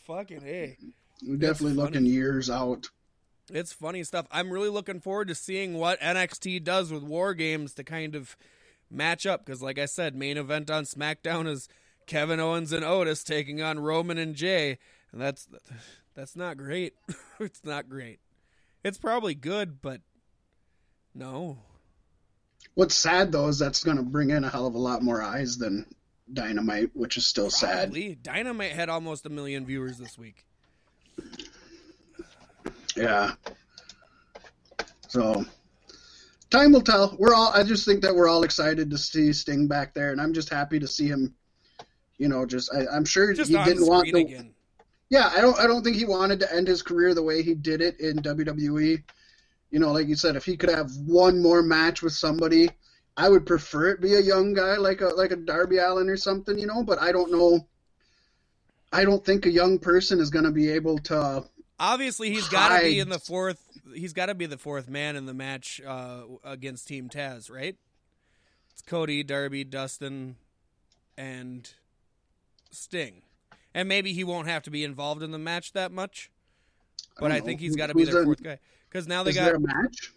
Fucking 0.06 0.40
hey. 0.42 0.76
Definitely 1.38 1.72
looking 1.72 2.04
years 2.04 2.50
out. 2.50 2.86
It's 3.52 3.72
funny 3.72 4.04
stuff. 4.04 4.26
I'm 4.30 4.50
really 4.50 4.68
looking 4.68 5.00
forward 5.00 5.28
to 5.28 5.34
seeing 5.34 5.74
what 5.74 6.00
NXT 6.00 6.64
does 6.64 6.90
with 6.90 7.02
War 7.02 7.34
Games 7.34 7.74
to 7.74 7.84
kind 7.84 8.14
of 8.14 8.36
match 8.90 9.26
up 9.26 9.44
because, 9.44 9.62
like 9.62 9.78
I 9.78 9.84
said, 9.84 10.14
main 10.14 10.38
event 10.38 10.70
on 10.70 10.84
SmackDown 10.84 11.46
is 11.46 11.68
Kevin 12.06 12.40
Owens 12.40 12.72
and 12.72 12.84
Otis 12.84 13.22
taking 13.22 13.60
on 13.62 13.78
Roman 13.78 14.18
and 14.18 14.34
Jey, 14.34 14.78
and 15.12 15.20
that's 15.20 15.48
that's 16.14 16.36
not 16.36 16.56
great. 16.56 16.94
it's 17.40 17.64
not 17.64 17.88
great. 17.88 18.20
It's 18.82 18.98
probably 18.98 19.34
good, 19.34 19.80
but 19.82 20.00
no. 21.14 21.58
What's 22.74 22.94
sad 22.94 23.30
though 23.32 23.48
is 23.48 23.58
that's 23.58 23.84
going 23.84 23.98
to 23.98 24.02
bring 24.02 24.30
in 24.30 24.44
a 24.44 24.48
hell 24.48 24.66
of 24.66 24.74
a 24.74 24.78
lot 24.78 25.02
more 25.02 25.22
eyes 25.22 25.58
than 25.58 25.86
Dynamite, 26.32 26.90
which 26.94 27.16
is 27.16 27.26
still 27.26 27.50
sad. 27.50 27.94
Dynamite 28.22 28.72
had 28.72 28.88
almost 28.88 29.26
a 29.26 29.28
million 29.28 29.66
viewers 29.66 29.98
this 29.98 30.18
week. 30.18 30.46
Yeah. 32.96 33.32
So 35.08 35.44
time 36.50 36.72
will 36.72 36.80
tell. 36.80 37.16
We're 37.18 37.34
all. 37.34 37.52
I 37.52 37.62
just 37.62 37.84
think 37.84 38.02
that 38.02 38.14
we're 38.14 38.28
all 38.28 38.44
excited 38.44 38.90
to 38.90 38.98
see 38.98 39.32
Sting 39.32 39.66
back 39.66 39.94
there, 39.94 40.12
and 40.12 40.20
I'm 40.20 40.32
just 40.32 40.48
happy 40.48 40.78
to 40.78 40.86
see 40.86 41.06
him. 41.06 41.34
You 42.18 42.28
know, 42.28 42.46
just 42.46 42.72
I, 42.72 42.86
I'm 42.94 43.04
sure 43.04 43.32
Just 43.32 43.50
he 43.50 43.62
didn't 43.64 43.86
want 43.86 44.12
the. 44.12 44.20
again. 44.20 44.54
Yeah, 45.10 45.30
I 45.36 45.40
don't. 45.40 45.58
I 45.58 45.66
don't 45.66 45.82
think 45.82 45.96
he 45.96 46.04
wanted 46.04 46.40
to 46.40 46.54
end 46.54 46.68
his 46.68 46.82
career 46.82 47.14
the 47.14 47.22
way 47.22 47.42
he 47.42 47.54
did 47.54 47.80
it 47.80 47.98
in 48.00 48.18
WWE. 48.18 49.02
You 49.70 49.78
know, 49.80 49.92
like 49.92 50.06
you 50.06 50.14
said, 50.14 50.36
if 50.36 50.44
he 50.44 50.56
could 50.56 50.70
have 50.70 50.90
one 51.04 51.42
more 51.42 51.62
match 51.62 52.02
with 52.02 52.12
somebody, 52.12 52.70
I 53.16 53.28
would 53.28 53.46
prefer 53.46 53.90
it 53.90 54.00
be 54.00 54.14
a 54.14 54.20
young 54.20 54.54
guy 54.54 54.76
like 54.76 55.00
a 55.00 55.06
like 55.06 55.32
a 55.32 55.36
Darby 55.36 55.78
Allin 55.78 56.08
or 56.08 56.16
something. 56.16 56.58
You 56.58 56.66
know, 56.66 56.84
but 56.84 57.00
I 57.02 57.10
don't 57.12 57.32
know. 57.32 57.66
I 58.92 59.04
don't 59.04 59.24
think 59.24 59.46
a 59.46 59.50
young 59.50 59.80
person 59.80 60.20
is 60.20 60.30
going 60.30 60.44
to 60.44 60.52
be 60.52 60.70
able 60.70 60.98
to. 60.98 61.44
Obviously, 61.78 62.30
he's 62.30 62.48
got 62.48 62.76
to 62.76 62.84
be 62.84 63.00
in 63.00 63.08
the 63.08 63.18
fourth. 63.18 63.60
He's 63.94 64.12
got 64.12 64.26
to 64.26 64.34
be 64.34 64.46
the 64.46 64.58
fourth 64.58 64.88
man 64.88 65.16
in 65.16 65.26
the 65.26 65.34
match 65.34 65.80
uh, 65.86 66.22
against 66.44 66.86
Team 66.86 67.08
Taz, 67.08 67.50
right? 67.50 67.76
It's 68.70 68.82
Cody, 68.82 69.22
Darby, 69.22 69.64
Dustin, 69.64 70.36
and 71.16 71.72
Sting, 72.70 73.22
and 73.74 73.88
maybe 73.88 74.12
he 74.12 74.24
won't 74.24 74.48
have 74.48 74.62
to 74.64 74.70
be 74.70 74.84
involved 74.84 75.22
in 75.22 75.30
the 75.30 75.38
match 75.38 75.72
that 75.72 75.92
much. 75.92 76.30
But 77.18 77.30
I, 77.30 77.36
don't 77.36 77.46
think 77.46 77.60
he's 77.60 77.76
got 77.76 77.88
to 77.88 77.94
be 77.94 78.04
their 78.04 78.24
fourth 78.24 78.42
guy 78.42 78.58
because 78.88 79.06
now 79.06 79.22
they 79.22 79.30
Is 79.30 79.36
got. 79.36 79.44
there 79.46 79.56
a 79.56 79.60
match? 79.60 80.12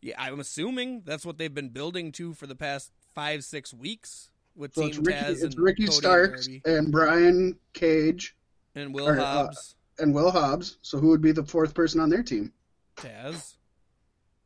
Yeah, 0.00 0.14
I'm 0.18 0.40
assuming 0.40 1.02
that's 1.04 1.24
what 1.24 1.38
they've 1.38 1.52
been 1.52 1.68
building 1.68 2.10
to 2.12 2.34
for 2.34 2.46
the 2.46 2.56
past 2.56 2.90
five, 3.14 3.44
six 3.44 3.72
weeks 3.72 4.30
with 4.56 4.74
So 4.74 4.82
Team 4.82 4.90
it's 4.90 4.98
Ricky, 4.98 5.18
Taz 5.18 5.44
it's 5.44 5.58
Ricky 5.58 5.84
Cody 5.86 5.96
Starks 5.96 6.46
and, 6.46 6.60
and 6.66 6.92
Brian 6.92 7.56
Cage 7.72 8.34
and 8.74 8.94
Will 8.94 9.08
or, 9.08 9.18
uh, 9.18 9.24
Hobbs, 9.24 9.76
and 10.02 10.14
Will 10.14 10.30
Hobbs. 10.30 10.76
So 10.82 10.98
who 10.98 11.08
would 11.08 11.22
be 11.22 11.32
the 11.32 11.44
fourth 11.44 11.74
person 11.74 12.00
on 12.00 12.10
their 12.10 12.22
team? 12.22 12.52
Taz. 12.96 13.54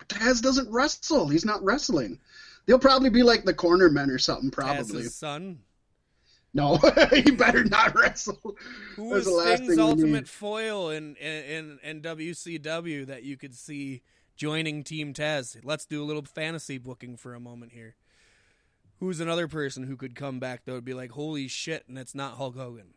Taz 0.09 0.41
doesn't 0.41 0.71
wrestle. 0.71 1.29
He's 1.29 1.45
not 1.45 1.65
wrestling. 1.65 2.21
They'll 2.67 2.79
probably 2.79 3.11
be 3.11 3.23
like 3.23 3.45
the 3.45 3.55
corner 3.55 3.89
men 3.89 4.11
or 4.11 4.19
something. 4.19 4.51
Probably. 4.51 5.03
Taz's 5.03 5.15
son. 5.15 5.61
No, 6.55 6.79
he 7.13 7.31
better 7.33 7.65
not 7.65 7.95
wrestle. 7.95 8.57
Who 8.95 9.11
was 9.11 9.25
That's 9.25 9.37
the 9.37 9.43
last 9.43 9.63
Sting's 9.65 9.79
ultimate 9.79 10.29
foil 10.29 10.91
in, 10.91 11.15
in 11.17 11.79
in 11.83 12.01
WCW 12.01 13.07
that 13.07 13.25
you 13.25 13.37
could 13.37 13.55
see 13.55 14.03
joining 14.37 14.83
Team 14.83 15.13
Taz? 15.13 15.59
Let's 15.63 15.85
do 15.85 16.03
a 16.03 16.07
little 16.07 16.23
fantasy 16.23 16.79
booking 16.79 17.19
for 17.19 17.35
a 17.35 17.41
moment 17.41 17.73
here. 17.73 17.97
Who's 19.01 19.21
another 19.21 19.49
person 19.49 19.83
who 19.83 19.97
could 19.97 20.15
come 20.15 20.39
back 20.39 20.65
that 20.65 20.73
would 20.73 20.85
be 20.85 20.95
like, 20.95 21.11
holy 21.11 21.49
shit, 21.49 21.85
and 21.89 21.99
it's 21.99 22.15
not 22.15 22.39
Hulk 22.39 22.57
Hogan? 22.57 22.95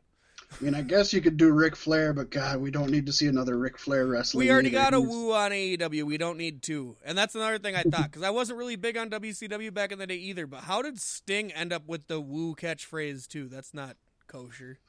I 0.51 0.63
mean, 0.63 0.73
I 0.75 0.81
guess 0.81 1.13
you 1.13 1.21
could 1.21 1.37
do 1.37 1.51
Ric 1.51 1.75
Flair, 1.75 2.11
but 2.11 2.31
God, 2.31 2.59
we 2.59 2.71
don't 2.71 2.89
need 2.89 3.05
to 3.05 3.13
see 3.13 3.27
another 3.27 3.57
Ric 3.57 3.77
Flair 3.77 4.07
wrestling. 4.07 4.45
We 4.45 4.51
already 4.51 4.69
either. 4.69 4.77
got 4.77 4.93
a 4.93 4.99
woo 4.99 5.31
on 5.31 5.51
AEW. 5.51 6.03
We 6.03 6.17
don't 6.17 6.37
need 6.37 6.63
two. 6.63 6.97
And 7.05 7.17
that's 7.17 7.35
another 7.35 7.59
thing 7.59 7.75
I 7.75 7.83
thought 7.83 8.05
because 8.05 8.23
I 8.23 8.31
wasn't 8.31 8.57
really 8.57 8.75
big 8.75 8.97
on 8.97 9.09
WCW 9.09 9.73
back 9.73 9.91
in 9.91 9.99
the 9.99 10.07
day 10.07 10.15
either. 10.15 10.47
But 10.47 10.61
how 10.61 10.81
did 10.81 10.99
Sting 10.99 11.51
end 11.53 11.71
up 11.71 11.87
with 11.87 12.07
the 12.07 12.19
woo 12.19 12.55
catchphrase 12.55 13.27
too? 13.27 13.47
That's 13.47 13.73
not 13.73 13.95
kosher. 14.27 14.79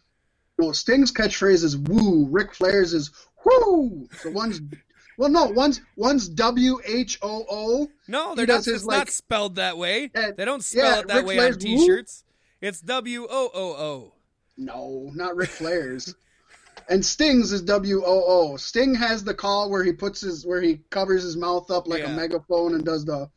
Well, 0.58 0.72
Sting's 0.72 1.12
catchphrase 1.12 1.62
is 1.62 1.76
"woo." 1.76 2.26
Ric 2.30 2.54
Flair's 2.54 2.92
is 2.94 3.10
"whoo." 3.44 4.08
So 4.18 4.30
one's, 4.30 4.60
well, 5.18 5.30
no, 5.30 5.46
one's 5.46 5.80
one's 5.96 6.28
W 6.28 6.80
H 6.86 7.18
O 7.22 7.44
O. 7.50 7.88
No, 8.08 8.30
He 8.30 8.36
they're 8.36 8.46
not. 8.46 8.64
his, 8.64 8.68
It's 8.68 8.86
not 8.86 9.08
spelled 9.10 9.56
that 9.56 9.76
way. 9.78 10.08
They 10.08 10.44
don't 10.44 10.64
spell 10.64 10.84
yeah, 10.84 10.98
it 11.00 11.08
that 11.08 11.16
Ric 11.18 11.26
way 11.26 11.36
Flair's 11.36 11.56
on. 11.56 11.60
T-shirts. 11.60 12.24
It's 12.60 12.80
W 12.80 13.26
O 13.30 13.50
O 13.54 13.62
O. 13.72 14.12
No, 14.56 15.10
not 15.14 15.36
Ric 15.36 15.48
Flair's. 15.48 16.14
and 16.88 17.04
Sting's 17.04 17.52
is 17.52 17.62
W 17.62 18.02
O 18.04 18.24
O. 18.52 18.56
Sting 18.56 18.94
has 18.94 19.24
the 19.24 19.34
call 19.34 19.70
where 19.70 19.84
he 19.84 19.92
puts 19.92 20.20
his 20.20 20.44
where 20.46 20.60
he 20.60 20.80
covers 20.90 21.22
his 21.22 21.36
mouth 21.36 21.70
up 21.70 21.86
like 21.88 22.02
Yeah. 22.02 22.12
a 22.12 22.16
megaphone 22.16 22.74
and 22.74 22.84
does 22.84 23.04
the 23.04 23.30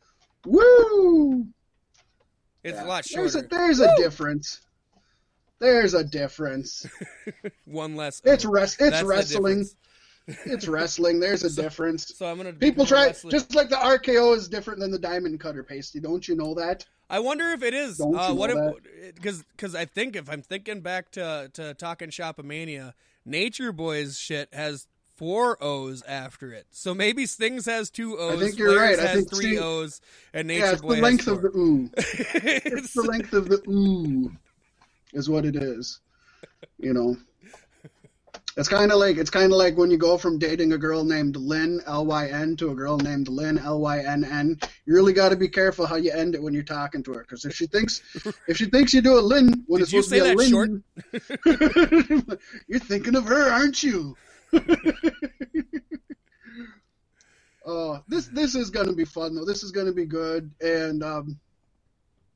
woo. 0.46 1.46
It's 2.62 2.76
Yeah. 2.76 2.84
a 2.84 2.86
lot 2.86 3.04
There's 3.12 3.34
a, 3.34 3.38
shorter. 3.40 3.48
there's 3.56 3.80
a 3.80 3.96
difference. 3.96 4.60
There's 5.60 5.94
a 5.94 6.04
difference. 6.04 6.86
One 7.64 7.96
less. 7.96 8.20
It's 8.24 8.44
um, 8.44 8.50
O. 8.50 8.54
res- 8.54 8.76
That's 8.76 8.92
it's 8.92 9.00
the 9.00 9.06
wrestling. 9.06 9.64
It's 10.46 10.66
wrestling. 10.66 11.20
There's 11.20 11.44
a 11.44 11.54
difference. 11.54 12.16
So 12.16 12.24
I'm 12.24 12.38
gonna. 12.38 12.54
People 12.54 12.86
try 12.86 13.08
wrestler. 13.08 13.30
just 13.30 13.54
like 13.54 13.68
the 13.68 13.76
RKO 13.76 14.34
is 14.34 14.48
different 14.48 14.80
than 14.80 14.90
the 14.90 14.98
diamond 14.98 15.38
cutter 15.38 15.62
Paystee. 15.62 16.00
Don't 16.02 16.26
you 16.26 16.34
know 16.34 16.54
that? 16.54 16.86
I 17.08 17.18
wonder 17.18 17.48
if 17.50 17.62
it 17.62 17.74
is. 17.74 18.00
Uh, 18.00 18.32
what 18.34 18.50
if? 18.50 19.14
Because 19.14 19.44
because 19.56 19.74
I 19.74 19.84
think 19.84 20.16
if 20.16 20.30
I'm 20.30 20.42
thinking 20.42 20.80
back 20.80 21.10
to 21.12 21.50
to 21.54 21.74
talking 21.74 22.10
Shopomania, 22.10 22.94
Nature 23.24 23.72
Boys 23.72 24.18
shit 24.18 24.52
has 24.52 24.86
four 25.16 25.62
O's 25.62 26.02
after 26.02 26.52
it. 26.52 26.66
So 26.70 26.94
maybe 26.94 27.26
Stings 27.26 27.66
has 27.66 27.90
two 27.90 28.16
O's. 28.18 28.36
I 28.36 28.44
think 28.44 28.58
you're 28.58 28.72
Flair's 28.72 28.98
right. 28.98 29.08
I 29.08 29.14
think 29.14 29.30
three 29.30 29.56
Sting- 29.56 29.58
O's, 29.62 30.00
and 30.32 30.48
Nature 30.48 30.64
yeah, 30.64 30.72
it's 30.72 30.82
Boy 30.82 30.96
the 30.96 31.02
length 31.02 31.26
of 31.26 31.42
the 31.42 31.48
ooh. 31.48 31.90
It's 31.96 32.94
the 32.94 33.02
length 33.02 33.32
of 33.32 33.48
the 33.48 33.62
ooh, 33.68 34.32
is 35.12 35.28
what 35.28 35.44
it 35.44 35.56
is. 35.56 36.00
You 36.78 36.94
know, 36.94 37.16
it's 38.56 38.68
kind 38.68 38.92
of 38.92 38.98
like 38.98 39.16
it's 39.16 39.30
kind 39.30 39.52
of 39.52 39.58
like 39.58 39.76
when 39.76 39.90
you 39.90 39.98
go 39.98 40.16
from 40.16 40.38
dating 40.38 40.72
a 40.72 40.78
girl 40.78 41.04
named 41.04 41.36
Lynn 41.36 41.80
L 41.86 42.06
Y 42.06 42.28
N 42.28 42.56
to 42.56 42.70
a 42.70 42.74
girl 42.74 42.96
named 42.98 43.28
Lynn 43.28 43.58
L 43.58 43.80
Y 43.80 43.98
N 44.00 44.24
N. 44.24 44.58
You 44.86 44.94
really 44.94 45.12
got 45.12 45.30
to 45.30 45.36
be 45.36 45.48
careful 45.48 45.86
how 45.86 45.96
you 45.96 46.12
end 46.12 46.34
it 46.34 46.42
when 46.42 46.54
you're 46.54 46.62
talking 46.62 47.02
to 47.04 47.12
her, 47.14 47.20
because 47.20 47.44
if 47.44 47.54
she 47.54 47.66
thinks 47.66 48.02
if 48.46 48.56
she 48.56 48.66
thinks 48.66 48.94
you 48.94 49.02
do 49.02 49.18
a 49.18 49.20
Lynn 49.20 49.64
when 49.66 49.80
Did 49.80 49.82
it's 49.82 49.90
supposed 49.90 50.10
to 50.10 50.22
be 50.22 50.30
a 50.30 50.34
Lynn, 50.34 50.84
you're 52.68 52.80
thinking 52.80 53.16
of 53.16 53.24
her, 53.24 53.50
aren't 53.50 53.82
you? 53.82 54.16
Uh, 57.66 57.98
this 58.08 58.28
this 58.28 58.54
is 58.54 58.70
gonna 58.70 58.92
be 58.94 59.04
fun 59.04 59.34
though. 59.34 59.44
This 59.44 59.64
is 59.64 59.72
gonna 59.72 59.92
be 59.92 60.06
good, 60.06 60.50
and 60.60 61.02
um, 61.02 61.40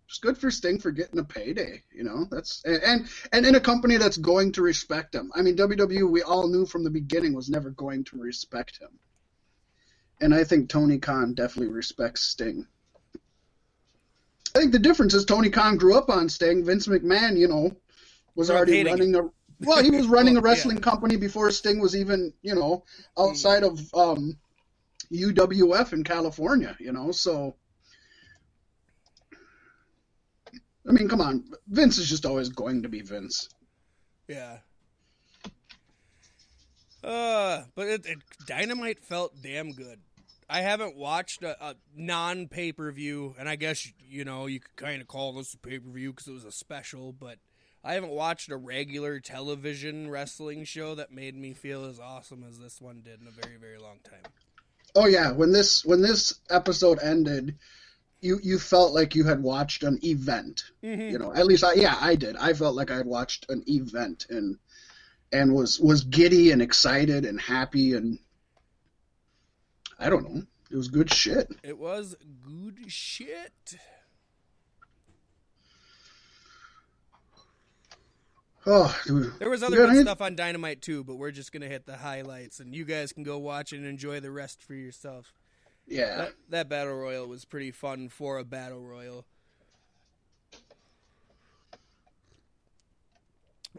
it's 0.08 0.18
good 0.18 0.38
for 0.38 0.50
Sting 0.50 0.78
for 0.78 0.90
getting 0.90 1.18
a 1.18 1.24
payday. 1.24 1.82
You 1.92 2.04
know, 2.04 2.26
that's 2.30 2.62
and 2.64 3.08
and, 3.32 3.46
in 3.46 3.54
a 3.54 3.60
company 3.60 3.98
that's 3.98 4.16
going 4.16 4.52
to 4.52 4.62
respect 4.62 5.14
him. 5.14 5.30
I 5.34 5.42
mean, 5.42 5.56
WWE 5.56 6.10
we 6.10 6.22
all 6.22 6.48
knew 6.48 6.64
from 6.64 6.82
the 6.82 6.90
beginning 6.90 7.34
was 7.34 7.50
never 7.50 7.70
going 7.70 8.04
to 8.04 8.18
respect 8.18 8.78
him, 8.78 8.98
and 10.20 10.34
I 10.34 10.44
think 10.44 10.68
Tony 10.68 10.98
Khan 10.98 11.34
definitely 11.34 11.72
respects 11.72 12.22
Sting. 12.24 12.66
I 14.54 14.60
think 14.60 14.72
the 14.72 14.78
difference 14.78 15.12
is 15.12 15.26
Tony 15.26 15.50
Khan 15.50 15.76
grew 15.76 15.96
up 15.96 16.08
on 16.08 16.28
Sting. 16.30 16.64
Vince 16.64 16.86
McMahon, 16.86 17.36
you 17.36 17.48
know, 17.48 17.76
was 18.34 18.50
already 18.50 18.82
running 18.90 19.14
a 19.14 19.28
well, 19.60 19.82
he 19.82 19.90
was 19.90 20.06
running 20.06 20.36
a 20.36 20.40
wrestling 20.40 20.78
company 20.78 21.16
before 21.16 21.50
Sting 21.50 21.80
was 21.80 21.96
even, 21.96 22.32
you 22.42 22.54
know, 22.54 22.84
outside 23.18 23.64
of 23.64 23.78
um, 23.92 24.38
UWF 25.12 25.92
in 25.92 26.04
California, 26.04 26.76
you 26.78 26.92
know, 26.92 27.10
so 27.10 27.56
I 30.88 30.92
mean, 30.92 31.08
come 31.08 31.20
on. 31.20 31.44
Vince 31.68 31.98
is 31.98 32.08
just 32.08 32.24
always 32.24 32.48
going 32.48 32.82
to 32.82 32.88
be 32.88 33.02
Vince. 33.02 33.48
Yeah. 34.26 34.58
Uh, 37.04 37.64
but 37.74 37.88
it, 37.88 38.06
it, 38.06 38.18
Dynamite 38.46 39.04
felt 39.04 39.34
damn 39.42 39.72
good. 39.72 40.00
I 40.50 40.62
haven't 40.62 40.96
watched 40.96 41.42
a, 41.42 41.62
a 41.62 41.76
non 41.94 42.48
pay 42.48 42.72
per 42.72 42.90
view, 42.90 43.34
and 43.38 43.48
I 43.48 43.56
guess 43.56 43.86
you 44.08 44.24
know 44.24 44.46
you 44.46 44.60
could 44.60 44.76
kind 44.76 45.02
of 45.02 45.06
call 45.06 45.34
this 45.34 45.52
a 45.52 45.58
pay 45.58 45.78
per 45.78 45.90
view 45.90 46.10
because 46.10 46.26
it 46.26 46.32
was 46.32 46.44
a 46.44 46.52
special. 46.52 47.12
But 47.12 47.38
I 47.84 47.92
haven't 47.92 48.10
watched 48.10 48.50
a 48.50 48.56
regular 48.56 49.20
television 49.20 50.10
wrestling 50.10 50.64
show 50.64 50.94
that 50.94 51.12
made 51.12 51.36
me 51.36 51.52
feel 51.52 51.84
as 51.84 52.00
awesome 52.00 52.44
as 52.48 52.58
this 52.58 52.80
one 52.80 53.02
did 53.04 53.20
in 53.20 53.26
a 53.26 53.46
very 53.46 53.58
very 53.58 53.78
long 53.78 53.98
time. 54.02 54.32
Oh 54.94 55.06
yeah, 55.06 55.32
when 55.32 55.52
this 55.52 55.84
when 55.84 56.00
this 56.00 56.40
episode 56.50 56.98
ended, 57.02 57.56
you 58.20 58.40
you 58.42 58.58
felt 58.58 58.92
like 58.92 59.14
you 59.14 59.24
had 59.24 59.42
watched 59.42 59.82
an 59.84 59.98
event. 60.04 60.64
Mhm. 60.82 61.12
You 61.12 61.18
know, 61.18 61.32
at 61.32 61.46
least 61.46 61.64
I 61.64 61.74
yeah, 61.74 61.96
I 62.00 62.16
did. 62.16 62.36
I 62.36 62.52
felt 62.52 62.74
like 62.74 62.90
I 62.90 62.96
had 62.96 63.06
watched 63.06 63.48
an 63.48 63.62
event 63.66 64.26
and 64.28 64.58
and 65.32 65.54
was 65.54 65.78
was 65.78 66.04
giddy 66.04 66.50
and 66.50 66.60
excited 66.62 67.24
and 67.24 67.40
happy 67.40 67.94
and 67.94 68.18
I 69.98 70.10
don't 70.10 70.32
know. 70.32 70.42
It 70.70 70.76
was 70.76 70.88
good 70.88 71.12
shit. 71.12 71.48
It 71.62 71.78
was 71.78 72.14
good 72.44 72.78
shit. 72.88 73.78
Oh, 78.70 78.94
dude. 79.06 79.32
There 79.38 79.48
was 79.48 79.62
other 79.62 79.76
good 79.76 80.02
stuff 80.02 80.20
on 80.20 80.36
Dynamite 80.36 80.82
too, 80.82 81.02
but 81.02 81.14
we're 81.14 81.30
just 81.30 81.52
gonna 81.52 81.68
hit 81.68 81.86
the 81.86 81.96
highlights, 81.96 82.60
and 82.60 82.74
you 82.74 82.84
guys 82.84 83.12
can 83.12 83.22
go 83.22 83.38
watch 83.38 83.72
and 83.72 83.86
enjoy 83.86 84.20
the 84.20 84.30
rest 84.30 84.62
for 84.62 84.74
yourself. 84.74 85.32
Yeah. 85.88 86.16
That, 86.16 86.32
that 86.50 86.68
battle 86.68 86.94
royal 86.94 87.26
was 87.26 87.44
pretty 87.44 87.70
fun 87.70 88.08
for 88.08 88.38
a 88.38 88.44
battle 88.44 88.82
royal. 88.82 89.24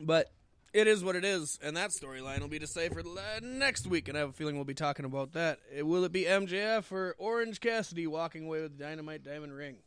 But 0.02 0.32
it 0.74 0.88
is 0.88 1.04
what 1.04 1.16
it 1.16 1.26
is, 1.26 1.60
and 1.62 1.76
that 1.78 1.90
storyline 1.90 2.42
will 2.42 2.48
be 2.48 2.60
to 2.60 2.66
deciphered 2.66 3.06
uh, 3.06 3.40
next 3.42 3.88
week, 3.88 4.08
and 4.08 4.18
I 4.18 4.22
have 4.22 4.30
a 4.30 4.34
feeling 4.34 4.56
we'll 4.56 4.66
be 4.66 4.74
talking 4.74 5.06
about 5.06 5.34
that. 5.34 5.60
Will 5.82 6.04
it 6.06 6.12
be 6.12 6.24
MJF 6.24 6.92
or 6.92 7.16
Orange 7.18 7.60
Cassidy 7.60 8.08
walking 8.08 8.46
away 8.46 8.62
with 8.62 8.78
the 8.78 8.84
Dynamite 8.84 9.24
Diamond 9.24 9.54
Ring? 9.54 9.78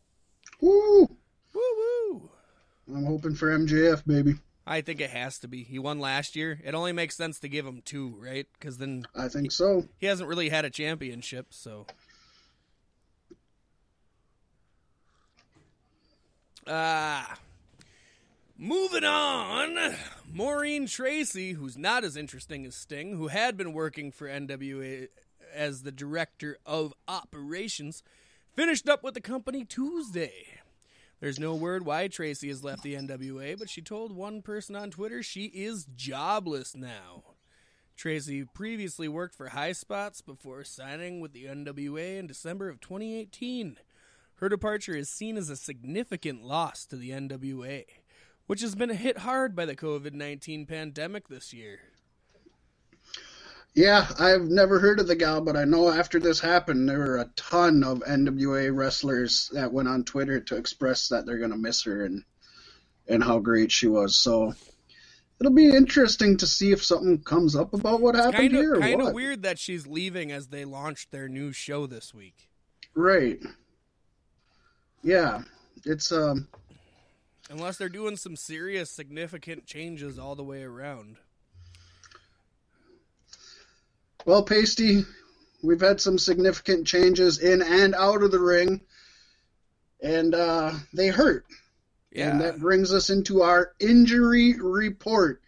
Woo! 0.60 1.08
Woo 1.54 1.60
woo! 2.10 2.30
I'm 2.94 3.04
hoping 3.06 3.34
for 3.34 3.56
MJF, 3.56 4.04
baby. 4.06 4.34
I 4.66 4.80
think 4.80 5.00
it 5.00 5.10
has 5.10 5.38
to 5.40 5.48
be. 5.48 5.64
He 5.64 5.78
won 5.78 5.98
last 5.98 6.36
year. 6.36 6.60
It 6.64 6.74
only 6.74 6.92
makes 6.92 7.16
sense 7.16 7.40
to 7.40 7.48
give 7.48 7.66
him 7.66 7.82
two, 7.84 8.14
right? 8.18 8.46
Because 8.58 8.78
then 8.78 9.04
I 9.14 9.28
think 9.28 9.50
so. 9.50 9.86
he 9.98 10.06
hasn't 10.06 10.28
really 10.28 10.50
had 10.50 10.64
a 10.64 10.70
championship, 10.70 11.46
so. 11.50 11.86
Ah. 16.66 17.38
moving 18.56 19.04
on. 19.04 19.96
Maureen 20.32 20.86
Tracy, 20.86 21.52
who's 21.52 21.76
not 21.76 22.04
as 22.04 22.16
interesting 22.16 22.64
as 22.64 22.74
Sting, 22.74 23.16
who 23.16 23.28
had 23.28 23.56
been 23.56 23.72
working 23.72 24.12
for 24.12 24.28
NWA 24.28 25.08
as 25.52 25.82
the 25.82 25.92
director 25.92 26.56
of 26.64 26.94
operations, 27.08 28.02
finished 28.54 28.88
up 28.88 29.02
with 29.02 29.14
the 29.14 29.20
company 29.20 29.64
Tuesday. 29.64 30.60
There's 31.20 31.38
no 31.38 31.54
word 31.54 31.84
why 31.84 32.08
Tracy 32.08 32.48
has 32.48 32.64
left 32.64 32.82
the 32.82 32.94
NWA, 32.94 33.58
but 33.58 33.68
she 33.68 33.82
told 33.82 34.12
one 34.12 34.42
person 34.42 34.74
on 34.74 34.90
Twitter 34.90 35.22
she 35.22 35.46
is 35.46 35.86
jobless 35.96 36.74
now. 36.74 37.22
Tracy 37.96 38.44
previously 38.44 39.08
worked 39.08 39.34
for 39.34 39.50
Highspots 39.50 40.24
before 40.24 40.64
signing 40.64 41.20
with 41.20 41.32
the 41.32 41.44
NWA 41.44 42.18
in 42.18 42.26
December 42.26 42.68
of 42.68 42.80
2018. 42.80 43.76
Her 44.36 44.48
departure 44.48 44.96
is 44.96 45.08
seen 45.08 45.36
as 45.36 45.50
a 45.50 45.56
significant 45.56 46.42
loss 46.42 46.84
to 46.86 46.96
the 46.96 47.10
NWA, 47.10 47.84
which 48.46 48.60
has 48.60 48.74
been 48.74 48.90
hit 48.90 49.18
hard 49.18 49.54
by 49.54 49.64
the 49.66 49.76
COVID 49.76 50.12
19 50.14 50.66
pandemic 50.66 51.28
this 51.28 51.52
year. 51.52 51.80
Yeah, 53.74 54.06
I've 54.18 54.42
never 54.42 54.78
heard 54.78 55.00
of 55.00 55.06
the 55.06 55.16
gal, 55.16 55.40
but 55.40 55.56
I 55.56 55.64
know 55.64 55.88
after 55.88 56.20
this 56.20 56.40
happened, 56.40 56.88
there 56.88 56.98
were 56.98 57.18
a 57.18 57.30
ton 57.36 57.82
of 57.84 58.00
NWA 58.00 58.74
wrestlers 58.74 59.50
that 59.54 59.72
went 59.72 59.88
on 59.88 60.04
Twitter 60.04 60.40
to 60.40 60.56
express 60.56 61.08
that 61.08 61.24
they're 61.24 61.38
gonna 61.38 61.56
miss 61.56 61.84
her 61.84 62.04
and 62.04 62.24
and 63.08 63.24
how 63.24 63.38
great 63.38 63.72
she 63.72 63.88
was. 63.88 64.16
So 64.16 64.54
it'll 65.40 65.52
be 65.52 65.74
interesting 65.74 66.36
to 66.38 66.46
see 66.46 66.72
if 66.72 66.84
something 66.84 67.22
comes 67.22 67.56
up 67.56 67.72
about 67.74 68.00
what 68.00 68.14
happened 68.14 68.36
Kind 68.36 68.52
here. 68.52 68.78
kind 68.78 69.02
of 69.02 69.14
weird 69.14 69.42
that 69.42 69.58
she's 69.58 69.86
leaving 69.86 70.30
as 70.30 70.48
they 70.48 70.64
launched 70.64 71.10
their 71.10 71.28
new 71.28 71.52
show 71.52 71.86
this 71.86 72.14
week. 72.14 72.48
Right. 72.94 73.40
Yeah, 75.02 75.42
it's 75.84 76.12
um. 76.12 76.48
Unless 77.50 77.76
they're 77.76 77.88
doing 77.88 78.16
some 78.16 78.36
serious, 78.36 78.90
significant 78.90 79.66
changes 79.66 80.18
all 80.18 80.34
the 80.34 80.44
way 80.44 80.62
around. 80.62 81.16
Well, 84.24 84.44
Paystee, 84.44 85.04
we've 85.62 85.80
had 85.80 86.00
some 86.00 86.18
significant 86.18 86.86
changes 86.86 87.38
in 87.38 87.60
and 87.60 87.94
out 87.94 88.22
of 88.22 88.30
the 88.30 88.38
ring, 88.38 88.80
and 90.00 90.34
uh, 90.34 90.72
they 90.94 91.08
hurt. 91.08 91.44
Yeah. 92.12 92.30
And 92.30 92.40
that 92.40 92.60
brings 92.60 92.92
us 92.92 93.10
into 93.10 93.42
our 93.42 93.72
injury 93.80 94.54
report. 94.60 95.42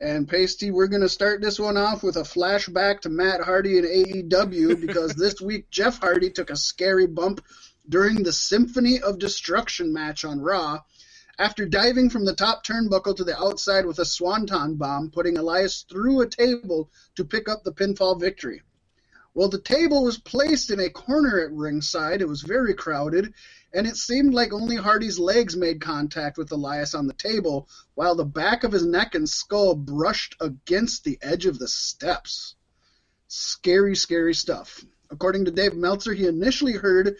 And 0.00 0.28
Paystee, 0.28 0.70
we're 0.70 0.86
going 0.86 1.02
to 1.02 1.08
start 1.08 1.42
this 1.42 1.58
one 1.58 1.76
off 1.76 2.04
with 2.04 2.16
a 2.16 2.22
flashback 2.22 3.00
to 3.00 3.08
Matt 3.08 3.40
Hardy 3.40 3.78
and 3.78 4.30
AEW 4.30 4.80
because 4.80 5.14
this 5.16 5.40
week 5.40 5.70
Jeff 5.70 5.98
Hardy 5.98 6.30
took 6.30 6.50
a 6.50 6.56
scary 6.56 7.06
bump 7.06 7.44
during 7.88 8.22
the 8.22 8.32
Symphony 8.32 9.00
of 9.00 9.18
Destruction 9.18 9.92
match 9.92 10.24
on 10.24 10.40
Raw 10.40 10.80
after 11.38 11.66
diving 11.66 12.10
from 12.10 12.24
the 12.24 12.34
top 12.34 12.64
turnbuckle 12.64 13.16
to 13.16 13.24
the 13.24 13.38
outside 13.40 13.86
with 13.86 13.98
a 13.98 14.04
swanton 14.04 14.74
bomb, 14.74 15.10
putting 15.10 15.38
Elias 15.38 15.84
through 15.88 16.20
a 16.20 16.28
table 16.28 16.90
to 17.14 17.24
pick 17.24 17.48
up 17.48 17.62
the 17.62 17.72
pinfall 17.72 18.20
victory. 18.20 18.62
Well, 19.34 19.48
the 19.48 19.60
table 19.60 20.02
was 20.02 20.18
placed 20.18 20.70
in 20.70 20.80
a 20.80 20.90
corner 20.90 21.38
at 21.38 21.52
ringside. 21.52 22.22
It 22.22 22.28
was 22.28 22.42
very 22.42 22.74
crowded, 22.74 23.34
and 23.72 23.86
it 23.86 23.96
seemed 23.96 24.34
like 24.34 24.52
only 24.52 24.74
Hardy's 24.74 25.18
legs 25.18 25.56
made 25.56 25.80
contact 25.80 26.38
with 26.38 26.50
Elias 26.50 26.92
on 26.94 27.06
the 27.06 27.12
table, 27.12 27.68
while 27.94 28.16
the 28.16 28.24
back 28.24 28.64
of 28.64 28.72
his 28.72 28.84
neck 28.84 29.14
and 29.14 29.28
skull 29.28 29.76
brushed 29.76 30.34
against 30.40 31.04
the 31.04 31.18
edge 31.22 31.46
of 31.46 31.58
the 31.58 31.68
steps. 31.68 32.56
Scary, 33.28 33.94
scary 33.94 34.34
stuff. 34.34 34.84
According 35.10 35.44
to 35.44 35.52
Dave 35.52 35.74
Meltzer, 35.74 36.14
he 36.14 36.26
initially 36.26 36.72
heard 36.72 37.16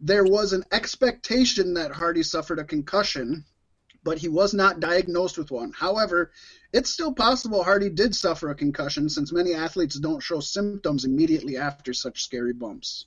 there 0.00 0.24
was 0.24 0.52
an 0.52 0.64
expectation 0.72 1.74
that 1.74 1.92
Hardy 1.92 2.22
suffered 2.22 2.58
a 2.58 2.64
concussion, 2.64 3.44
but 4.02 4.18
he 4.18 4.28
was 4.28 4.52
not 4.52 4.80
diagnosed 4.80 5.38
with 5.38 5.50
one. 5.50 5.72
However, 5.72 6.30
it's 6.72 6.90
still 6.90 7.12
possible 7.12 7.62
Hardy 7.64 7.88
did 7.90 8.14
suffer 8.14 8.50
a 8.50 8.54
concussion 8.54 9.08
since 9.08 9.32
many 9.32 9.54
athletes 9.54 9.98
don't 9.98 10.22
show 10.22 10.40
symptoms 10.40 11.04
immediately 11.04 11.56
after 11.56 11.92
such 11.94 12.22
scary 12.22 12.52
bumps. 12.52 13.06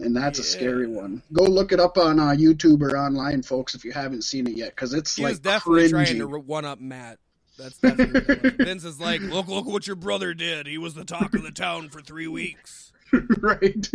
And 0.00 0.16
that's 0.16 0.38
a 0.38 0.42
scary 0.42 0.86
one. 0.86 1.22
Go 1.32 1.44
look 1.44 1.72
it 1.72 1.78
up 1.80 1.98
on 1.98 2.18
uh, 2.18 2.30
YouTube 2.30 2.80
or 2.80 2.96
online, 2.96 3.42
folks, 3.42 3.74
if 3.74 3.84
you 3.84 3.92
haven't 3.92 4.22
seen 4.22 4.46
it 4.46 4.56
yet, 4.56 4.70
because 4.70 4.94
it's 4.94 5.14
He 5.14 5.22
like 5.22 5.42
definitely 5.42 5.90
trying 5.90 6.06
cringy. 6.06 6.18
to 6.20 6.38
one 6.38 6.64
up 6.64 6.80
Matt. 6.80 7.18
That's 7.58 7.78
definitely 7.78 8.20
what 8.20 8.30
it 8.30 8.58
was. 8.58 8.66
Vince 8.66 8.84
is 8.84 8.98
like, 8.98 9.20
look, 9.20 9.46
look 9.48 9.66
what 9.66 9.86
your 9.86 9.96
brother 9.96 10.32
did. 10.32 10.66
He 10.66 10.78
was 10.78 10.94
the 10.94 11.04
talk 11.04 11.34
of 11.34 11.42
the 11.42 11.50
town 11.52 11.90
for 11.90 12.00
three 12.00 12.26
weeks. 12.26 12.92
right. 13.40 13.88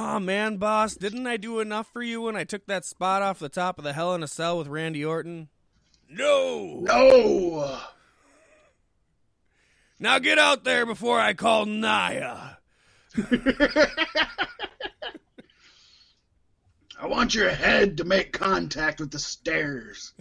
Oh 0.00 0.20
man, 0.20 0.58
boss, 0.58 0.94
didn't 0.94 1.26
I 1.26 1.36
do 1.36 1.58
enough 1.58 1.92
for 1.92 2.04
you 2.04 2.22
when 2.22 2.36
I 2.36 2.44
took 2.44 2.64
that 2.66 2.84
spot 2.84 3.20
off 3.20 3.40
the 3.40 3.48
top 3.48 3.78
of 3.78 3.84
the 3.84 3.92
Hell 3.92 4.14
in 4.14 4.22
a 4.22 4.28
Cell 4.28 4.56
with 4.56 4.68
Randy 4.68 5.04
Orton? 5.04 5.48
No. 6.08 6.78
No. 6.82 7.80
Now 9.98 10.20
get 10.20 10.38
out 10.38 10.62
there 10.62 10.86
before 10.86 11.18
I 11.18 11.34
call 11.34 11.66
Naya. 11.66 12.58
I 17.00 17.06
want 17.06 17.34
your 17.34 17.50
head 17.50 17.96
to 17.96 18.04
make 18.04 18.32
contact 18.32 19.00
with 19.00 19.10
the 19.10 19.18
stairs 19.18 20.12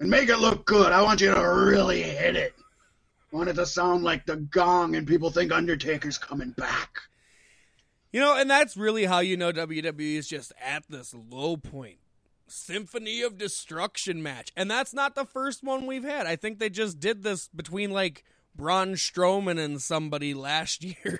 and 0.00 0.10
make 0.10 0.28
it 0.28 0.36
look 0.36 0.66
good. 0.66 0.92
I 0.92 1.00
want 1.00 1.22
you 1.22 1.32
to 1.32 1.40
really 1.40 2.02
hit 2.02 2.36
it. 2.36 2.52
I 3.32 3.36
want 3.36 3.48
it 3.48 3.54
to 3.54 3.64
sound 3.64 4.04
like 4.04 4.26
the 4.26 4.36
gong 4.36 4.96
and 4.96 5.06
people 5.06 5.30
think 5.30 5.50
Undertaker's 5.50 6.18
coming 6.18 6.50
back. 6.50 6.98
You 8.14 8.20
know, 8.20 8.36
and 8.36 8.48
that's 8.48 8.76
really 8.76 9.06
how 9.06 9.18
you 9.18 9.36
know 9.36 9.50
WWE 9.52 10.14
is 10.14 10.28
just 10.28 10.52
at 10.64 10.84
this 10.88 11.12
low 11.32 11.56
point. 11.56 11.96
Symphony 12.46 13.22
of 13.22 13.36
Destruction 13.36 14.22
match. 14.22 14.52
And 14.56 14.70
that's 14.70 14.94
not 14.94 15.16
the 15.16 15.24
first 15.24 15.64
one 15.64 15.84
we've 15.84 16.04
had. 16.04 16.24
I 16.24 16.36
think 16.36 16.60
they 16.60 16.70
just 16.70 17.00
did 17.00 17.24
this 17.24 17.48
between 17.48 17.90
like 17.90 18.22
Braun 18.54 18.92
Strowman 18.92 19.58
and 19.58 19.82
somebody 19.82 20.32
last 20.32 20.84
year. 20.84 21.18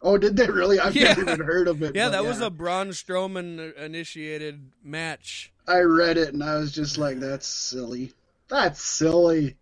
Oh, 0.00 0.16
did 0.16 0.34
they 0.34 0.46
really? 0.46 0.80
I've 0.80 0.96
Yeah. 0.96 1.08
never 1.08 1.20
even 1.32 1.40
heard 1.46 1.68
of 1.68 1.82
it. 1.82 1.94
yeah, 1.94 2.08
that 2.08 2.24
was 2.24 2.40
a 2.40 2.48
Braun 2.48 2.88
Strowman 2.88 3.58
uh, 3.78 3.82
initiated 3.82 4.72
match. 4.82 5.52
I 5.68 5.80
read 5.80 6.16
it 6.16 6.32
and 6.32 6.42
I 6.42 6.56
was 6.56 6.72
just 6.72 6.96
like, 6.96 7.20
that's 7.20 7.46
silly. 7.46 8.14
That's 8.48 8.80
silly. 8.82 9.56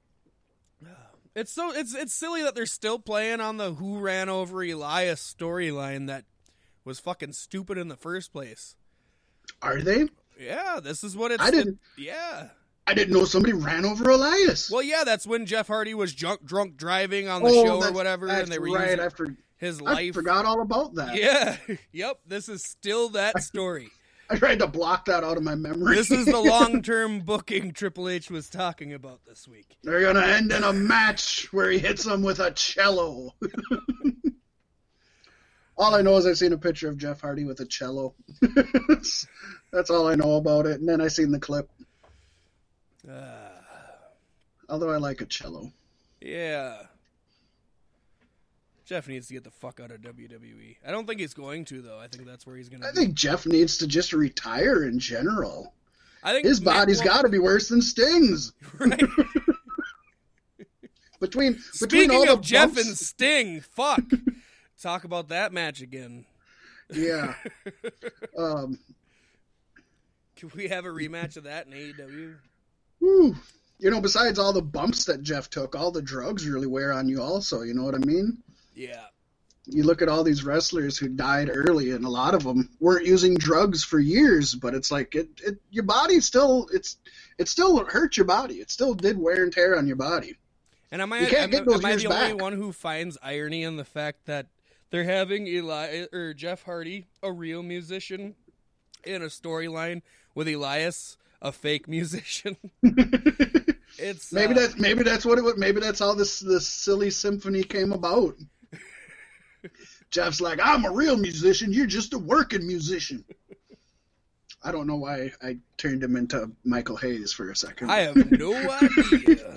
It's 1.35 1.51
so 1.51 1.73
it's 1.73 1.93
it's 1.93 2.15
silly 2.15 2.43
that 2.45 2.55
they're 2.55 2.67
still 2.67 3.01
playing 3.01 3.41
on 3.41 3.57
the 3.57 3.73
who 3.75 3.99
ran 3.99 4.29
over 4.29 4.63
Elias 4.63 5.35
storyline 5.37 6.07
that 6.07 6.25
was 6.85 7.01
fucking 7.01 7.33
stupid 7.33 7.79
in 7.79 7.89
the 7.89 7.97
first 7.97 8.33
place. 8.33 8.77
Are 9.61 9.81
they? 9.81 10.09
Yeah, 10.39 10.81
this 10.83 11.05
is 11.05 11.17
what 11.17 11.31
it's. 11.33 11.43
I 11.43 11.51
didn't- 11.51 11.79
yeah. 11.97 12.49
I 12.85 12.95
didn't 12.95 13.15
know 13.15 13.25
somebody 13.25 13.53
ran 13.53 13.85
over 13.85 14.11
Elias. 14.11 14.69
Well, 14.71 14.83
yeah, 14.83 15.05
that's 15.05 15.25
when 15.25 15.47
Jeff 15.47 15.69
Hardy 15.69 15.95
was 15.95 16.13
drunk, 16.15 16.45
drunk 16.45 16.77
driving 16.77 17.29
on 17.29 17.43
the 17.43 17.51
oh, 17.51 17.65
show 17.65 17.89
or 17.89 17.93
whatever, 17.93 18.29
and 18.29 18.49
they 18.49 18.59
were 18.59 18.73
right. 18.73 18.99
using 18.99 19.29
I, 19.29 19.37
his 19.57 19.81
I 19.81 19.85
life. 19.85 20.15
forgot 20.15 20.45
all 20.45 20.61
about 20.61 20.97
that. 20.97 21.15
Yeah, 21.15 21.57
yep. 21.93 22.19
This 22.27 22.49
is 22.49 22.65
still 22.65 23.11
that 23.11 23.41
story. 23.43 23.89
I 24.29 24.37
tried 24.37 24.59
to 24.61 24.67
block 24.67 25.05
that 25.05 25.23
out 25.25 25.37
of 25.37 25.43
my 25.43 25.55
memory. 25.55 25.95
this 25.95 26.11
is 26.11 26.27
the 26.27 26.41
long-term 26.41 27.21
booking 27.21 27.73
Triple 27.73 28.09
H 28.09 28.31
was 28.31 28.49
talking 28.49 28.93
about 28.95 29.21
this 29.27 29.47
week. 29.47 29.77
They're 29.85 30.01
gonna 30.01 30.27
end 30.27 30.51
in 30.51 30.65
a 30.65 30.73
match 30.73 31.53
where 31.53 31.71
he 31.71 31.79
hits 31.79 32.05
him 32.05 32.23
with 32.23 32.41
a 32.41 32.51
cello. 32.51 33.35
All 35.77 35.95
I 35.95 36.03
know 36.03 36.17
is 36.17 36.27
I've 36.27 36.39
seen 36.39 36.53
a 36.53 36.59
picture 36.59 36.89
of 36.89 36.99
Jeff 36.99 37.21
Hardy 37.21 37.45
with 37.45 37.61
a 37.61 37.65
cello. 37.67 38.15
That's 39.73 39.91
all 39.91 40.07
I 40.09 40.15
know 40.15 40.37
about 40.37 40.67
it. 40.67 40.81
And 40.81 40.89
then 40.89 41.01
I 41.01 41.09
seen 41.09 41.31
the 41.33 41.39
clip. 41.39 41.69
Uh, 43.11 43.49
Although 44.69 44.91
I 44.91 44.97
like 44.99 45.21
a 45.21 45.27
cello. 45.27 45.73
yeah. 46.21 46.83
Jeff 48.85 49.07
needs 49.09 49.29
to 49.29 49.33
get 49.35 49.45
the 49.45 49.51
fuck 49.51 49.81
out 49.81 49.91
of 49.91 50.01
WWE. 50.03 50.77
I 50.87 50.91
don't 50.91 51.07
think 51.07 51.21
he's 51.21 51.33
going 51.35 51.65
to 51.67 51.81
though. 51.81 51.99
I 51.99 52.09
think 52.09 52.27
that's 52.27 52.47
where 52.47 52.57
he's 52.57 52.69
going 52.69 52.83
to. 52.83 52.89
I 52.89 52.93
think 52.93 53.15
Jeff 53.15 53.47
needs 53.47 53.79
to 53.79 53.87
just 53.87 54.13
retire 54.13 54.85
in 54.85 54.99
general. 54.99 55.73
I 56.23 56.33
think 56.33 56.45
His 56.47 56.61
body's 56.61 57.01
got 57.01 57.23
to 57.23 57.29
be 57.31 57.39
worse 57.39 57.69
than 57.69 57.81
Sting's. 57.81 58.53
Right. 58.79 59.01
Between 61.21 61.53
between 61.53 61.63
Speaking 61.73 62.11
all 62.11 62.27
the 62.27 62.33
of 62.33 62.41
Jeff 62.43 62.75
bumps- 62.75 62.87
and 62.89 62.97
Sting, 62.99 63.61
fuck. 63.61 64.03
Talk 64.83 65.05
about 65.05 65.29
that 65.29 65.53
match 65.53 65.81
again. 65.81 66.25
yeah. 66.93 67.35
um, 68.39 68.79
Can 70.37 70.51
we 70.57 70.69
have 70.69 70.85
a 70.85 70.89
rematch 70.89 71.37
of 71.37 71.45
that 71.45 71.69
in 71.69 71.73
AEW? 71.73 72.35
whew. 72.99 73.37
You 73.79 73.91
know, 73.91 74.01
besides 74.01 74.39
all 74.39 74.53
the 74.53 74.63
bumps 74.63 75.07
that 75.07 75.23
Jeff 75.23 75.51
took, 75.51 75.75
all 75.75 75.91
the 75.91 76.03
drugs 76.03 76.47
really 76.47 76.69
wear 76.69 76.93
on 76.93 77.09
you. 77.09 77.21
Also, 77.21 77.63
you 77.63 77.75
know 77.75 77.83
what 77.83 77.97
I 77.97 77.99
mean? 77.99 78.39
Yeah. 78.75 79.07
You 79.67 79.83
look 79.83 80.03
at 80.03 80.09
all 80.09 80.23
these 80.23 80.45
wrestlers 80.45 80.99
who 80.99 81.09
died 81.09 81.51
early, 81.53 81.93
and 81.93 82.05
a 82.05 82.09
lot 82.09 82.35
of 82.35 82.45
them 82.45 82.69
weren't 82.81 83.07
using 83.07 83.35
drugs 83.35 83.83
for 83.83 83.99
years. 83.99 84.55
But 84.55 84.75
it's 84.75 84.91
like 84.91 85.15
it, 85.15 85.29
it 85.45 85.59
your 85.71 85.85
body 85.85 86.21
still 86.21 86.69
it's 86.73 86.97
it 87.39 87.49
still 87.49 87.85
hurt 87.85 88.17
your 88.17 88.27
body. 88.27 88.57
It 88.57 88.71
still 88.71 88.95
did 88.95 89.19
wear 89.19 89.43
and 89.43 89.53
tear 89.53 89.77
on 89.77 89.87
your 89.87 89.97
body. 89.97 90.37
And 90.93 91.01
am 91.01 91.13
I, 91.13 91.19
am, 91.19 91.51
get 91.51 91.65
those 91.65 91.79
am 91.79 91.87
I 91.87 91.97
the 91.97 92.07
only 92.07 92.35
one 92.35 92.53
who 92.53 92.71
finds 92.71 93.17
irony 93.23 93.63
in 93.63 93.77
the 93.77 93.85
fact 93.85 94.27
that 94.27 94.47
they're 94.93 95.05
having 95.05 95.47
Eli 95.47 96.07
or 96.13 96.35
Jeff 96.35 96.63
Hardy, 96.63 97.07
a 97.23 97.33
real 97.33 97.63
musician, 97.63 98.35
in 99.05 99.23
a 99.23 99.27
storyline 99.27 100.03
with 100.35 100.47
Elias, 100.47 101.17
a 101.41 101.51
fake 101.51 101.89
musician? 101.89 102.57
it's 103.99 104.33
Maybe 104.33 104.53
uh, 104.53 104.59
that's 104.59 104.77
maybe 104.79 105.03
that's 105.03 105.25
what 105.25 105.39
it. 105.39 105.59
Maybe 105.59 105.81
that's 105.81 105.99
how 105.99 106.15
this 106.15 106.41
this 106.41 106.67
silly 106.69 107.11
symphony 107.11 107.65
came 107.65 107.93
about. 107.93 108.37
Jeff's 110.11 110.43
like, 110.43 110.61
I'm 110.63 110.85
a 110.85 110.93
real 110.93 111.17
musician. 111.17 111.73
You're 111.73 111.87
just 111.87 112.13
a 112.13 112.19
working 112.19 112.67
musician. 112.67 113.25
I 114.63 114.73
don't 114.73 114.87
know 114.87 114.97
why 114.97 115.33
I 115.43 115.57
turned 115.79 116.05
him 116.05 116.17
into 116.17 116.53
Michael 116.65 116.97
Hayes 116.97 117.33
for 117.33 117.51
a 117.51 117.57
second. 117.57 117.91
I 117.91 118.01
have 118.01 118.31
no 118.31 118.55
idea. 118.83 119.57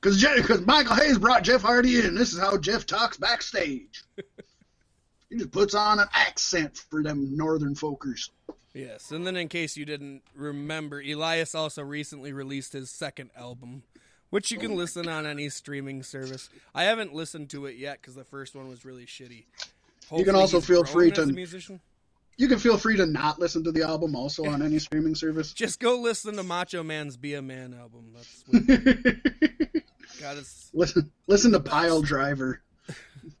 Because 0.00 0.60
Michael 0.66 0.96
Hayes 0.96 1.18
brought 1.18 1.42
Jeff 1.42 1.62
Hardy 1.62 2.00
in. 2.00 2.14
This 2.14 2.34
is 2.34 2.38
how 2.38 2.58
Jeff 2.58 2.84
talks 2.84 3.16
backstage. 3.16 4.04
He 5.34 5.38
just 5.40 5.50
puts 5.50 5.74
on 5.74 5.98
an 5.98 6.06
accent 6.14 6.84
for 6.90 7.02
them 7.02 7.36
northern 7.36 7.74
folkers. 7.74 8.30
Yes, 8.72 9.10
and 9.10 9.26
then 9.26 9.36
in 9.36 9.48
case 9.48 9.76
you 9.76 9.84
didn't 9.84 10.22
remember, 10.34 11.00
Elias 11.00 11.54
also 11.54 11.82
recently 11.82 12.32
released 12.32 12.72
his 12.72 12.88
second 12.90 13.30
album, 13.36 13.82
which 14.30 14.50
you 14.50 14.58
can 14.58 14.72
oh 14.72 14.76
listen 14.76 15.08
on 15.08 15.26
any 15.26 15.48
streaming 15.48 16.02
service. 16.02 16.48
I 16.74 16.84
haven't 16.84 17.14
listened 17.14 17.50
to 17.50 17.66
it 17.66 17.76
yet 17.76 18.00
because 18.00 18.14
the 18.14 18.24
first 18.24 18.54
one 18.54 18.68
was 18.68 18.84
really 18.84 19.06
shitty. 19.06 19.44
You 20.16 20.24
can 20.24 20.34
also 20.36 20.60
feel 20.60 20.84
free 20.84 21.10
to- 21.12 21.26
musician. 21.26 21.80
You 22.36 22.48
can 22.48 22.58
feel 22.58 22.76
free 22.76 22.96
to 22.96 23.06
not 23.06 23.38
listen 23.38 23.62
to 23.62 23.70
the 23.70 23.82
album 23.84 24.16
also 24.16 24.44
on 24.46 24.60
any 24.60 24.78
streaming 24.80 25.14
service. 25.14 25.52
Just 25.52 25.78
go 25.78 26.00
listen 26.00 26.34
to 26.36 26.42
Macho 26.42 26.82
Man's 26.82 27.16
"Be 27.16 27.34
a 27.34 27.42
Man" 27.42 27.74
album. 27.74 28.12
That's 28.12 28.44
what 30.20 30.36
us. 30.36 30.70
listen, 30.74 31.12
listen 31.28 31.52
to 31.52 31.60
Pile 31.60 32.02
Driver. 32.02 32.60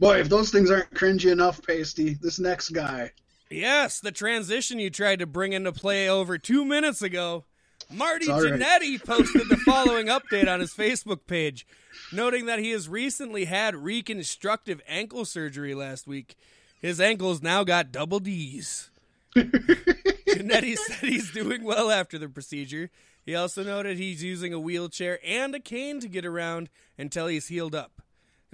Boy, 0.00 0.20
if 0.20 0.28
those 0.28 0.50
things 0.50 0.70
aren't 0.70 0.90
cringy 0.92 1.30
enough, 1.30 1.62
Paystee, 1.62 2.18
this 2.20 2.38
next 2.38 2.70
guy. 2.70 3.12
Yes, 3.50 4.00
the 4.00 4.10
transition 4.10 4.78
you 4.78 4.90
tried 4.90 5.20
to 5.20 5.26
bring 5.26 5.52
into 5.52 5.72
play 5.72 6.08
over 6.08 6.38
two 6.38 6.64
minutes 6.64 7.02
ago. 7.02 7.44
Marty 7.90 8.30
all 8.30 8.42
right. 8.42 8.54
Jannetty 8.54 9.04
posted 9.04 9.48
the 9.48 9.56
following 9.58 10.06
update 10.06 10.52
on 10.52 10.60
his 10.60 10.72
Facebook 10.72 11.26
page, 11.26 11.66
noting 12.12 12.46
that 12.46 12.58
he 12.58 12.70
has 12.70 12.88
recently 12.88 13.44
had 13.44 13.76
reconstructive 13.76 14.80
ankle 14.88 15.24
surgery 15.24 15.74
last 15.74 16.06
week. 16.06 16.34
His 16.80 17.00
ankles 17.00 17.42
now 17.42 17.62
got 17.62 17.92
double 17.92 18.20
D's. 18.20 18.90
Jannetty 19.36 20.76
said 20.76 21.08
he's 21.08 21.30
doing 21.30 21.62
well 21.62 21.90
after 21.90 22.18
the 22.18 22.28
procedure. 22.28 22.90
He 23.24 23.34
also 23.34 23.62
noted 23.62 23.96
he's 23.96 24.22
using 24.22 24.52
a 24.52 24.60
wheelchair 24.60 25.18
and 25.24 25.54
a 25.54 25.60
cane 25.60 26.00
to 26.00 26.08
get 26.08 26.26
around 26.26 26.68
until 26.98 27.26
he's 27.26 27.48
healed 27.48 27.74
up. 27.74 28.02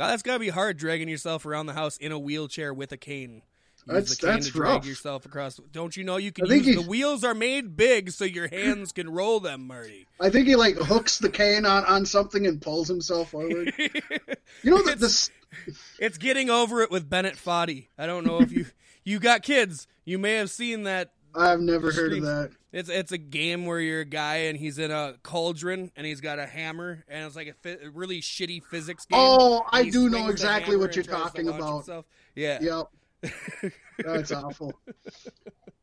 God, 0.01 0.13
that's 0.13 0.23
got 0.23 0.33
to 0.33 0.39
be 0.39 0.49
hard 0.49 0.79
dragging 0.79 1.11
yourself 1.11 1.45
around 1.45 1.67
the 1.67 1.75
house 1.75 1.99
in 1.99 2.11
a 2.11 2.19
wheelchair 2.19 2.73
with 2.73 2.91
a 2.91 2.97
cane. 2.97 3.43
Use 3.77 3.85
That's- 3.87 4.09
the 4.17 4.27
cane 4.27 4.35
that's 4.37 4.47
to 4.47 4.53
drag 4.53 4.75
rough. 4.77 4.87
yourself 4.87 5.27
across. 5.27 5.57
Don't 5.73 5.95
you 5.95 6.05
know 6.05 6.17
you 6.17 6.33
can 6.33 6.47
I 6.47 6.49
think 6.49 6.65
use 6.65 6.77
he- 6.79 6.83
the 6.83 6.89
wheels 6.89 7.23
are 7.23 7.35
made 7.35 7.77
big 7.77 8.11
so 8.11 8.25
your 8.25 8.49
hands 8.49 8.93
can 8.93 9.11
roll 9.11 9.41
them, 9.41 9.67
Marty. 9.67 10.07
I 10.19 10.31
think 10.31 10.47
he 10.49 10.57
like 10.57 10.77
hooks 10.77 11.19
the 11.19 11.29
cane 11.29 11.67
on, 11.67 11.85
on 11.85 12.07
something 12.07 12.47
and 12.47 12.63
pulls 12.63 12.89
himself 12.89 13.31
forward. 13.33 13.75
You 14.63 14.71
know 14.71 14.83
that 14.85 14.99
this 15.01 15.31
It's 15.99 16.17
getting 16.19 16.49
over 16.49 16.81
it 16.81 16.91
with 16.91 17.09
Bennett 17.11 17.37
Foddy. 17.37 17.89
I 17.99 18.07
don't 18.07 18.25
know 18.27 18.41
if 18.41 18.51
you 18.53 18.67
you 19.05 19.19
got 19.19 19.43
kids. 19.43 19.87
You 20.07 20.19
may 20.19 20.35
have 20.37 20.51
seen 20.51 20.85
that. 20.85 21.13
I've 21.35 21.61
never 21.61 21.93
heard 21.93 22.13
of 22.13 22.23
that. 22.23 22.51
It's 22.73 22.89
it's 22.89 23.13
a 23.13 23.19
game 23.19 23.67
where 23.67 23.81
you're 23.81 24.03
a 24.03 24.05
guy 24.05 24.37
and 24.37 24.57
he's 24.59 24.79
in 24.79 24.91
a 24.91 25.15
cauldron 25.23 25.91
and 25.97 26.07
he's 26.07 26.21
got 26.21 26.39
a 26.39 26.47
hammer 26.47 27.05
and 27.09 27.25
it's 27.27 27.35
like 27.35 27.49
a, 27.49 27.55
fi- 27.55 27.85
a 27.85 27.91
really 27.91 28.21
shitty 28.21 28.63
physics 28.65 29.07
game. 29.07 29.19
Oh, 29.21 29.65
I 29.73 29.89
do 29.89 30.09
know 30.09 30.29
exactly 30.29 30.77
what 30.77 30.95
you're 30.95 31.03
and 31.03 31.09
tries 31.09 31.23
to 31.23 31.25
talking 31.25 31.49
about. 31.49 31.75
himself. 31.75 32.07
Yeah. 32.35 32.87
Yep. 33.23 33.73
That's 33.99 34.33
awful. 34.33 34.73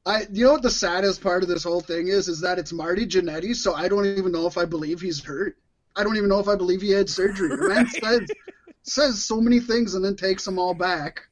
I 0.06 0.26
you 0.32 0.46
know 0.46 0.54
what 0.54 0.62
the 0.62 0.70
saddest 0.70 1.22
part 1.22 1.44
of 1.44 1.50
this 1.50 1.64
whole 1.64 1.82
thing 1.82 2.08
is 2.08 2.30
is 2.30 2.40
that 2.42 2.58
it's 2.58 2.72
Marty 2.72 3.06
Jannetty, 3.06 3.56
so 3.56 3.74
I 3.74 3.90
don't 3.90 4.06
even 4.06 4.32
know 4.32 4.48
if 4.48 4.58
I 4.58 4.66
believe 4.66 5.02
he's 5.02 5.22
hurt. 5.24 5.58
I 5.96 6.04
don't 6.04 6.16
even 6.16 6.30
know 6.30 6.40
if 6.40 6.48
I 6.48 6.56
believe 6.56 6.82
he 6.82 6.92
had 6.92 7.10
surgery. 7.10 7.50
The 7.50 7.68
man 7.68 7.88
says 8.02 8.30
says 8.84 9.26
so 9.26 9.42
many 9.42 9.60
things 9.60 9.94
and 9.96 10.06
then 10.06 10.16
takes 10.16 10.46
them 10.46 10.58
all 10.58 10.74
back. 10.74 11.27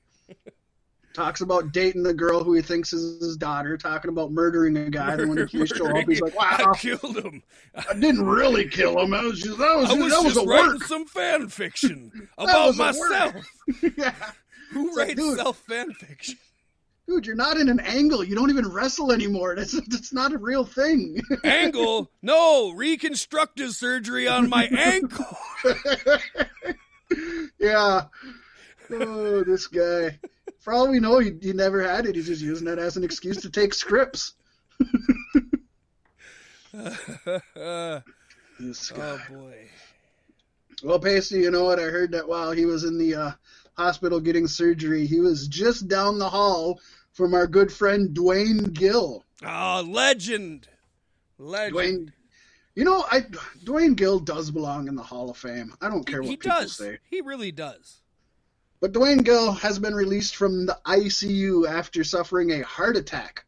Talks 1.15 1.39
about 1.39 1.71
dating 1.71 2.03
the 2.03 2.13
girl 2.13 2.43
who 2.43 2.53
he 2.53 2.61
thinks 2.61 2.91
is 2.91 3.21
his 3.23 3.37
daughter, 3.37 3.77
talking 3.77 4.09
about 4.09 4.31
murdering 4.33 4.75
a 4.75 4.89
guy, 4.89 5.13
and 5.13 5.29
when 5.29 5.37
the 5.37 5.47
police 5.47 5.69
show 5.73 5.87
up, 5.97 6.05
he's 6.09 6.19
like, 6.21 6.35
Wow, 6.37 6.73
I 6.73 6.77
killed 6.77 7.17
him. 7.23 7.41
I 7.73 7.93
didn't 7.93 8.25
really 8.25 8.67
kill 8.67 8.99
him. 8.99 9.11
That 9.11 9.23
was 9.23 9.39
just 9.39 9.57
that 9.57 9.75
was, 9.77 9.89
I 9.89 9.93
was 9.93 10.11
that 10.11 10.23
was 10.23 10.33
just 10.33 10.45
a 10.45 10.49
writing 10.49 10.67
work. 10.73 10.83
some 10.83 11.05
fan 11.05 11.47
fiction 11.47 12.27
about 12.37 12.67
was 12.67 12.79
a 12.79 12.83
work. 12.99 13.11
myself. 13.11 13.35
yeah. 13.97 14.13
Who 14.71 14.87
It's 14.89 14.97
writes 14.97 15.35
self 15.37 15.57
fan 15.59 15.93
fiction? 15.93 16.35
Dude, 17.07 17.25
you're 17.27 17.35
not 17.35 17.55
in 17.57 17.69
an 17.69 17.79
angle. 17.79 18.21
You 18.23 18.35
don't 18.35 18.49
even 18.49 18.67
wrestle 18.73 19.11
anymore. 19.13 19.55
That's 19.55 19.71
that's 19.87 20.11
not 20.11 20.33
a 20.33 20.37
real 20.37 20.65
thing. 20.65 21.21
Angle? 21.45 22.11
No, 22.23 22.71
reconstructive 22.71 23.71
surgery 23.73 24.27
on 24.27 24.49
my 24.49 24.65
ankle. 24.65 25.37
yeah. 27.59 28.05
Oh, 28.91 29.43
this 29.43 29.67
guy. 29.67 30.19
For 30.65 30.73
all 30.73 30.89
we 30.89 30.99
know, 30.99 31.19
he, 31.19 31.31
he 31.43 31.53
never 31.53 31.83
had 31.83 32.07
it. 32.07 32.15
He's 32.15 32.25
just 32.25 32.41
using 32.41 32.65
that 32.65 32.79
as 32.79 32.97
an 32.97 33.03
excuse 33.03 33.39
to 33.43 33.51
take 33.51 33.71
scripts. 33.75 34.33
This 38.57 38.89
guy. 38.89 39.01
oh 39.01 39.19
boy. 39.29 39.69
Well, 40.83 40.99
Paystee, 40.99 41.43
you 41.43 41.51
know 41.51 41.65
what? 41.65 41.79
I 41.79 41.83
heard 41.83 42.11
that 42.13 42.27
while 42.27 42.51
he 42.51 42.65
was 42.65 42.83
in 42.83 42.97
the 42.97 43.13
uh, 43.15 43.31
hospital 43.77 44.19
getting 44.19 44.47
surgery, 44.47 45.05
he 45.05 45.19
was 45.19 45.47
just 45.47 45.87
down 45.87 46.19
the 46.19 46.29
hall 46.29 46.79
from 47.13 47.33
our 47.33 47.47
good 47.47 47.71
friend 47.71 48.13
Duane 48.13 48.63
Gill. 48.63 49.23
Oh, 49.45 49.85
legend. 49.87 50.67
Legend. 51.37 51.73
Duane, 51.73 52.13
you 52.75 52.85
know, 52.85 53.05
I 53.11 53.25
Duane 53.63 53.93
Gill 53.93 54.19
does 54.19 54.51
belong 54.51 54.87
in 54.87 54.95
the 54.95 55.03
Hall 55.03 55.29
of 55.29 55.37
Fame. 55.37 55.73
I 55.81 55.89
don't 55.89 56.05
care 56.07 56.21
what 56.21 56.29
he 56.29 56.37
people 56.37 56.59
does. 56.61 56.75
say. 56.77 56.97
He 57.09 57.21
really 57.21 57.51
does. 57.51 58.01
But 58.79 58.91
Duane 58.91 59.19
Gill 59.19 59.51
has 59.53 59.79
been 59.79 59.95
released 59.95 60.35
from 60.35 60.65
the 60.65 60.77
ICU 60.85 61.67
after 61.67 62.03
suffering 62.03 62.51
a 62.51 62.61
heart 62.63 62.97
attack. 62.97 63.45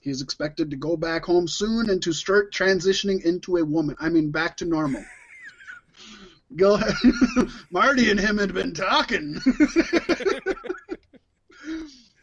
He 0.00 0.10
is 0.10 0.22
expected 0.22 0.70
to 0.70 0.76
go 0.76 0.96
back 0.96 1.24
home 1.24 1.48
soon 1.48 1.90
and 1.90 2.02
to 2.02 2.12
start 2.12 2.52
transitioning 2.52 3.22
into 3.24 3.56
a 3.56 3.64
woman. 3.64 3.96
I 3.98 4.08
mean, 4.08 4.30
back 4.30 4.56
to 4.58 4.64
normal. 4.64 5.04
Gill, 6.56 6.80
Marty 7.70 8.10
and 8.10 8.20
him 8.20 8.38
had 8.38 8.54
been 8.54 8.72
talking. 8.72 9.40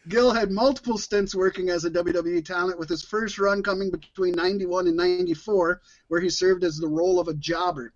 Gill 0.08 0.32
had 0.32 0.52
multiple 0.52 0.98
stints 0.98 1.36
working 1.36 1.70
as 1.70 1.86
a 1.86 1.90
WWE 1.90 2.44
talent, 2.44 2.80
with 2.80 2.90
his 2.90 3.04
first 3.04 3.40
run 3.40 3.64
coming 3.64 3.90
between 3.92 4.34
91 4.34 4.88
and 4.88 4.98
94, 4.98 5.82
where 6.08 6.22
he 6.22 6.30
served 6.30 6.64
as 6.64 6.78
the 6.78 6.88
role 6.88 7.20
of 7.20 7.28
a 7.28 7.34
jobber. 7.34 7.94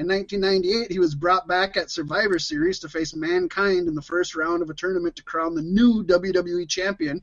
In 0.00 0.08
1998, 0.08 0.90
he 0.90 0.98
was 0.98 1.14
brought 1.14 1.46
back 1.46 1.76
at 1.76 1.90
Survivor 1.90 2.38
Series 2.38 2.78
to 2.78 2.88
face 2.88 3.14
Mankind 3.14 3.86
in 3.86 3.94
the 3.94 4.00
first 4.00 4.34
round 4.34 4.62
of 4.62 4.70
a 4.70 4.74
tournament 4.74 5.16
to 5.16 5.22
crown 5.22 5.54
the 5.54 5.60
new 5.60 6.02
WWE 6.04 6.66
champion. 6.66 7.22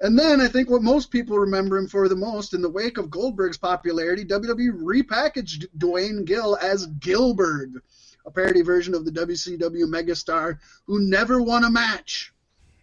And 0.00 0.16
then 0.16 0.40
I 0.40 0.46
think 0.46 0.70
what 0.70 0.84
most 0.84 1.10
people 1.10 1.40
remember 1.40 1.76
him 1.76 1.88
for 1.88 2.08
the 2.08 2.14
most, 2.14 2.54
in 2.54 2.62
the 2.62 2.70
wake 2.70 2.98
of 2.98 3.10
Goldberg's 3.10 3.58
popularity, 3.58 4.24
WWE 4.24 4.80
repackaged 4.80 5.66
Duane 5.76 6.24
Gill 6.24 6.56
as 6.56 6.86
Gillberg, 6.86 7.80
a 8.24 8.30
parody 8.30 8.62
version 8.62 8.94
of 8.94 9.04
the 9.04 9.10
WCW 9.10 9.86
megastar 9.86 10.60
who 10.86 11.00
never 11.00 11.42
won 11.42 11.64
a 11.64 11.70
match. 11.70 12.32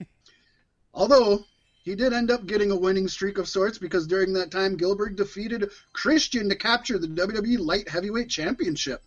Although 0.93 1.45
he 1.89 1.95
did 1.95 2.13
end 2.13 2.29
up 2.29 2.45
getting 2.45 2.69
a 2.69 2.75
winning 2.75 3.07
streak 3.07 3.39
of 3.39 3.49
sorts 3.49 3.79
because 3.79 4.05
during 4.05 4.33
that 4.33 4.51
time 4.51 4.77
Gillberg 4.77 5.15
defeated 5.15 5.71
Christian 5.91 6.47
to 6.49 6.55
capture 6.55 6.99
the 6.99 7.07
WWE 7.07 7.57
Light 7.57 7.89
Heavyweight 7.89 8.29
Championship. 8.29 9.01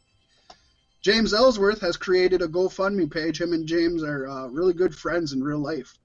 James 1.00 1.32
Ellsworth 1.32 1.80
has 1.80 1.96
created 1.96 2.42
a 2.42 2.48
GoFundMe 2.48 3.08
page. 3.08 3.40
Him 3.40 3.52
and 3.52 3.68
James 3.68 4.02
are 4.02 4.26
uh, 4.26 4.48
really 4.48 4.72
good 4.72 4.96
friends 4.96 5.32
in 5.32 5.44
real 5.44 5.60
life, 5.60 5.96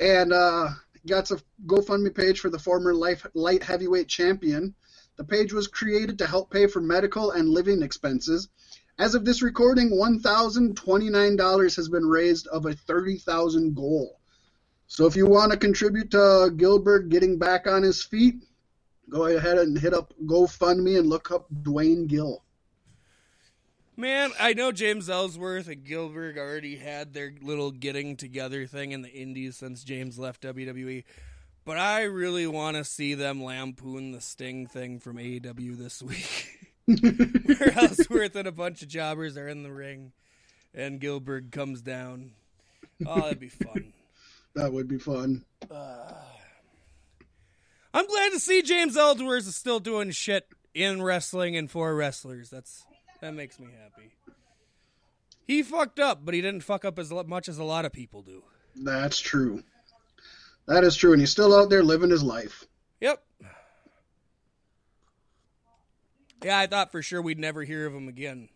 and 0.00 0.32
uh, 0.32 0.70
got 1.06 1.30
a 1.30 1.40
GoFundMe 1.64 2.12
page 2.12 2.40
for 2.40 2.50
the 2.50 2.58
former 2.58 2.92
life, 2.92 3.24
light 3.34 3.62
heavyweight 3.62 4.08
champion. 4.08 4.74
The 5.14 5.22
page 5.22 5.52
was 5.52 5.68
created 5.68 6.18
to 6.18 6.26
help 6.26 6.50
pay 6.50 6.66
for 6.66 6.80
medical 6.80 7.30
and 7.30 7.48
living 7.48 7.82
expenses. 7.82 8.48
As 8.98 9.14
of 9.14 9.24
this 9.24 9.42
recording, 9.42 9.90
$1,029 9.90 11.76
has 11.76 11.88
been 11.88 12.06
raised 12.06 12.48
of 12.48 12.66
a 12.66 12.74
30,000 12.74 13.76
goal. 13.76 14.18
So 14.94 15.06
if 15.06 15.16
you 15.16 15.26
want 15.26 15.50
to 15.50 15.58
contribute 15.58 16.12
to 16.12 16.52
Gillberg 16.54 17.08
getting 17.08 17.36
back 17.36 17.66
on 17.66 17.82
his 17.82 18.04
feet, 18.04 18.36
go 19.10 19.24
ahead 19.24 19.58
and 19.58 19.76
hit 19.76 19.92
up 19.92 20.14
GoFundMe 20.24 20.96
and 20.96 21.08
look 21.08 21.32
up 21.32 21.46
Duane 21.64 22.06
Gill. 22.06 22.44
Man, 23.96 24.30
I 24.38 24.52
know 24.52 24.70
James 24.70 25.10
Ellsworth 25.10 25.66
and 25.66 25.84
Gillberg 25.84 26.38
already 26.38 26.76
had 26.76 27.12
their 27.12 27.34
little 27.42 27.72
getting 27.72 28.16
together 28.16 28.68
thing 28.68 28.92
in 28.92 29.02
the 29.02 29.10
Indies 29.10 29.56
since 29.56 29.82
James 29.82 30.16
left 30.16 30.44
WWE, 30.44 31.02
but 31.64 31.76
I 31.76 32.02
really 32.02 32.46
want 32.46 32.76
to 32.76 32.84
see 32.84 33.14
them 33.14 33.42
lampoon 33.42 34.12
the 34.12 34.20
Sting 34.20 34.68
thing 34.68 35.00
from 35.00 35.16
AEW 35.16 35.76
this 35.76 36.04
week. 36.04 36.60
Where 36.86 37.72
Ellsworth 37.76 38.36
and 38.36 38.46
a 38.46 38.52
bunch 38.52 38.82
of 38.82 38.86
jobbers 38.86 39.36
are 39.36 39.48
in 39.48 39.64
the 39.64 39.72
ring 39.72 40.12
and 40.72 41.00
Gillberg 41.00 41.50
comes 41.50 41.82
down. 41.82 42.30
Oh, 43.04 43.22
that'd 43.22 43.40
be 43.40 43.48
fun. 43.48 43.92
That 44.54 44.72
would 44.72 44.88
be 44.88 44.98
fun. 44.98 45.44
Uh, 45.70 46.12
I'm 47.92 48.06
glad 48.06 48.32
to 48.32 48.40
see 48.40 48.62
James 48.62 48.96
Ellsworth 48.96 49.46
is 49.46 49.56
still 49.56 49.80
doing 49.80 50.10
shit 50.10 50.48
in 50.74 51.02
wrestling 51.02 51.56
and 51.56 51.70
for 51.70 51.94
wrestlers. 51.94 52.50
That's 52.50 52.84
that 53.20 53.34
makes 53.34 53.58
me 53.58 53.68
happy. 53.72 54.10
He 55.46 55.62
fucked 55.62 56.00
up, 56.00 56.24
but 56.24 56.34
he 56.34 56.40
didn't 56.40 56.62
fuck 56.62 56.84
up 56.84 56.98
as 56.98 57.10
much 57.10 57.48
as 57.48 57.58
a 57.58 57.64
lot 57.64 57.84
of 57.84 57.92
people 57.92 58.22
do. 58.22 58.42
That's 58.76 59.20
true. 59.20 59.62
That 60.66 60.84
is 60.84 60.96
true, 60.96 61.12
and 61.12 61.20
he's 61.20 61.30
still 61.30 61.54
out 61.54 61.68
there 61.68 61.82
living 61.82 62.10
his 62.10 62.22
life. 62.22 62.64
Yep. 63.00 63.22
Yeah, 66.42 66.58
I 66.58 66.66
thought 66.66 66.92
for 66.92 67.02
sure 67.02 67.20
we'd 67.22 67.38
never 67.38 67.62
hear 67.62 67.86
of 67.86 67.94
him 67.94 68.08
again. 68.08 68.48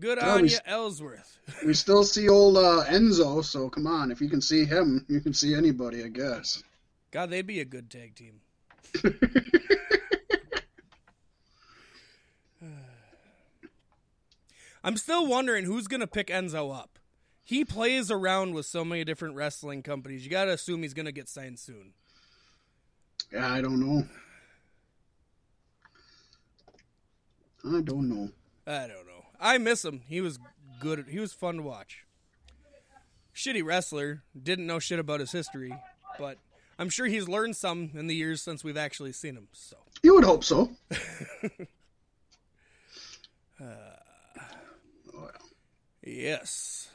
Good 0.00 0.18
well, 0.20 0.38
on 0.38 0.48
you, 0.48 0.58
Ellsworth. 0.64 1.38
we 1.66 1.74
still 1.74 2.02
see 2.04 2.28
old 2.28 2.56
uh, 2.56 2.84
Enzo, 2.88 3.44
so 3.44 3.68
come 3.68 3.86
on. 3.86 4.10
If 4.10 4.22
you 4.22 4.30
can 4.30 4.40
see 4.40 4.64
him, 4.64 5.04
you 5.08 5.20
can 5.20 5.34
see 5.34 5.54
anybody, 5.54 6.02
I 6.02 6.08
guess. 6.08 6.62
God, 7.10 7.28
they'd 7.28 7.46
be 7.46 7.60
a 7.60 7.66
good 7.66 7.90
tag 7.90 8.14
team. 8.14 8.40
I'm 14.82 14.96
still 14.96 15.26
wondering 15.26 15.66
who's 15.66 15.86
going 15.86 16.00
to 16.00 16.06
pick 16.06 16.28
Enzo 16.28 16.74
up. 16.74 16.98
He 17.44 17.66
plays 17.66 18.10
around 18.10 18.54
with 18.54 18.64
so 18.64 18.82
many 18.84 19.04
different 19.04 19.34
wrestling 19.34 19.82
companies. 19.82 20.24
You 20.24 20.30
got 20.30 20.46
to 20.46 20.52
assume 20.52 20.82
he's 20.82 20.94
going 20.94 21.04
to 21.06 21.12
get 21.12 21.28
signed 21.28 21.58
soon. 21.58 21.92
Yeah, 23.30 23.52
I 23.52 23.60
don't 23.60 23.80
know. 23.80 24.06
I 27.66 27.82
don't 27.82 28.08
know. 28.08 28.30
I 28.66 28.86
don't 28.86 29.06
know. 29.06 29.09
I 29.40 29.58
miss 29.58 29.84
him. 29.84 30.02
He 30.06 30.20
was 30.20 30.38
good. 30.80 31.06
He 31.08 31.18
was 31.18 31.32
fun 31.32 31.56
to 31.56 31.62
watch. 31.62 32.04
Shitty 33.34 33.64
wrestler. 33.64 34.22
Didn't 34.40 34.66
know 34.66 34.78
shit 34.78 34.98
about 34.98 35.20
his 35.20 35.32
history, 35.32 35.72
but 36.18 36.36
I'm 36.78 36.90
sure 36.90 37.06
he's 37.06 37.28
learned 37.28 37.56
some 37.56 37.90
in 37.94 38.06
the 38.06 38.14
years 38.14 38.42
since 38.42 38.62
we've 38.62 38.76
actually 38.76 39.12
seen 39.12 39.36
him. 39.36 39.48
So 39.52 39.76
you 40.02 40.14
would 40.14 40.24
hope 40.24 40.44
so. 40.44 40.70
uh, 43.60 43.64
Yes. 46.02 46.88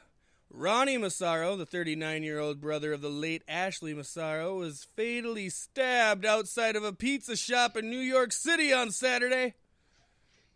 Ronnie 0.49 0.97
Massaro, 0.97 1.55
the 1.55 1.65
39 1.65 2.23
year 2.23 2.39
old 2.39 2.61
brother 2.61 2.93
of 2.93 3.01
the 3.01 3.09
late 3.09 3.43
Ashley 3.47 3.93
Massaro, 3.93 4.57
was 4.57 4.87
fatally 4.95 5.49
stabbed 5.49 6.25
outside 6.25 6.75
of 6.75 6.83
a 6.83 6.93
pizza 6.93 7.35
shop 7.35 7.75
in 7.77 7.89
New 7.89 7.99
York 7.99 8.31
City 8.31 8.71
on 8.73 8.91
Saturday. 8.91 9.53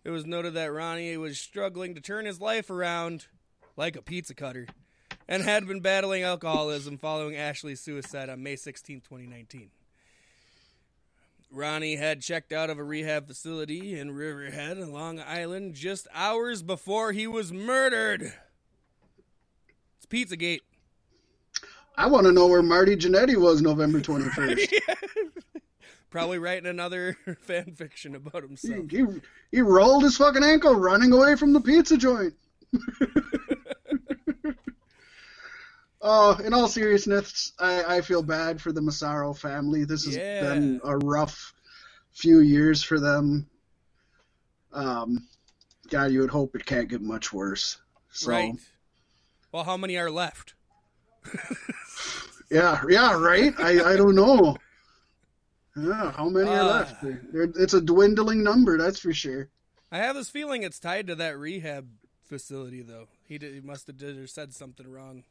It 0.04 0.12
was 0.12 0.26
noted 0.26 0.54
that 0.54 0.72
Ronnie 0.72 1.18
was 1.18 1.40
struggling 1.40 1.94
to 1.96 2.02
turn 2.02 2.26
his 2.26 2.40
life 2.40 2.70
around 2.70 3.28
like 3.76 3.96
a 3.96 4.02
pizza 4.02 4.34
cutter 4.34 4.68
and 5.28 5.44
had 5.44 5.68
been 5.68 5.82
battling 5.82 6.24
alcoholism 6.24 6.98
following 6.98 7.36
Ashley's 7.36 7.82
suicide 7.82 8.30
on 8.30 8.42
May 8.42 8.56
16, 8.56 9.02
2019. 9.02 9.70
Ronnie 11.52 11.96
had 11.96 12.22
checked 12.22 12.54
out 12.54 12.70
of 12.70 12.78
a 12.78 12.84
rehab 12.84 13.28
facility 13.28 14.00
in 14.00 14.12
Riverhead, 14.12 14.78
Long 14.78 15.20
Island, 15.20 15.74
just 15.74 16.08
hours 16.14 16.62
before 16.62 17.12
he 17.12 17.26
was 17.26 17.52
murdered. 17.52 18.34
It's 19.98 20.06
Pizzagate. 20.08 20.62
I 21.98 22.08
want 22.08 22.26
to 22.28 22.32
know 22.32 22.48
where 22.48 22.62
Marty 22.62 22.96
Jannetty 22.96 23.36
was 23.36 23.62
November 23.62 24.00
21st. 24.00 24.74
Probably 26.10 26.40
writing 26.40 26.66
another 26.66 27.18
fan 27.42 27.74
fiction 27.76 28.16
about 28.16 28.42
himself. 28.42 28.90
He, 28.90 29.06
he, 29.52 29.62
rolled 29.62 30.04
his 30.04 30.18
fucking 30.18 30.44
ankle 30.44 30.76
running 30.76 31.12
away 31.12 31.36
from 31.36 31.54
the 31.54 31.62
pizza 31.62 31.98
joint. 31.98 32.34
Uh, 36.02 36.36
in 36.44 36.54
all 36.54 36.68
seriousness, 36.68 37.54
I, 37.60 37.98
I 37.98 38.02
feel 38.02 38.24
bad 38.24 38.60
for 38.60 38.72
the 38.72 38.82
Massaro 38.82 39.34
family. 39.34 39.86
This 39.86 40.06
has 40.06 40.16
yeah. 40.16 40.42
been 40.42 40.82
a 40.84 40.98
rough 40.98 41.54
few 42.14 42.40
years 42.40 42.82
for 42.82 43.00
them. 43.00 43.48
Um, 44.74 45.28
God, 45.90 46.12
you 46.12 46.22
would 46.22 46.30
hope 46.30 46.56
it 46.56 46.66
can't 46.66 46.90
get 46.90 47.02
much 47.02 47.32
worse. 47.32 47.78
So, 48.12 48.32
right. 48.32 48.56
Well, 49.52 49.64
how 49.64 49.78
many 49.78 49.98
are 49.98 50.10
left? 50.10 50.54
yeah, 52.52 52.82
yeah, 52.88 53.14
right. 53.14 53.54
I, 53.60 53.94
I 53.94 53.96
don't 53.96 54.16
know. 54.16 54.58
Yeah, 55.76 56.12
how 56.12 56.30
many 56.30 56.50
uh, 56.50 56.64
are 56.64 56.64
left? 56.64 57.04
it's 57.34 57.74
a 57.74 57.82
dwindling 57.82 58.44
number, 58.44 58.78
that's 58.78 59.00
for 59.00 59.14
sure. 59.14 59.50
I 59.92 59.98
have 60.00 60.16
this 60.16 60.30
feeling 60.30 60.64
it's 60.64 60.80
tied 60.80 61.08
to 61.08 61.16
that 61.16 61.38
rehab 61.38 61.88
facility, 62.26 62.82
though. 62.82 63.08
He, 63.28 63.38
did, 63.38 63.54
he 63.54 63.62
must 63.62 63.88
have 63.88 63.98
did 63.98 64.18
or 64.18 64.28
said 64.28 64.54
something 64.54 64.90
wrong. 64.90 65.24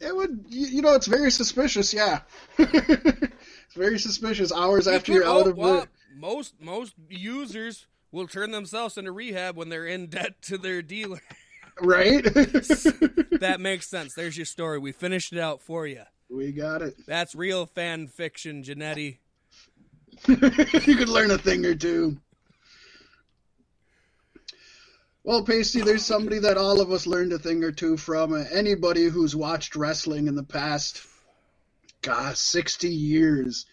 It 0.00 0.14
would, 0.14 0.46
you 0.48 0.82
know, 0.82 0.94
it's 0.94 1.06
very 1.06 1.30
suspicious. 1.30 1.92
Yeah, 1.92 2.20
it's 2.58 3.74
very 3.76 3.98
suspicious. 3.98 4.50
Hours 4.50 4.86
you 4.86 4.92
after 4.92 5.12
you're 5.12 5.26
out 5.26 5.46
of 5.46 5.56
well, 5.56 5.86
most 6.16 6.54
most 6.60 6.94
users 7.08 7.86
will 8.10 8.26
turn 8.26 8.50
themselves 8.50 8.96
into 8.96 9.12
rehab 9.12 9.56
when 9.56 9.68
they're 9.68 9.86
in 9.86 10.06
debt 10.06 10.40
to 10.42 10.58
their 10.58 10.82
dealer. 10.82 11.20
Right. 11.80 12.22
that 12.34 13.56
makes 13.60 13.88
sense. 13.88 14.14
There's 14.14 14.36
your 14.36 14.46
story. 14.46 14.78
We 14.78 14.92
finished 14.92 15.32
it 15.32 15.38
out 15.38 15.62
for 15.62 15.86
you. 15.86 16.02
We 16.28 16.52
got 16.52 16.82
it. 16.82 16.94
That's 17.06 17.34
real 17.34 17.66
fan 17.66 18.08
fiction, 18.08 18.62
Jannetty. 18.62 19.18
you 20.86 20.96
could 20.96 21.08
learn 21.08 21.30
a 21.30 21.38
thing 21.38 21.64
or 21.64 21.74
two. 21.74 22.16
Well, 25.24 25.44
Paystee, 25.44 25.84
there's 25.84 26.04
somebody 26.04 26.40
that 26.40 26.56
all 26.56 26.80
of 26.80 26.90
us 26.90 27.06
learned 27.06 27.32
a 27.32 27.38
thing 27.38 27.62
or 27.62 27.70
two 27.70 27.96
from. 27.96 28.32
Uh, 28.32 28.44
anybody 28.50 29.04
who's 29.04 29.36
watched 29.36 29.76
wrestling 29.76 30.26
in 30.26 30.34
the 30.34 30.42
past, 30.42 31.06
gosh, 32.02 32.38
60 32.38 32.88
years, 32.88 33.66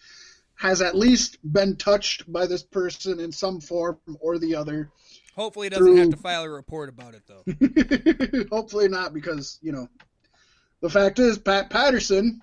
has 0.54 0.80
at 0.80 0.94
least 0.94 1.38
been 1.42 1.76
touched 1.76 2.30
by 2.30 2.46
this 2.46 2.62
person 2.62 3.18
in 3.18 3.32
some 3.32 3.60
form 3.60 3.98
or 4.20 4.38
the 4.38 4.54
other. 4.54 4.90
Hopefully, 5.34 5.66
he 5.66 5.70
doesn't 5.70 5.84
through... 5.84 5.96
have 5.96 6.10
to 6.10 6.16
file 6.16 6.44
a 6.44 6.50
report 6.50 6.88
about 6.88 7.14
it, 7.14 7.22
though. 7.26 8.46
Hopefully 8.56 8.88
not, 8.88 9.12
because, 9.12 9.58
you 9.60 9.72
know, 9.72 9.88
the 10.80 10.90
fact 10.90 11.18
is, 11.18 11.38
Pat 11.38 11.70
Patterson 11.70 12.42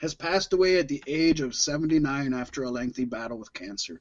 has 0.00 0.14
passed 0.14 0.52
away 0.52 0.78
at 0.78 0.88
the 0.88 1.02
age 1.06 1.40
of 1.40 1.54
79 1.54 2.32
after 2.32 2.62
a 2.62 2.70
lengthy 2.70 3.04
battle 3.04 3.38
with 3.38 3.52
cancer. 3.52 4.00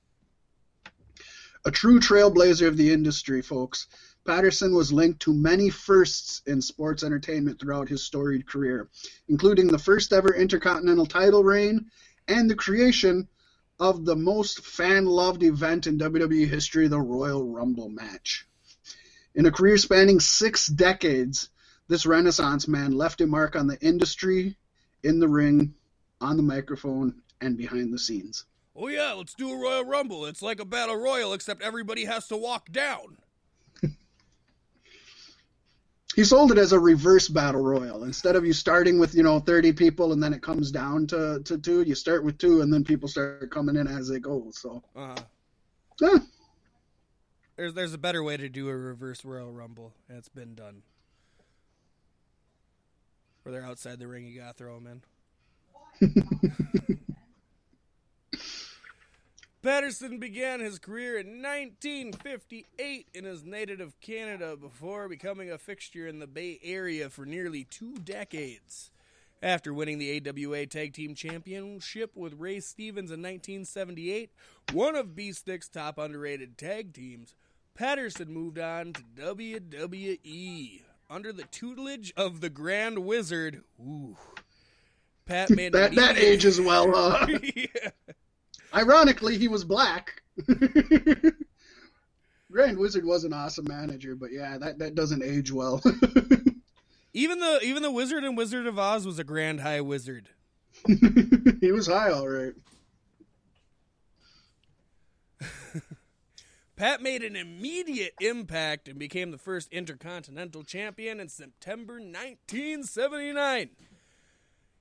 A 1.66 1.72
true 1.72 2.00
trailblazer 2.00 2.68
of 2.68 2.78
the 2.78 2.94
industry, 2.94 3.42
folks. 3.42 3.88
Patterson 4.26 4.76
was 4.76 4.92
linked 4.92 5.22
to 5.22 5.34
many 5.34 5.70
firsts 5.70 6.42
in 6.46 6.62
sports 6.62 7.04
entertainment 7.04 7.60
throughout 7.60 7.90
his 7.90 8.04
storied 8.04 8.48
career, 8.48 8.90
including 9.28 9.68
the 9.68 9.80
first 9.80 10.14
ever 10.14 10.34
Intercontinental 10.34 11.06
title 11.06 11.44
reign 11.44 11.90
and 12.28 12.50
the 12.50 12.56
creation 12.56 13.28
of 13.80 14.06
the 14.06 14.16
most 14.16 14.66
fan 14.66 15.06
loved 15.06 15.44
event 15.44 15.88
in 15.88 15.98
WWE 15.98 16.48
history, 16.48 16.88
the 16.88 17.00
Royal 17.00 17.46
Rumble 17.46 17.90
match. 17.90 18.48
In 19.36 19.46
a 19.46 19.52
career 19.52 19.78
spanning 19.78 20.20
six 20.20 20.68
decades, 20.68 21.50
this 21.88 22.06
Renaissance 22.06 22.68
man 22.68 22.92
left 22.92 23.22
a 23.22 23.28
mark 23.28 23.56
on 23.56 23.68
the 23.68 23.80
industry, 23.80 24.58
in 25.04 25.20
the 25.20 25.28
ring, 25.28 25.74
on 26.22 26.38
the 26.38 26.44
microphone, 26.44 27.22
and 27.42 27.58
behind 27.58 27.94
the 27.94 28.00
scenes. 28.00 28.46
Oh, 28.76 28.88
yeah, 28.88 29.14
let's 29.14 29.34
do 29.34 29.52
a 29.52 29.58
Royal 29.58 29.86
Rumble. 29.86 30.26
It's 30.26 30.42
like 30.42 30.60
a 30.60 30.66
Battle 30.66 30.96
Royal, 30.96 31.34
except 31.34 31.62
everybody 31.62 32.06
has 32.06 32.28
to 32.28 32.38
walk 32.38 32.72
down 32.72 33.18
he 36.16 36.24
sold 36.24 36.52
it 36.52 36.58
as 36.58 36.72
a 36.74 36.80
reverse 36.80 37.28
battle 37.28 37.62
royal. 37.62 38.04
Instead 38.04 38.36
of 38.36 38.46
you 38.46 38.54
starting 38.54 39.00
with 39.00 39.14
you 39.16 39.24
know 39.24 39.40
30 39.40 39.74
people 39.74 40.14
and 40.14 40.22
then 40.22 40.34
it 40.34 40.42
comes 40.42 40.72
down 40.72 41.08
to, 41.08 41.42
to 41.46 41.58
two, 41.58 41.82
you 41.84 41.96
start 41.96 42.24
with 42.24 42.38
two 42.38 42.62
and 42.62 42.74
then 42.74 42.84
people 42.84 43.08
start 43.08 43.50
coming 43.52 43.76
in 43.76 43.88
as 43.88 44.08
they 44.08 44.20
go. 44.20 44.48
So, 44.52 44.84
uh-huh. 44.96 45.16
yeah. 46.02 46.18
There's 47.56 47.74
there's 47.74 47.94
a 47.94 47.98
better 48.00 48.24
way 48.24 48.38
to 48.38 48.50
do 48.50 48.70
a 48.70 48.76
reverse 48.76 49.26
Royal 49.26 49.52
Rumble. 49.52 49.94
and 50.10 50.18
It's 50.18 50.30
been 50.30 50.56
done. 50.56 50.84
Where 53.44 53.54
they're 53.54 53.66
outside 53.66 54.00
the 54.00 54.08
ring, 54.08 54.26
you 54.28 54.40
gotta 54.40 54.54
throw 54.54 54.76
them 54.76 54.88
in. 54.88 55.02
Patterson 59.64 60.20
began 60.20 60.60
his 60.60 60.80
career 60.80 61.18
in 61.18 61.42
1958 61.42 63.08
in 63.14 63.24
his 63.26 63.44
native 63.44 64.00
Canada 64.00 64.56
before 64.56 65.10
becoming 65.10 65.52
a 65.52 65.58
fixture 65.58 66.08
in 66.08 66.20
the 66.20 66.28
Bay 66.28 66.60
Area 66.64 67.10
for 67.10 67.26
nearly 67.26 67.64
two 67.64 67.96
decades. 67.96 68.92
After 69.42 69.74
winning 69.74 70.00
the 70.00 70.22
AWA 70.26 70.66
Tag 70.66 70.94
Team 70.94 71.14
Championship 71.14 72.16
with 72.16 72.40
Ray 72.40 72.60
Stevens 72.60 73.12
in 73.12 73.22
1978, 73.22 74.32
one 74.74 74.96
of 74.96 75.16
B-Stick's 75.16 75.70
top 75.70 76.00
underrated 76.00 76.58
tag 76.58 76.94
teams, 76.94 77.36
Patterson 77.76 78.34
moved 78.34 78.58
on 78.58 78.94
to 78.94 79.04
WWE 79.20 80.82
under 81.10 81.32
the 81.32 81.44
tutelage 81.44 82.14
of 82.18 82.42
the 82.42 82.50
Grand 82.50 83.00
Wizard. 83.00 83.62
Ooh. 83.80 84.18
Pat 85.28 85.50
made 85.50 85.74
that, 85.74 85.94
that 85.96 86.18
ages 86.18 86.60
well. 86.60 86.96
Uh, 86.96 87.28
yeah. 87.56 87.92
Ironically, 88.74 89.38
he 89.38 89.48
was 89.48 89.64
black. 89.64 90.22
Grand 92.52 92.78
Wizard 92.78 93.06
was 93.06 93.24
an 93.26 93.34
awesome 93.34 93.66
manager, 93.68 94.16
but 94.16 94.32
yeah, 94.32 94.58
that, 94.58 94.80
that 94.80 94.96
doesn't 94.96 95.24
age 95.24 95.52
well. 95.52 95.82
even 97.14 97.40
the 97.40 97.60
even 97.62 97.84
the 97.84 97.92
Wizard 97.92 98.24
and 98.24 98.38
Wizard 98.38 98.66
of 98.66 98.80
Oz 98.80 99.06
was 99.06 99.20
a 99.20 99.24
Grand 99.24 99.60
High 99.62 99.82
Wizard. 99.82 100.30
he 101.62 101.72
was 101.72 101.88
high, 101.88 102.10
all 102.12 102.28
right. 102.28 102.54
Pat 106.78 107.02
made 107.02 107.24
an 107.24 107.36
immediate 107.36 108.14
impact 108.22 108.88
and 108.88 109.00
became 109.00 109.32
the 109.32 109.38
first 109.40 109.74
Intercontinental 109.74 110.64
Champion 110.64 111.20
in 111.20 111.28
September 111.28 111.96
1979 111.96 113.70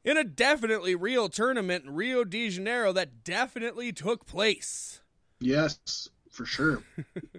in 0.06 0.16
a 0.16 0.24
definitely 0.24 0.94
real 0.94 1.28
tournament 1.28 1.84
in 1.84 1.94
Rio 1.94 2.22
de 2.22 2.48
Janeiro 2.48 2.92
that 2.92 3.24
definitely 3.24 3.92
took 3.92 4.24
place. 4.24 5.00
Yes, 5.40 6.08
for 6.30 6.46
sure. 6.46 6.82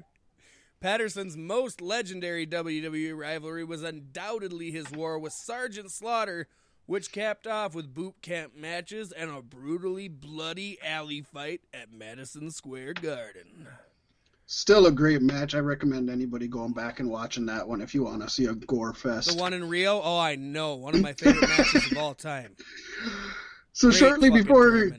Patterson's 0.81 1.37
most 1.37 1.81
legendary 1.81 2.45
WWE 2.45 3.17
rivalry 3.17 3.63
was 3.63 3.81
undoubtedly 3.81 4.69
his 4.69 4.91
war 4.91 5.17
with 5.17 5.31
Sergeant 5.31 5.91
Slaughter, 5.91 6.49
which 6.85 7.13
capped 7.13 7.47
off 7.47 7.73
with 7.73 7.93
boot 7.93 8.15
camp 8.21 8.53
matches 8.55 9.13
and 9.13 9.31
a 9.31 9.41
brutally 9.41 10.09
bloody 10.09 10.77
alley 10.83 11.21
fight 11.21 11.61
at 11.73 11.91
Madison 11.91 12.51
Square 12.51 12.95
Garden. 12.95 13.67
Still 14.49 14.85
a 14.85 14.91
great 14.91 15.21
match. 15.21 15.55
I 15.55 15.59
recommend 15.59 16.09
anybody 16.09 16.47
going 16.47 16.71
back 16.71 17.01
and 17.01 17.09
watching 17.09 17.45
that 17.47 17.67
one 17.67 17.81
if 17.81 17.93
you 17.93 18.05
want 18.05 18.21
to 18.21 18.29
see 18.29 18.45
a 18.45 18.55
gore 18.55 18.93
fest. 18.93 19.35
The 19.35 19.41
one 19.41 19.53
in 19.53 19.67
Rio? 19.67 20.01
Oh, 20.01 20.17
I 20.17 20.35
know. 20.35 20.75
One 20.75 20.95
of 20.95 21.01
my 21.01 21.11
favorite 21.11 21.49
matches 21.57 21.91
of 21.91 21.97
all 21.97 22.13
time. 22.13 22.55
So 23.73 23.89
great 23.89 23.99
shortly 23.99 24.29
before 24.29 24.91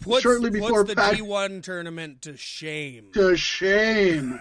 puts, 0.00 0.22
shortly 0.22 0.50
before 0.50 0.84
puts 0.84 0.90
the 0.90 0.96
Pat... 0.96 1.14
G1 1.14 1.62
tournament 1.62 2.22
to 2.22 2.36
shame. 2.36 3.12
To 3.14 3.36
shame. 3.36 4.40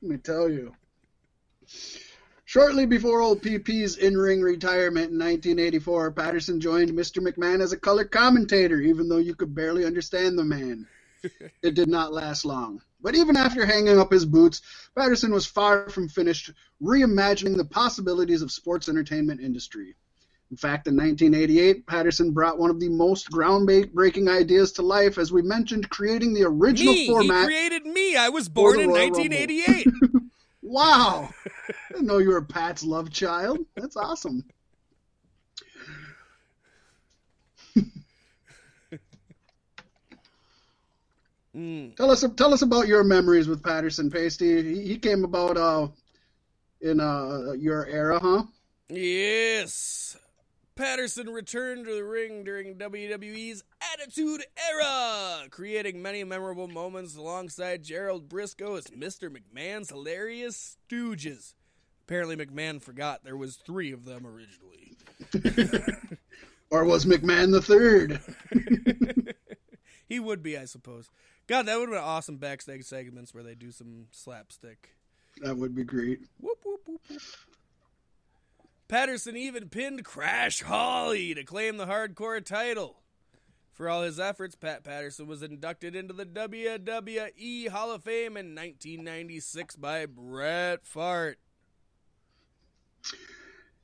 Let 0.00 0.10
me 0.10 0.16
tell 0.16 0.48
you. 0.48 0.74
Shortly 2.46 2.86
before 2.86 3.20
old 3.20 3.42
PP's 3.42 3.98
in-ring 3.98 4.40
retirement 4.40 5.10
in 5.10 5.18
1984, 5.18 6.12
Patterson 6.12 6.58
joined 6.58 6.90
Mr. 6.92 7.18
McMahon 7.18 7.60
as 7.60 7.72
a 7.72 7.76
color 7.76 8.04
commentator, 8.04 8.80
even 8.80 9.10
though 9.10 9.18
you 9.18 9.34
could 9.34 9.54
barely 9.54 9.84
understand 9.84 10.38
the 10.38 10.44
man. 10.44 10.86
it 11.62 11.74
did 11.74 11.88
not 11.88 12.14
last 12.14 12.46
long. 12.46 12.80
But 13.04 13.14
even 13.14 13.36
after 13.36 13.66
hanging 13.66 13.98
up 13.98 14.10
his 14.10 14.24
boots, 14.24 14.62
Patterson 14.96 15.30
was 15.30 15.44
far 15.44 15.90
from 15.90 16.08
finished 16.08 16.50
reimagining 16.82 17.54
the 17.54 17.66
possibilities 17.66 18.40
of 18.40 18.50
sports 18.50 18.88
entertainment 18.88 19.42
industry. 19.42 19.94
In 20.50 20.56
fact, 20.56 20.86
in 20.88 20.96
1988, 20.96 21.86
Patterson 21.86 22.30
brought 22.30 22.58
one 22.58 22.70
of 22.70 22.80
the 22.80 22.88
most 22.88 23.30
groundbreaking 23.30 24.30
ideas 24.30 24.72
to 24.72 24.82
life, 24.82 25.18
as 25.18 25.30
we 25.30 25.42
mentioned, 25.42 25.90
creating 25.90 26.32
the 26.32 26.44
original 26.44 26.94
me. 26.94 27.06
format. 27.06 27.40
He 27.40 27.46
created 27.46 27.84
me. 27.84 28.16
I 28.16 28.30
was 28.30 28.48
born 28.48 28.80
in 28.80 28.90
1988. 28.90 29.86
wow. 30.62 31.28
I 31.46 31.72
didn't 31.92 32.06
know 32.06 32.18
you 32.18 32.30
were 32.30 32.40
Pat's 32.40 32.84
love 32.84 33.10
child. 33.10 33.58
That's 33.76 33.96
awesome. 33.96 34.44
Mm. 41.56 41.96
Tell 41.96 42.10
us 42.10 42.24
tell 42.36 42.52
us 42.52 42.62
about 42.62 42.88
your 42.88 43.04
memories 43.04 43.46
with 43.46 43.62
Patterson 43.62 44.10
Paystee. 44.10 44.64
He, 44.64 44.82
he 44.82 44.98
came 44.98 45.24
about 45.24 45.56
uh, 45.56 45.88
in 46.80 47.00
uh, 47.00 47.52
your 47.52 47.86
era, 47.86 48.18
huh? 48.18 48.44
Yes. 48.88 50.16
Patterson 50.76 51.28
returned 51.28 51.86
to 51.86 51.94
the 51.94 52.02
ring 52.02 52.42
during 52.42 52.74
WWE's 52.74 53.62
Attitude 53.92 54.44
Era, 54.70 55.46
creating 55.50 56.02
many 56.02 56.24
memorable 56.24 56.66
moments 56.66 57.14
alongside 57.14 57.84
Gerald 57.84 58.28
Brisco 58.28 58.76
as 58.76 58.86
Mr. 58.86 59.30
McMahon's 59.30 59.90
hilarious 59.90 60.76
stooges. 60.90 61.54
Apparently, 62.02 62.36
McMahon 62.36 62.82
forgot 62.82 63.22
there 63.22 63.36
was 63.36 63.54
three 63.54 63.92
of 63.92 64.04
them 64.04 64.26
originally. 64.26 64.96
or 66.70 66.84
was 66.84 67.04
McMahon 67.04 67.52
the 67.52 67.62
third? 67.62 68.20
he 70.08 70.18
would 70.18 70.42
be, 70.42 70.58
I 70.58 70.64
suppose. 70.64 71.08
God, 71.46 71.66
that 71.66 71.78
would 71.78 71.88
have 71.88 71.98
been 71.98 72.04
awesome 72.04 72.36
backstage 72.36 72.84
segments 72.84 73.34
where 73.34 73.42
they 73.42 73.54
do 73.54 73.70
some 73.70 74.06
slapstick. 74.10 74.96
That 75.42 75.56
would 75.56 75.74
be 75.74 75.84
great. 75.84 76.20
Whoop, 76.40 76.58
whoop, 76.64 76.80
whoop, 76.86 77.00
Patterson 78.88 79.36
even 79.36 79.68
pinned 79.68 80.04
Crash 80.04 80.62
Holly 80.62 81.34
to 81.34 81.44
claim 81.44 81.76
the 81.76 81.86
hardcore 81.86 82.44
title. 82.44 82.96
For 83.72 83.88
all 83.88 84.02
his 84.02 84.20
efforts, 84.20 84.54
Pat 84.54 84.84
Patterson 84.84 85.26
was 85.26 85.42
inducted 85.42 85.96
into 85.96 86.14
the 86.14 86.24
WWE 86.26 87.68
Hall 87.68 87.90
of 87.90 88.04
Fame 88.04 88.36
in 88.36 88.54
1996 88.54 89.76
by 89.76 90.06
Bret 90.06 90.80
Hart. 90.94 91.38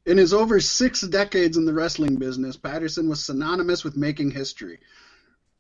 In 0.07 0.17
his 0.17 0.33
over 0.33 0.61
six 0.61 1.01
decades 1.01 1.57
in 1.57 1.65
the 1.65 1.75
wrestling 1.75 2.17
business, 2.17 2.57
Patterson 2.57 3.09
was 3.09 3.25
synonymous 3.25 3.83
with 3.83 3.97
making 3.97 4.31
history 4.31 4.79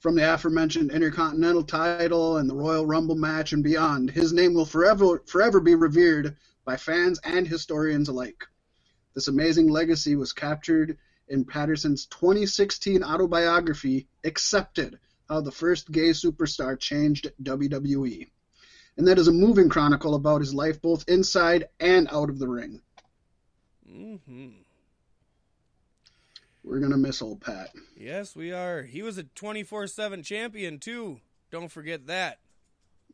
from 0.00 0.14
the 0.14 0.34
aforementioned 0.34 0.90
Intercontinental 0.90 1.62
title 1.62 2.38
and 2.38 2.48
the 2.48 2.54
Royal 2.54 2.86
Rumble 2.86 3.16
match 3.16 3.52
and 3.52 3.62
beyond, 3.62 4.10
his 4.10 4.32
name 4.32 4.54
will 4.54 4.64
forever 4.64 5.22
forever 5.26 5.60
be 5.60 5.74
revered 5.74 6.36
by 6.64 6.78
fans 6.78 7.20
and 7.22 7.46
historians 7.46 8.08
alike. 8.08 8.46
This 9.14 9.28
amazing 9.28 9.68
legacy 9.68 10.16
was 10.16 10.32
captured 10.32 10.96
in 11.28 11.44
Patterson's 11.44 12.06
2016 12.06 13.04
autobiography, 13.04 14.08
Accepted 14.24 14.98
How 15.28 15.42
the 15.42 15.52
First 15.52 15.92
Gay 15.92 16.10
Superstar 16.10 16.78
Changed 16.78 17.30
WWE. 17.42 18.30
And 18.96 19.06
that 19.06 19.18
is 19.18 19.28
a 19.28 19.32
moving 19.32 19.68
chronicle 19.68 20.14
about 20.14 20.40
his 20.40 20.54
life 20.54 20.80
both 20.80 21.08
inside 21.08 21.68
and 21.78 22.08
out 22.10 22.30
of 22.30 22.38
the 22.38 22.48
ring. 22.48 22.80
Mm-hmm. 23.86 24.48
We're 26.70 26.78
gonna 26.78 26.96
miss 26.96 27.20
old 27.20 27.40
Pat. 27.40 27.70
Yes, 27.96 28.36
we 28.36 28.52
are. 28.52 28.82
He 28.82 29.02
was 29.02 29.18
a 29.18 29.24
twenty 29.24 29.64
four 29.64 29.88
seven 29.88 30.22
champion 30.22 30.78
too. 30.78 31.20
Don't 31.50 31.68
forget 31.70 32.06
that. 32.06 32.38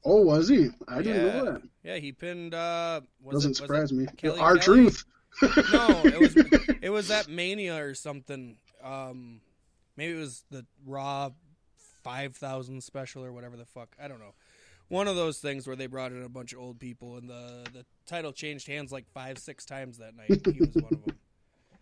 Oh, 0.05 0.21
was 0.23 0.49
he? 0.49 0.69
I 0.87 1.01
didn't 1.01 1.27
know 1.27 1.45
that. 1.53 1.63
Yeah, 1.83 1.97
he 1.97 2.13
pinned. 2.13 2.53
uh 2.53 3.01
Doesn't 3.31 3.53
it, 3.53 3.57
surprise 3.57 3.95
me. 3.95 4.07
R-Truth. 4.39 5.05
no, 5.43 6.03
it 6.05 6.21
was 6.21 6.37
it 6.83 6.91
was 6.91 7.09
that 7.09 7.29
Mania 7.29 7.83
or 7.83 7.95
something. 7.95 8.59
Um, 8.85 9.41
maybe 9.97 10.13
it 10.13 10.21
was 10.21 10.45
the 10.51 10.67
Raw 10.85 11.31
five 12.05 12.37
thousand 12.37 12.83
special 12.85 13.25
or 13.25 13.33
whatever 13.33 13.57
the 13.57 13.65
fuck. 13.65 13.97
I 13.99 14.07
don't 14.07 14.21
know. 14.21 14.35
One 14.89 15.09
of 15.09 15.17
those 15.17 15.39
things 15.39 15.67
where 15.67 15.77
they 15.77 15.87
brought 15.87 16.13
in 16.13 16.23
a 16.23 16.29
bunch 16.29 16.53
of 16.53 16.59
old 16.59 16.79
people 16.79 17.17
and 17.17 17.29
the 17.31 17.67
the 17.73 17.87
title 18.07 18.33
changed 18.33 18.67
hands 18.67 18.93
like 18.93 19.09
five 19.15 19.39
six 19.39 19.65
times 19.65 19.97
that 19.97 20.15
night. 20.15 20.43
He 20.45 20.61
was 20.61 20.75
one 20.75 20.93
of 20.93 21.05
them. 21.07 21.17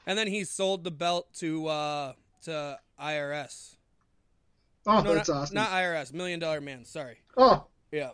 And 0.06 0.18
then 0.18 0.26
he 0.26 0.44
sold 0.44 0.84
the 0.84 0.90
belt 0.90 1.32
to 1.34 1.66
uh, 1.66 2.12
to 2.42 2.78
IRS. 3.00 3.76
Oh, 4.86 5.00
no, 5.00 5.14
that's 5.14 5.28
not, 5.28 5.36
awesome. 5.36 5.54
Not 5.54 5.70
IRS, 5.70 6.12
Million 6.12 6.40
Dollar 6.40 6.60
Man. 6.60 6.84
Sorry. 6.84 7.18
Oh. 7.36 7.64
Yeah. 7.90 8.10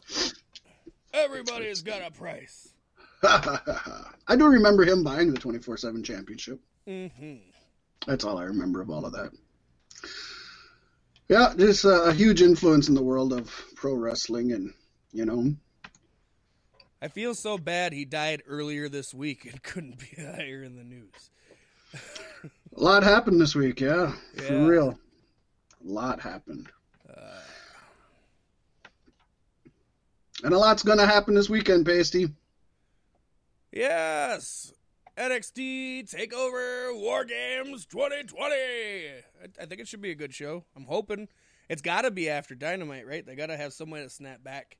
Everybody's 1.13 1.83
got 1.83 2.03
a 2.07 2.11
price. 2.13 2.69
I 3.23 4.37
do 4.37 4.47
remember 4.47 4.85
him 4.85 5.03
buying 5.03 5.33
the 5.33 5.39
24 5.39 5.77
7 5.77 6.03
championship. 6.03 6.61
Mm-hmm. 6.87 7.37
That's 8.07 8.25
all 8.25 8.39
I 8.39 8.45
remember 8.45 8.81
of 8.81 8.91
all 8.91 9.05
of 9.05 9.13
that. 9.13 9.31
Yeah, 11.29 11.53
just 11.57 11.85
uh, 11.85 12.05
a 12.05 12.13
huge 12.13 12.43
influence 12.43 12.89
in 12.89 12.95
the 12.95 13.03
world 13.03 13.33
of 13.33 13.53
pro 13.77 13.95
wrestling, 13.95 14.53
and, 14.53 14.73
you 15.13 15.25
know. 15.25 15.55
I 17.03 17.09
feel 17.09 17.35
so 17.35 17.57
bad 17.57 17.93
he 17.93 18.05
died 18.05 18.43
earlier 18.47 18.89
this 18.89 19.15
week 19.15 19.45
and 19.45 19.63
couldn't 19.63 19.99
be 19.99 20.23
higher 20.23 20.63
in 20.63 20.77
the 20.77 20.85
news. 20.85 21.31
A 21.95 22.83
lot 22.83 23.03
happened 23.03 23.41
this 23.41 23.55
week, 23.55 23.81
yeah, 23.81 24.13
yeah. 24.37 24.43
for 24.43 24.67
real. 24.67 24.99
A 25.87 25.91
lot 25.91 26.21
happened. 26.21 26.69
Uh, 27.09 27.41
And 30.43 30.55
a 30.55 30.59
lot's 30.59 30.83
going 30.83 30.99
to 30.99 31.07
happen 31.07 31.35
this 31.35 31.51
weekend, 31.51 31.87
Paystee. 31.87 32.33
Yes. 33.73 34.73
NXT 35.19 36.11
Takeover 36.11 36.99
War 36.99 37.25
Games 37.25 37.85
2020. 37.87 38.55
I, 38.55 39.19
I 39.61 39.67
think 39.67 39.81
it 39.81 39.89
should 39.89 40.01
be 40.01 40.13
a 40.13 40.15
good 40.15 40.33
show. 40.33 40.65
I'm 40.75 40.85
hoping 40.85 41.29
it's 41.69 41.83
got 41.83 42.03
to 42.03 42.11
be 42.11 42.31
after 42.31 42.55
Dynamite, 42.55 43.07
right? 43.07 43.25
They 43.25 43.35
got 43.35 43.49
to 43.49 43.57
have 43.57 43.75
some 43.75 43.91
way 43.91 44.03
to 44.03 44.09
snap 44.09 44.43
back. 44.43 44.79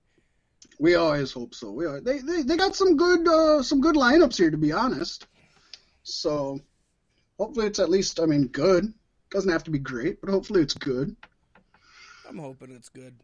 We 0.79 0.95
always 0.95 1.33
hope 1.33 1.55
so. 1.55 1.71
We 1.73 1.85
are, 1.87 2.01
they, 2.01 2.19
they 2.19 2.43
they 2.43 2.57
got 2.57 2.75
some 2.75 2.97
good 2.97 3.27
uh, 3.27 3.63
some 3.63 3.81
good 3.81 3.97
lineups 3.97 4.37
here, 4.37 4.51
to 4.51 4.59
be 4.59 4.73
honest. 4.73 5.27
So 6.03 6.61
hopefully 7.41 7.67
it's 7.67 7.79
at 7.79 7.89
least 7.89 8.21
I 8.21 8.27
mean 8.27 8.49
good. 8.49 8.93
Doesn't 9.31 9.51
have 9.51 9.65
to 9.65 9.71
be 9.71 9.79
great, 9.79 10.21
but 10.21 10.29
hopefully 10.29 10.61
it's 10.61 10.75
good. 10.75 11.17
I'm 12.29 12.39
hoping 12.39 12.71
it's 12.71 12.91
good. 12.91 13.15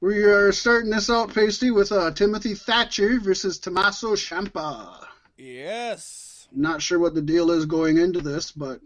We 0.00 0.24
are 0.24 0.50
starting 0.50 0.90
this 0.90 1.08
out, 1.08 1.30
Paystee, 1.30 1.74
with 1.74 1.92
uh, 1.92 2.10
Timothy 2.10 2.54
Thatcher 2.54 3.20
versus 3.20 3.58
Tommaso 3.58 4.14
Ciampa. 4.14 5.06
Yes. 5.36 6.48
Not 6.52 6.82
sure 6.82 6.98
what 6.98 7.14
the 7.14 7.22
deal 7.22 7.50
is 7.52 7.66
going 7.66 7.98
into 7.98 8.20
this, 8.20 8.50
but 8.50 8.80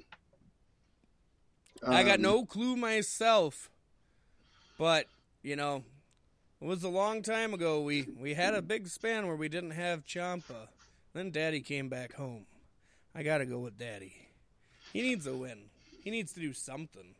I 1.86 2.02
got 2.02 2.16
um, 2.16 2.22
no 2.22 2.44
clue 2.44 2.76
myself. 2.76 3.70
But, 4.76 5.06
you 5.42 5.56
know, 5.56 5.84
it 6.60 6.66
was 6.66 6.82
a 6.82 6.88
long 6.88 7.22
time 7.22 7.54
ago. 7.54 7.80
We 7.80 8.08
we 8.18 8.34
had 8.34 8.54
a 8.54 8.60
big 8.62 8.88
span 8.88 9.26
where 9.28 9.36
we 9.36 9.48
didn't 9.48 9.70
have 9.70 10.04
Ciampa. 10.04 10.68
Then 11.14 11.30
Daddy 11.30 11.60
came 11.60 11.88
back 11.88 12.14
home. 12.14 12.46
I 13.14 13.22
got 13.22 13.38
to 13.38 13.46
go 13.46 13.60
with 13.60 13.78
Daddy. 13.78 14.14
He 14.92 15.02
needs 15.02 15.26
a 15.26 15.34
win. 15.34 15.58
He 16.02 16.10
needs 16.10 16.32
to 16.32 16.40
do 16.40 16.52
something. 16.52 17.14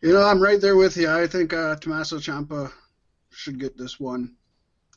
You 0.00 0.12
know, 0.12 0.24
I'm 0.24 0.42
right 0.42 0.60
there 0.60 0.76
with 0.76 0.96
you. 0.96 1.08
I 1.08 1.26
think 1.26 1.52
uh, 1.52 1.76
Tommaso 1.76 2.18
Ciampa 2.18 2.72
should 3.30 3.60
get 3.60 3.76
this 3.76 4.00
one. 4.00 4.34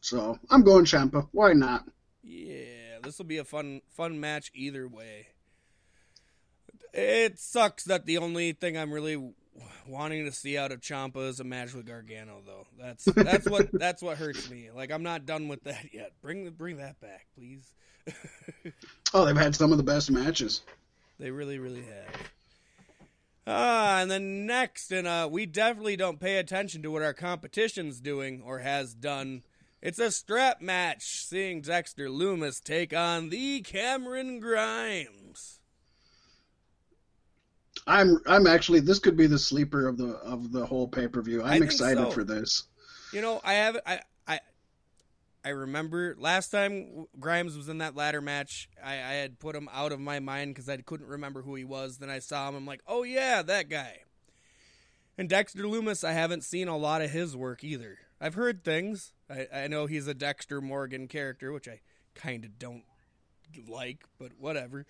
So 0.02 0.40
I'm 0.50 0.64
going 0.64 0.86
Ciampa. 0.86 1.28
Why 1.32 1.54
not? 1.54 1.86
Yeah, 2.24 3.00
this 3.04 3.18
will 3.18 3.26
be 3.26 3.38
a 3.38 3.44
fun 3.44 3.82
fun 3.92 4.20
match 4.20 4.52
either 4.54 4.88
way. 4.88 5.28
It 6.94 7.40
sucks 7.40 7.84
that 7.86 8.06
the 8.06 8.18
only 8.18 8.54
thing 8.54 8.78
I'm 8.78 8.92
really 8.92 9.34
wanting 9.88 10.26
to 10.26 10.32
see 10.32 10.58
out 10.58 10.72
of 10.72 10.82
Ciampa 10.82 11.28
is 11.30 11.40
a 11.40 11.44
match 11.44 11.74
with 11.74 11.86
Gargano, 11.86 12.42
though. 12.46 12.68
That's 12.80 13.06
that's 13.06 13.48
what 13.48 13.70
that's 13.74 14.02
what 14.02 14.18
hurts 14.18 14.50
me. 14.50 14.70
Like 14.74 14.92
I'm 14.92 15.04
not 15.04 15.26
done 15.26 15.48
with 15.48 15.64
that 15.66 15.94
yet. 15.94 16.14
Bring 16.22 16.50
bring 16.52 16.78
that 16.78 17.00
back, 17.00 17.28
please. 17.36 17.74
Oh, 19.14 19.24
they've 19.24 19.38
had 19.38 19.56
some 19.56 19.72
of 19.72 19.78
the 19.78 19.84
best 19.84 20.12
matches. 20.12 20.62
They 21.20 21.32
really 21.32 21.58
really 21.58 21.84
have. 21.84 22.32
Ah, 23.48 24.02
and 24.02 24.10
then 24.10 24.46
next, 24.46 24.92
and 24.92 25.08
uh, 25.08 25.30
we 25.32 25.46
definitely 25.46 25.96
don't 25.96 26.20
pay 26.20 26.38
attention 26.38 26.82
to 26.82 26.92
what 26.92 27.04
our 27.04 27.14
competition's 27.14 28.02
doing 28.02 28.42
or 28.44 28.60
has 28.60 28.94
done. 28.94 29.44
It's 29.82 30.00
a 30.00 30.12
strap 30.12 30.62
match, 30.62 31.26
seeing 31.26 31.62
Dexter 31.62 32.10
Lumis 32.10 32.62
take 32.62 32.92
on 32.92 33.30
the 33.30 33.62
Cameron 33.62 34.40
Grimes. 34.40 35.60
I'm 37.86 38.20
I'm 38.26 38.48
actually 38.48 38.80
this 38.80 39.00
could 39.00 39.16
be 39.16 39.28
the 39.28 39.38
sleeper 39.38 39.88
of 39.88 39.98
the 39.98 40.16
of 40.16 40.52
the 40.52 40.66
whole 40.66 40.88
pay 40.88 41.08
per 41.08 41.22
view. 41.22 41.44
I'm 41.44 41.62
excited 41.62 42.06
so. 42.06 42.12
for 42.12 42.24
this. 42.24 42.64
You 43.14 43.22
know, 43.22 43.40
I 43.44 43.54
have 43.54 43.78
I 43.86 44.00
I 45.46 45.50
remember 45.50 46.16
last 46.18 46.50
time 46.50 47.06
Grimes 47.20 47.56
was 47.56 47.70
in 47.70 47.78
that 47.78 47.96
ladder 47.96 48.20
match. 48.20 48.68
I, 48.84 48.94
I 48.94 49.14
had 49.14 49.38
put 49.38 49.56
him 49.56 49.70
out 49.72 49.92
of 49.92 50.00
my 50.00 50.20
mind 50.20 50.56
because 50.56 50.68
I 50.68 50.78
couldn't 50.78 51.06
remember 51.06 51.44
who 51.44 51.54
he 51.54 51.64
was. 51.64 52.00
Then 52.00 52.10
I 52.10 52.18
saw 52.18 52.50
him. 52.50 52.56
I'm 52.56 52.66
like, 52.66 52.82
oh 52.88 53.04
yeah, 53.04 53.44
that 53.44 53.70
guy. 53.70 54.00
And 55.20 55.30
Dexter 55.30 55.64
Lumis, 55.64 56.04
I 56.04 56.14
haven't 56.14 56.44
seen 56.44 56.68
a 56.68 56.76
lot 56.76 57.04
of 57.04 57.12
his 57.12 57.38
work 57.38 57.64
either. 57.64 58.00
I've 58.20 58.34
heard 58.34 58.64
things. 58.64 59.14
I, 59.30 59.48
I 59.54 59.68
know 59.68 59.86
he's 59.86 60.08
a 60.08 60.16
Dexter 60.16 60.62
Morgan 60.62 61.08
character, 61.08 61.52
which 61.52 61.68
I 61.68 61.82
kind 62.16 62.44
of 62.44 62.58
don't 62.58 62.84
like, 63.68 64.04
but 64.18 64.32
whatever. 64.40 64.88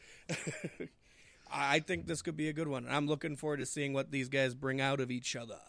I 1.52 1.80
think 1.80 2.08
this 2.08 2.22
could 2.22 2.38
be 2.38 2.48
a 2.48 2.54
good 2.54 2.70
one. 2.70 2.88
I'm 2.90 3.08
looking 3.08 3.36
forward 3.36 3.58
to 3.58 3.66
seeing 3.66 3.92
what 3.92 4.12
these 4.12 4.30
guys 4.30 4.56
bring 4.56 4.80
out 4.80 5.02
of 5.02 5.12
each 5.12 5.36
other. 5.36 5.60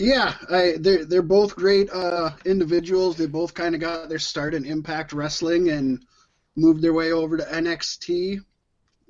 Yeah, 0.00 0.34
I, 0.48 0.76
they're 0.78 1.04
they're 1.04 1.20
both 1.20 1.54
great 1.54 1.90
uh, 1.90 2.30
individuals. 2.46 3.18
They 3.18 3.26
both 3.26 3.52
kind 3.52 3.74
of 3.74 3.82
got 3.82 4.08
their 4.08 4.18
start 4.18 4.54
in 4.54 4.64
Impact 4.64 5.12
Wrestling 5.12 5.68
and 5.68 6.06
moved 6.56 6.80
their 6.80 6.94
way 6.94 7.12
over 7.12 7.36
to 7.36 7.44
NXT. 7.44 8.38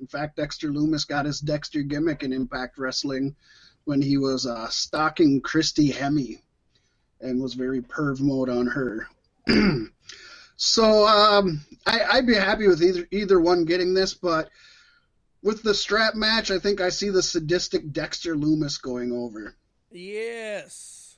In 0.01 0.07
fact, 0.07 0.35
Dexter 0.35 0.69
Lumis 0.69 1.07
got 1.07 1.25
his 1.25 1.39
Dexter 1.39 1.81
gimmick 1.83 2.23
in 2.23 2.33
Impact 2.33 2.77
Wrestling 2.77 3.37
when 3.85 4.01
he 4.01 4.17
was 4.17 4.45
uh, 4.45 4.67
stalking 4.67 5.39
Christy 5.39 5.93
Hemme 5.93 6.41
and 7.21 7.41
was 7.41 7.53
very 7.53 7.79
perv 7.81 8.19
mode 8.19 8.49
on 8.49 8.67
her. 8.67 9.07
so 10.57 11.07
um, 11.07 11.61
I, 11.85 12.01
I'd 12.11 12.27
be 12.27 12.35
happy 12.35 12.67
with 12.67 12.83
either 12.83 13.07
either 13.11 13.39
one 13.39 13.63
getting 13.63 13.93
this, 13.93 14.13
but 14.13 14.49
with 15.41 15.63
the 15.63 15.73
strap 15.73 16.15
match, 16.15 16.51
I 16.51 16.59
think 16.59 16.81
I 16.81 16.89
see 16.89 17.11
the 17.11 17.23
sadistic 17.23 17.93
Dexter 17.93 18.35
Lumis 18.35 18.81
going 18.81 19.13
over. 19.13 19.55
Yes. 19.91 21.17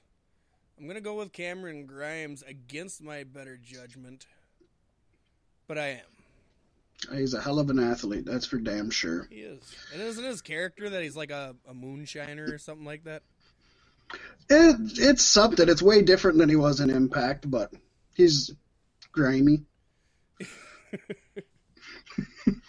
I'm 0.77 0.85
going 0.85 0.95
to 0.95 1.01
go 1.01 1.15
with 1.15 1.31
Cameron 1.31 1.85
Grimes 1.85 2.43
against 2.43 3.01
my 3.03 3.23
better 3.23 3.57
judgment. 3.57 4.25
But 5.67 5.77
I 5.77 5.87
am. 5.87 7.17
He's 7.17 7.33
a 7.33 7.41
hell 7.41 7.59
of 7.59 7.69
an 7.69 7.79
athlete, 7.79 8.25
that's 8.25 8.45
for 8.45 8.57
damn 8.57 8.89
sure. 8.89 9.27
He 9.29 9.41
is. 9.41 9.75
And 9.93 10.01
isn't 10.01 10.23
his 10.23 10.41
character 10.41 10.89
that 10.89 11.03
he's 11.03 11.17
like 11.17 11.31
a, 11.31 11.55
a 11.67 11.73
moonshiner 11.73 12.51
or 12.51 12.57
something 12.57 12.85
like 12.85 13.03
that? 13.03 13.23
It, 14.49 14.75
it's 14.97 15.23
something. 15.23 15.67
It's 15.67 15.81
way 15.81 16.01
different 16.01 16.37
than 16.37 16.49
he 16.49 16.55
was 16.55 16.79
in 16.79 16.89
Impact, 16.89 17.49
but 17.49 17.71
he's 18.15 18.51
grimy. 19.11 19.63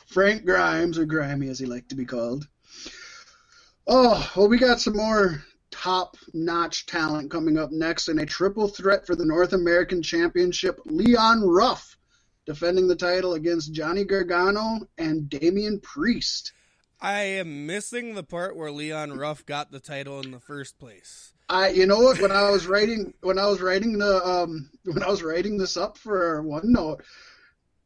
Frank 0.06 0.44
Grimes, 0.44 0.98
or 0.98 1.04
Grimy 1.04 1.48
as 1.48 1.58
he 1.58 1.66
liked 1.66 1.88
to 1.90 1.96
be 1.96 2.04
called. 2.04 2.46
Oh, 3.86 4.30
well, 4.36 4.48
we 4.48 4.58
got 4.58 4.80
some 4.80 4.96
more 4.96 5.44
top 5.74 6.16
notch 6.32 6.86
talent 6.86 7.30
coming 7.30 7.58
up 7.58 7.72
next 7.72 8.08
in 8.08 8.20
a 8.20 8.26
triple 8.26 8.68
threat 8.68 9.04
for 9.04 9.16
the 9.16 9.24
North 9.26 9.52
American 9.52 10.02
Championship. 10.02 10.78
Leon 10.84 11.42
Ruff 11.42 11.96
defending 12.46 12.86
the 12.86 12.94
title 12.94 13.34
against 13.34 13.72
Johnny 13.72 14.04
Gargano 14.04 14.86
and 14.98 15.28
Damian 15.28 15.80
Priest. 15.80 16.52
I 17.00 17.22
am 17.22 17.66
missing 17.66 18.14
the 18.14 18.22
part 18.22 18.56
where 18.56 18.70
Leon 18.70 19.18
Ruff 19.18 19.44
got 19.44 19.72
the 19.72 19.80
title 19.80 20.20
in 20.20 20.30
the 20.30 20.38
first 20.38 20.78
place. 20.78 21.32
I, 21.48 21.70
you 21.70 21.86
know 21.86 22.00
what? 22.00 22.20
When 22.20 22.32
I 22.32 22.50
was 22.50 22.66
writing, 22.66 23.12
when 23.20 23.38
I 23.38 23.46
was 23.46 23.60
writing 23.60 23.98
the, 23.98 24.24
um, 24.26 24.70
when 24.84 25.02
I 25.02 25.08
was 25.08 25.22
writing 25.22 25.58
this 25.58 25.76
up 25.76 25.98
for 25.98 26.42
OneNote, 26.42 27.00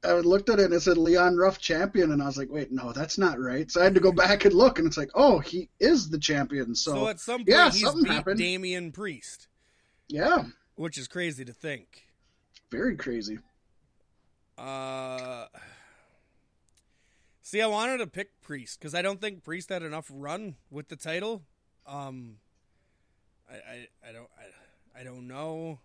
I 0.05 0.13
looked 0.13 0.49
at 0.49 0.61
it 0.61 0.67
and 0.67 0.75
it 0.75 0.81
said 0.81 0.97
Leon 0.97 1.37
Ruff 1.37 1.59
champion, 1.59 2.13
and 2.13 2.23
I 2.23 2.27
was 2.27 2.39
like, 2.39 2.51
wait, 2.51 2.71
no, 2.71 2.93
that's 2.93 3.19
not 3.19 3.41
right. 3.41 3.69
So 3.71 3.81
I 3.81 3.85
had 3.85 3.95
to 3.95 4.01
go 4.01 4.13
back 4.13 4.45
and 4.45 4.55
look, 4.55 4.79
and 4.79 4.87
it's 4.87 4.97
like, 4.97 5.11
oh, 5.15 5.41
he 5.41 5.69
is 5.81 6.09
the 6.09 6.19
champion. 6.19 6.75
So, 6.75 6.95
So, 6.95 7.09
at 7.09 7.19
some 7.21 7.39
point, 7.41 7.49
yeah, 7.49 7.71
he's 7.71 7.83
something 7.83 8.05
beat 8.05 8.13
happened. 8.13 8.39
Damian 8.39 8.93
Priest, 8.93 9.49
yeah, 10.09 10.45
which 10.77 10.99
is 10.99 11.09
crazy 11.09 11.45
to 11.45 11.53
think. 11.53 12.05
very 12.71 12.97
crazy. 12.97 13.39
Uh, 14.57 15.47
see, 17.43 17.61
I 17.63 17.67
wanted 17.67 17.99
to 17.99 18.07
pick 18.07 18.41
Priest 18.41 18.79
because 18.79 18.95
I 18.95 19.03
don't 19.03 19.21
think 19.21 19.43
Priest 19.45 19.69
had 19.69 19.83
enough 19.83 20.11
run 20.13 20.57
with 20.71 20.89
the 20.89 20.97
title. 20.97 21.43
Um, 21.87 22.37
I, 23.51 23.55
I, 23.55 23.89
I 24.09 24.13
don't, 24.13 24.29
I, 24.39 25.01
I 25.01 25.05
don't 25.05 25.27
know. 25.27 25.81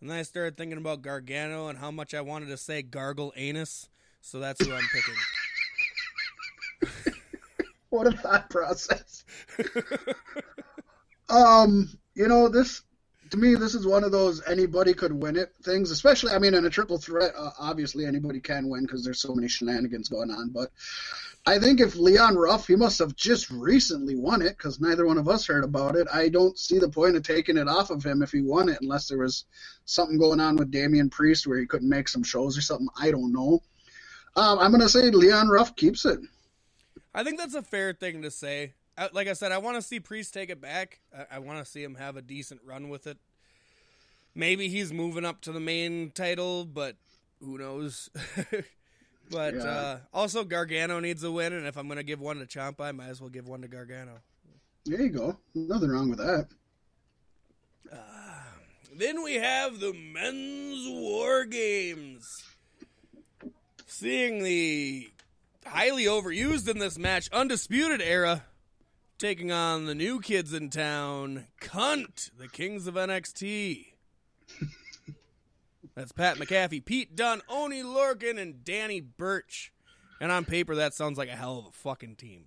And 0.00 0.10
then 0.10 0.18
I 0.18 0.22
started 0.22 0.56
thinking 0.56 0.78
about 0.78 1.02
Gargano 1.02 1.68
and 1.68 1.78
how 1.78 1.90
much 1.90 2.14
I 2.14 2.20
wanted 2.22 2.46
to 2.46 2.56
say 2.56 2.82
gargle 2.82 3.32
anus. 3.36 3.88
So 4.20 4.40
that's 4.40 4.64
who 4.64 4.72
I'm 4.72 4.88
picking. 4.92 5.14
What 7.90 8.06
a 8.06 8.16
thought 8.16 8.48
process. 8.50 9.24
um, 11.28 11.90
you 12.14 12.28
know, 12.28 12.48
this 12.48 12.82
to 13.30 13.36
me, 13.36 13.54
this 13.56 13.74
is 13.74 13.86
one 13.86 14.04
of 14.04 14.12
those 14.12 14.46
anybody 14.48 14.94
could 14.94 15.12
win 15.12 15.36
it 15.36 15.52
things. 15.64 15.90
Especially, 15.90 16.32
I 16.32 16.38
mean, 16.38 16.54
in 16.54 16.64
a 16.64 16.70
triple 16.70 16.98
threat, 16.98 17.32
uh, 17.36 17.50
obviously 17.58 18.06
anybody 18.06 18.40
can 18.40 18.68
win 18.68 18.82
because 18.82 19.04
there's 19.04 19.20
so 19.20 19.34
many 19.34 19.48
shenanigans 19.48 20.08
going 20.08 20.30
on. 20.30 20.50
But 20.50 20.70
I 21.46 21.58
think 21.58 21.80
if 21.80 21.96
Leon 21.96 22.36
Ruff, 22.36 22.66
he 22.66 22.76
must 22.76 22.98
have 22.98 23.16
just 23.16 23.50
recently 23.50 24.14
won 24.14 24.42
it 24.42 24.56
because 24.56 24.80
neither 24.80 25.06
one 25.06 25.16
of 25.16 25.28
us 25.28 25.46
heard 25.46 25.64
about 25.64 25.96
it. 25.96 26.06
I 26.12 26.28
don't 26.28 26.58
see 26.58 26.78
the 26.78 26.88
point 26.88 27.16
of 27.16 27.22
taking 27.22 27.56
it 27.56 27.66
off 27.66 27.90
of 27.90 28.04
him 28.04 28.22
if 28.22 28.30
he 28.30 28.42
won 28.42 28.68
it 28.68 28.78
unless 28.82 29.08
there 29.08 29.18
was 29.18 29.46
something 29.86 30.18
going 30.18 30.38
on 30.38 30.56
with 30.56 30.70
Damian 30.70 31.08
Priest 31.08 31.46
where 31.46 31.58
he 31.58 31.66
couldn't 31.66 31.88
make 31.88 32.08
some 32.08 32.22
shows 32.22 32.58
or 32.58 32.60
something. 32.60 32.88
I 33.00 33.10
don't 33.10 33.32
know. 33.32 33.60
Um, 34.36 34.58
I'm 34.58 34.70
gonna 34.70 34.88
say 34.88 35.10
Leon 35.10 35.48
Ruff 35.48 35.74
keeps 35.74 36.04
it. 36.04 36.20
I 37.14 37.24
think 37.24 37.38
that's 37.38 37.54
a 37.54 37.62
fair 37.62 37.92
thing 37.92 38.22
to 38.22 38.30
say. 38.30 38.74
Like 39.12 39.28
I 39.28 39.32
said, 39.32 39.50
I 39.50 39.58
want 39.58 39.76
to 39.76 39.82
see 39.82 39.98
Priest 39.98 40.34
take 40.34 40.50
it 40.50 40.60
back. 40.60 41.00
I, 41.16 41.36
I 41.36 41.38
want 41.38 41.58
to 41.58 41.64
see 41.64 41.82
him 41.82 41.94
have 41.94 42.16
a 42.16 42.22
decent 42.22 42.60
run 42.64 42.90
with 42.90 43.06
it. 43.06 43.16
Maybe 44.34 44.68
he's 44.68 44.92
moving 44.92 45.24
up 45.24 45.40
to 45.42 45.52
the 45.52 45.60
main 45.60 46.10
title, 46.10 46.64
but 46.64 46.96
who 47.40 47.58
knows? 47.58 48.10
but 49.30 49.54
Yeah. 49.54 49.60
uh, 49.62 49.98
also, 50.12 50.44
Gargano 50.44 51.00
needs 51.00 51.22
a 51.24 51.30
win, 51.30 51.52
and 51.52 51.66
if 51.66 51.76
I'm 51.76 51.86
going 51.86 51.96
to 51.98 52.02
give 52.02 52.20
one 52.20 52.38
to 52.38 52.46
Ciampa, 52.46 52.80
I 52.80 52.92
might 52.92 53.08
as 53.08 53.20
well 53.20 53.30
give 53.30 53.48
one 53.48 53.62
to 53.62 53.68
Gargano. 53.68 54.20
There 54.86 55.00
you 55.02 55.10
go. 55.10 55.36
Nothing 55.54 55.90
wrong 55.90 56.08
with 56.10 56.18
that. 56.18 56.48
Uh, 57.92 57.96
Then 58.96 59.22
we 59.22 59.34
have 59.34 59.78
the 59.80 59.92
men's 59.92 60.86
war 60.88 61.44
games. 61.44 62.44
Seeing 63.86 64.42
the 64.42 65.10
highly 65.66 66.04
overused 66.04 66.68
in 66.68 66.78
this 66.78 66.98
match, 66.98 67.28
Undisputed 67.32 68.00
Era 68.00 68.44
taking 69.18 69.52
on 69.52 69.84
the 69.84 69.94
new 69.94 70.20
kids 70.20 70.54
in 70.54 70.70
town, 70.70 71.46
Cunt, 71.60 72.30
the 72.38 72.48
Kings 72.48 72.86
of 72.86 72.94
NXT. 72.94 73.86
That's 76.00 76.12
Pat 76.12 76.38
McAfee, 76.38 76.82
Pete 76.82 77.14
Dunne, 77.14 77.42
Oney 77.46 77.82
Lorcan, 77.82 78.38
and 78.38 78.64
Danny 78.64 79.02
Burch. 79.02 79.70
And 80.18 80.32
on 80.32 80.46
paper, 80.46 80.76
that 80.76 80.94
sounds 80.94 81.18
like 81.18 81.28
a 81.28 81.36
hell 81.36 81.58
of 81.58 81.66
a 81.66 81.72
fucking 81.72 82.16
team. 82.16 82.46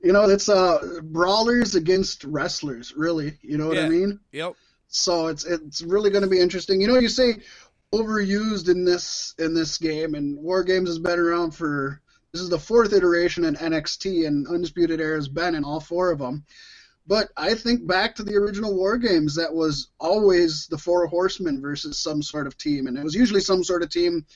You 0.00 0.12
know, 0.12 0.22
it's 0.30 0.48
uh 0.48 1.00
brawlers 1.02 1.74
against 1.74 2.22
wrestlers, 2.22 2.94
really. 2.96 3.36
You 3.42 3.58
know 3.58 3.66
what 3.66 3.78
Yeah. 3.78 3.86
I 3.86 3.88
mean? 3.88 4.20
Yep. 4.30 4.54
So 4.86 5.26
it's 5.26 5.44
it's 5.44 5.82
really 5.82 6.10
going 6.10 6.22
to 6.22 6.30
be 6.30 6.38
interesting. 6.38 6.80
You 6.80 6.86
know, 6.86 7.00
you 7.00 7.08
say 7.08 7.38
overused 7.92 8.68
in 8.68 8.84
this 8.84 9.34
in 9.40 9.52
this 9.52 9.76
game, 9.76 10.14
and 10.14 10.38
War 10.38 10.62
Games 10.62 10.88
has 10.88 11.00
been 11.00 11.18
around 11.18 11.50
for 11.50 12.00
this 12.30 12.40
is 12.40 12.48
the 12.48 12.60
fourth 12.60 12.92
iteration 12.92 13.44
in 13.44 13.56
NXT, 13.56 14.24
and 14.24 14.46
Undisputed 14.46 15.00
Era 15.00 15.16
has 15.16 15.26
been 15.28 15.56
in 15.56 15.64
all 15.64 15.80
four 15.80 16.12
of 16.12 16.20
them. 16.20 16.44
But 17.08 17.30
I 17.38 17.54
think 17.54 17.86
back 17.86 18.14
to 18.16 18.22
the 18.22 18.36
original 18.36 18.76
War 18.76 18.98
Games, 18.98 19.34
that 19.36 19.54
was 19.54 19.88
always 19.98 20.66
the 20.66 20.76
Four 20.76 21.06
Horsemen 21.06 21.60
versus 21.62 21.98
some 21.98 22.22
sort 22.22 22.46
of 22.46 22.58
team, 22.58 22.86
and 22.86 22.98
it 22.98 23.02
was 23.02 23.14
usually 23.14 23.40
some 23.40 23.64
sort 23.64 23.82
of 23.82 23.88
team 23.88 24.26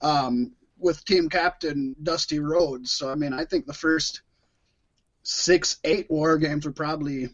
um, 0.00 0.52
with 0.78 1.04
team 1.04 1.28
captain 1.28 1.94
Dusty 2.02 2.40
Rhodes. 2.40 2.90
So 2.90 3.08
I 3.08 3.14
mean, 3.14 3.32
I 3.32 3.44
think 3.44 3.66
the 3.66 3.72
first 3.72 4.22
six, 5.22 5.78
eight 5.84 6.10
War 6.10 6.38
Games 6.38 6.66
were 6.66 6.72
probably 6.72 7.28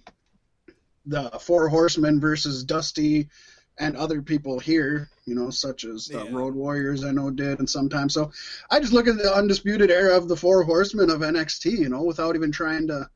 the 1.06 1.30
Four 1.40 1.70
Horsemen 1.70 2.20
versus 2.20 2.62
Dusty 2.62 3.30
and 3.78 3.96
other 3.96 4.20
people 4.20 4.58
here, 4.58 5.08
you 5.24 5.34
know, 5.34 5.48
such 5.48 5.84
as 5.84 6.06
the 6.06 6.24
Yeah. 6.24 6.30
Road 6.30 6.54
Warriors 6.54 7.04
I 7.04 7.10
know 7.10 7.30
did 7.30 7.58
and 7.58 7.68
sometimes. 7.68 8.12
So 8.12 8.32
I 8.70 8.80
just 8.80 8.92
look 8.92 9.08
at 9.08 9.16
the 9.16 9.34
undisputed 9.34 9.90
era 9.90 10.14
of 10.14 10.28
the 10.28 10.36
Four 10.36 10.62
Horsemen 10.62 11.08
of 11.08 11.22
NXT, 11.22 11.78
you 11.78 11.88
know, 11.88 12.02
without 12.02 12.36
even 12.36 12.52
trying 12.52 12.86
to 12.88 13.08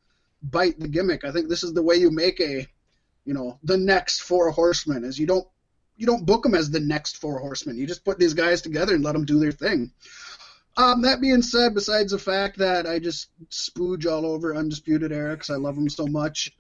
bite 0.43 0.79
the 0.79 0.89
gimmick. 0.89 1.25
I 1.25 1.33
think 1.33 1.49
this 1.49 1.63
is 1.63 1.73
the 1.73 1.83
way 1.83 1.97
you 1.97 2.11
make 2.11 2.41
a, 2.41 2.67
you 3.25 3.35
know, 3.35 3.59
the 3.63 3.77
next 3.77 4.21
Four 4.21 4.51
Horsemen 4.51 5.05
is 5.05 5.19
you 5.19 5.27
don't 5.27 5.47
you 5.97 6.07
don't 6.07 6.27
book 6.27 6.45
them 6.45 6.55
as 6.55 6.71
the 6.71 6.81
next 6.81 7.17
Four 7.17 7.41
Horsemen. 7.41 7.77
You 7.77 7.87
just 7.87 8.05
put 8.05 8.19
these 8.19 8.35
guys 8.35 8.63
together 8.63 8.95
and 8.95 9.05
let 9.05 9.13
them 9.13 9.25
do 9.25 9.41
their 9.41 9.53
thing. 9.53 9.93
Um, 10.77 11.03
that 11.03 11.21
being 11.21 11.43
said, 11.43 11.75
besides 11.75 12.13
the 12.13 12.21
fact 12.21 12.57
that 12.59 12.87
I 12.87 13.01
just 13.01 13.31
spooge 13.51 14.07
all 14.07 14.25
over 14.25 14.55
Undisputed 14.55 15.11
Era 15.11 15.35
because 15.35 15.51
I 15.51 15.57
love 15.57 15.75
them 15.75 15.89
so 15.89 16.07
much, 16.07 16.53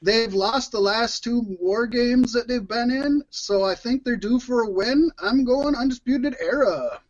they've 0.00 0.32
lost 0.32 0.72
the 0.72 0.80
last 0.80 1.22
two 1.22 1.42
war 1.60 1.86
games 1.86 2.32
that 2.32 2.48
they've 2.48 2.66
been 2.66 2.90
in, 2.90 3.22
so 3.28 3.62
I 3.62 3.74
think 3.74 4.02
they're 4.02 4.16
due 4.16 4.40
for 4.40 4.62
a 4.62 4.70
win. 4.70 5.10
I'm 5.22 5.44
going 5.44 5.74
Undisputed 5.74 6.36
Era. 6.40 7.02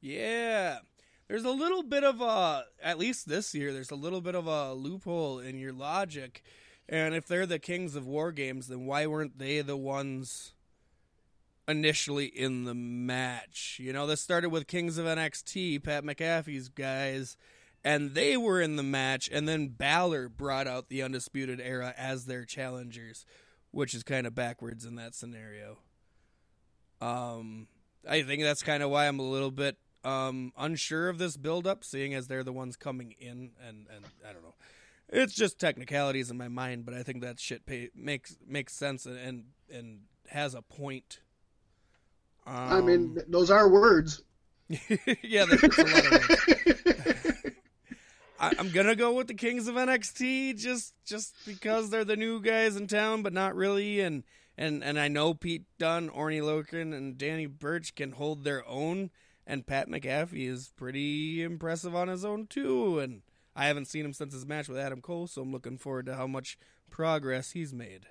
Yeah. 0.00 0.78
There's 1.32 1.44
a 1.44 1.50
little 1.50 1.82
bit 1.82 2.04
of 2.04 2.20
a, 2.20 2.66
at 2.82 2.98
least 2.98 3.26
this 3.26 3.54
year, 3.54 3.72
there's 3.72 3.90
a 3.90 3.94
little 3.94 4.20
bit 4.20 4.34
of 4.34 4.46
a 4.46 4.74
loophole 4.74 5.38
in 5.38 5.58
your 5.58 5.72
logic. 5.72 6.42
And 6.90 7.14
if 7.14 7.26
they're 7.26 7.46
the 7.46 7.58
kings 7.58 7.96
of 7.96 8.06
war 8.06 8.32
games, 8.32 8.68
then 8.68 8.84
why 8.84 9.06
weren't 9.06 9.38
they 9.38 9.62
the 9.62 9.78
ones 9.78 10.52
initially 11.66 12.26
in 12.26 12.64
the 12.64 12.74
match? 12.74 13.78
You 13.80 13.94
know, 13.94 14.06
this 14.06 14.20
started 14.20 14.50
with 14.50 14.66
Kings 14.66 14.98
of 14.98 15.06
NXT, 15.06 15.82
Pat 15.82 16.04
McAfee's 16.04 16.68
guys, 16.68 17.38
and 17.82 18.12
they 18.12 18.36
were 18.36 18.60
in 18.60 18.76
the 18.76 18.82
match. 18.82 19.30
And 19.32 19.48
then 19.48 19.68
Balor 19.68 20.28
brought 20.28 20.66
out 20.66 20.90
the 20.90 21.02
Undisputed 21.02 21.62
Era 21.62 21.94
as 21.96 22.26
their 22.26 22.44
challengers, 22.44 23.24
which 23.70 23.94
is 23.94 24.02
kind 24.02 24.26
of 24.26 24.34
backwards 24.34 24.84
in 24.84 24.96
that 24.96 25.14
scenario. 25.14 25.78
Um, 27.00 27.68
I 28.06 28.20
think 28.20 28.42
that's 28.42 28.62
kind 28.62 28.82
of 28.82 28.90
why 28.90 29.08
I'm 29.08 29.18
a 29.18 29.22
little 29.22 29.50
bit 29.50 29.78
um, 30.04 30.52
unsure 30.56 31.08
of 31.08 31.18
this 31.18 31.36
buildup, 31.36 31.84
seeing 31.84 32.14
as 32.14 32.28
they're 32.28 32.44
the 32.44 32.52
ones 32.52 32.76
coming 32.76 33.14
in, 33.18 33.50
and, 33.66 33.86
and 33.94 34.04
I 34.28 34.32
don't 34.32 34.42
know. 34.42 34.54
It's 35.08 35.34
just 35.34 35.58
technicalities 35.58 36.30
in 36.30 36.38
my 36.38 36.48
mind, 36.48 36.86
but 36.86 36.94
I 36.94 37.02
think 37.02 37.22
that 37.22 37.38
shit 37.38 37.66
pay, 37.66 37.90
makes 37.94 38.36
makes 38.46 38.72
sense 38.72 39.04
and, 39.04 39.18
and 39.18 39.44
and 39.70 40.00
has 40.28 40.54
a 40.54 40.62
point. 40.62 41.20
Um, 42.46 42.54
I 42.56 42.80
mean, 42.80 43.18
those 43.28 43.50
are 43.50 43.68
words. 43.68 44.22
yeah, 44.68 45.44
there's 45.44 45.62
a 45.62 45.82
lot 45.82 46.06
of 46.06 46.12
words. 46.12 47.42
I, 48.40 48.52
I'm 48.58 48.70
gonna 48.70 48.96
go 48.96 49.12
with 49.12 49.28
the 49.28 49.34
Kings 49.34 49.68
of 49.68 49.76
NXT 49.76 50.58
just 50.58 50.94
just 51.04 51.34
because 51.46 51.90
they're 51.90 52.04
the 52.04 52.16
new 52.16 52.40
guys 52.40 52.76
in 52.76 52.88
town, 52.88 53.22
but 53.22 53.32
not 53.32 53.54
really. 53.54 54.00
And 54.00 54.24
and 54.58 54.82
and 54.82 54.98
I 54.98 55.08
know 55.08 55.32
Pete 55.34 55.64
Dunne, 55.78 56.10
Oney 56.12 56.40
Lorcan, 56.40 56.92
and 56.94 57.16
Danny 57.16 57.46
Burch 57.46 57.94
can 57.94 58.12
hold 58.12 58.42
their 58.42 58.66
own, 58.66 59.10
and 59.46 59.66
Pat 59.66 59.88
McAfee 59.88 60.48
is 60.48 60.72
pretty 60.76 61.42
impressive 61.42 61.94
on 61.94 62.08
his 62.08 62.24
own 62.24 62.46
too. 62.46 62.98
And 62.98 63.22
I 63.54 63.66
haven't 63.66 63.86
seen 63.86 64.04
him 64.04 64.12
since 64.12 64.32
his 64.32 64.46
match 64.46 64.68
with 64.68 64.78
Adam 64.78 65.00
Cole, 65.00 65.26
so 65.26 65.42
I'm 65.42 65.52
looking 65.52 65.78
forward 65.78 66.06
to 66.06 66.16
how 66.16 66.26
much 66.26 66.58
progress 66.90 67.52
he's 67.52 67.74
made. 67.74 68.06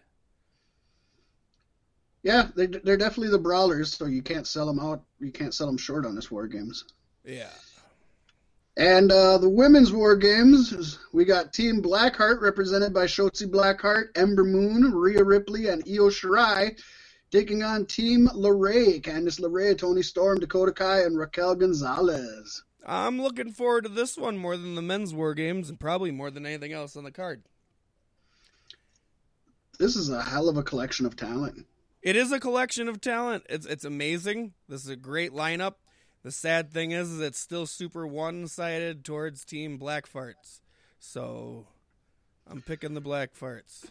Yeah, 2.23 2.49
they, 2.55 2.67
they're 2.67 2.97
definitely 2.97 3.31
the 3.31 3.39
brawlers, 3.39 3.93
so 3.93 4.05
you 4.05 4.21
can't 4.21 4.45
sell 4.45 4.67
them 4.67 4.79
out. 4.79 5.03
You 5.19 5.31
can't 5.31 5.53
sell 5.53 5.67
them 5.67 5.77
short 5.77 6.05
on 6.05 6.15
this 6.15 6.29
War 6.29 6.47
Games. 6.47 6.85
Yeah. 7.25 7.49
And 8.77 9.11
uh, 9.11 9.37
the 9.37 9.49
women's 9.49 9.91
War 9.91 10.15
Games, 10.15 10.99
we 11.11 11.25
got 11.25 11.51
Team 11.51 11.81
Blackheart 11.81 12.41
represented 12.41 12.93
by 12.93 13.05
Shotzi 13.05 13.49
Blackheart, 13.49 14.09
Ember 14.15 14.43
Moon, 14.43 14.93
Rhea 14.93 15.23
Ripley, 15.23 15.67
and 15.67 15.83
Io 15.87 16.09
Shirai, 16.09 16.79
taking 17.31 17.63
on 17.63 17.85
Team 17.85 18.27
LeRae, 18.33 19.01
Candice 19.01 19.39
LeRae, 19.39 19.77
Toni 19.77 20.03
Storm, 20.03 20.39
Dakota 20.39 20.71
Kai, 20.71 21.01
and 21.01 21.17
Raquel 21.17 21.55
Gonzalez. 21.55 22.63
I'm 22.85 23.21
looking 23.21 23.51
forward 23.51 23.83
to 23.83 23.89
this 23.89 24.17
one 24.17 24.37
more 24.37 24.57
than 24.57 24.75
the 24.75 24.81
men's 24.81 25.13
war 25.13 25.33
games, 25.33 25.69
and 25.69 25.79
probably 25.79 26.11
more 26.11 26.31
than 26.31 26.45
anything 26.45 26.73
else 26.73 26.95
on 26.95 27.03
the 27.03 27.11
card. 27.11 27.43
This 29.79 29.95
is 29.95 30.09
a 30.09 30.21
hell 30.21 30.49
of 30.49 30.57
a 30.57 30.63
collection 30.63 31.05
of 31.05 31.15
talent. 31.15 31.65
It 32.01 32.15
is 32.15 32.31
a 32.31 32.39
collection 32.39 32.87
of 32.87 32.99
talent. 32.99 33.45
It's 33.49 33.65
it's 33.65 33.85
amazing. 33.85 34.53
This 34.67 34.83
is 34.83 34.89
a 34.89 34.95
great 34.95 35.31
lineup. 35.31 35.75
The 36.23 36.31
sad 36.31 36.71
thing 36.71 36.91
is, 36.91 37.11
is 37.11 37.19
it's 37.19 37.39
still 37.39 37.65
super 37.65 38.05
one 38.05 38.47
sided 38.47 39.03
towards 39.03 39.43
Team 39.43 39.77
Black 39.77 40.11
Farts. 40.11 40.61
So 40.99 41.67
I'm 42.47 42.61
picking 42.61 42.93
the 42.93 43.01
Black 43.01 43.33
Farts. 43.33 43.85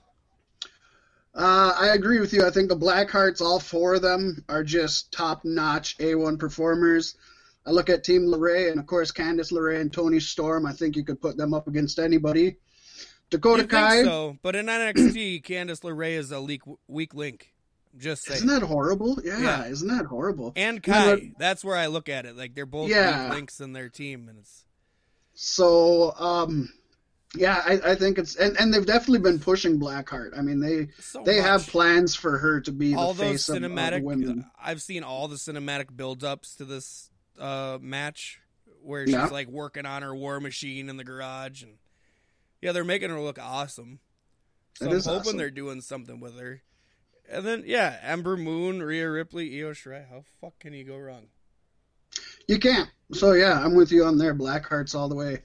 Uh, 1.34 1.72
I 1.78 1.88
agree 1.94 2.18
with 2.20 2.32
you. 2.32 2.44
I 2.46 2.50
think 2.50 2.68
the 2.68 2.76
Blackhearts, 2.76 3.40
all 3.40 3.60
four 3.60 3.94
of 3.94 4.02
them, 4.02 4.44
are 4.48 4.64
just 4.64 5.12
top 5.12 5.44
notch 5.44 5.96
A1 5.98 6.38
performers. 6.38 7.14
I 7.66 7.70
look 7.70 7.88
at 7.88 8.02
Team 8.02 8.22
LeRae, 8.22 8.70
and 8.70 8.80
of 8.80 8.86
course, 8.86 9.12
Candice 9.12 9.52
LeRae 9.52 9.80
and 9.80 9.92
Toni 9.92 10.18
Storm. 10.18 10.66
I 10.66 10.72
think 10.72 10.96
you 10.96 11.04
could 11.04 11.20
put 11.20 11.36
them 11.36 11.54
up 11.54 11.68
against 11.68 11.98
anybody. 11.98 12.56
Dakota 13.30 13.62
You 13.62 13.68
Kai. 13.68 14.02
so? 14.02 14.38
But 14.42 14.56
in 14.56 14.66
NXT, 14.66 15.44
Candice 15.44 15.82
LeRae 15.82 16.14
is 16.18 16.32
a 16.32 16.40
leak, 16.40 16.62
weak 16.88 17.14
link. 17.14 17.52
Just 17.96 18.22
saying. 18.24 18.36
Isn't 18.38 18.48
that 18.48 18.62
horrible? 18.62 19.18
Yeah, 19.22 19.38
Yeah. 19.40 19.64
isn't 19.66 19.88
that 19.88 20.06
horrible? 20.06 20.52
and 20.56 20.84
You 20.84 20.92
know 20.92 21.16
Kai. 21.16 21.32
That's 21.38 21.64
where 21.64 21.76
I 21.76 21.86
look 21.86 22.08
at 22.08 22.24
it. 22.24 22.36
Like 22.36 22.54
they're 22.54 22.64
both 22.66 22.88
Yeah. 22.88 23.26
weak 23.28 23.34
links 23.34 23.60
in 23.60 23.72
their 23.72 23.88
team, 23.88 24.28
and 24.28 24.38
it's 24.38 24.64
So, 25.34 26.12
um, 26.18 26.72
yeah, 27.34 27.62
I, 27.64 27.92
I 27.92 27.94
think 27.94 28.18
it's 28.18 28.34
and, 28.36 28.58
and 28.58 28.74
they've 28.74 28.84
definitely 28.84 29.20
been 29.20 29.38
pushing 29.38 29.78
Blackheart. 29.78 30.36
I 30.36 30.42
mean, 30.42 30.60
they 30.60 30.88
so 31.00 31.22
they 31.22 31.36
have 31.36 31.66
plans 31.66 32.14
for 32.14 32.38
her 32.38 32.60
to 32.62 32.72
be 32.72 32.94
all 32.94 33.14
the 33.14 33.24
those 33.24 33.46
face 33.46 33.48
of, 33.48 33.62
women. 34.02 34.50
I've 34.60 34.82
seen 34.82 35.04
all 35.04 35.28
the 35.28 35.36
cinematic 35.36 35.96
build-ups 35.96 36.56
to 36.56 36.64
this 36.64 37.10
uh, 37.38 37.78
match 37.80 38.40
where 38.82 39.08
Yeah. 39.08 39.24
she's 39.24 39.32
like 39.32 39.48
working 39.48 39.86
on 39.86 40.02
her 40.02 40.14
war 40.14 40.40
machine 40.40 40.88
in 40.88 40.96
the 40.96 41.04
garage, 41.04 41.62
and 41.62 41.74
yeah, 42.60 42.72
they're 42.72 42.84
making 42.84 43.10
her 43.10 43.20
look 43.20 43.38
awesome. 43.38 44.00
So 44.74 44.86
I'm 44.86 44.92
hoping 44.92 45.12
awesome. 45.20 45.36
they're 45.36 45.50
doing 45.50 45.80
something 45.82 46.20
with 46.20 46.38
her. 46.38 46.62
And 47.30 47.46
then 47.46 47.62
yeah, 47.64 47.96
Ember 48.02 48.36
Moon, 48.36 48.82
Rhea 48.82 49.08
Ripley, 49.08 49.60
Io 49.62 49.70
Shirai. 49.72 50.08
How 50.08 50.24
fuck 50.40 50.58
can 50.58 50.72
you 50.72 50.84
go 50.84 50.96
wrong? 50.98 51.26
You 52.48 52.58
can't. 52.58 52.90
So 53.12 53.32
yeah, 53.34 53.62
I'm 53.62 53.74
with 53.76 53.92
you 53.92 54.04
on 54.04 54.18
there. 54.18 54.34
Blackhearts 54.34 54.96
all 54.96 55.08
the 55.08 55.14
way. 55.14 55.38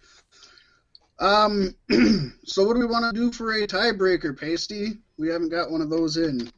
Um, 1.19 1.75
so 2.43 2.65
what 2.65 2.73
do 2.73 2.79
we 2.79 2.85
want 2.85 3.13
to 3.13 3.19
do 3.19 3.31
for 3.31 3.53
a 3.53 3.67
tiebreaker, 3.67 4.37
Paystee? 4.37 4.99
We 5.17 5.29
haven't 5.29 5.49
got 5.49 5.71
one 5.71 5.81
of 5.81 5.89
those 5.89 6.17
in. 6.17 6.51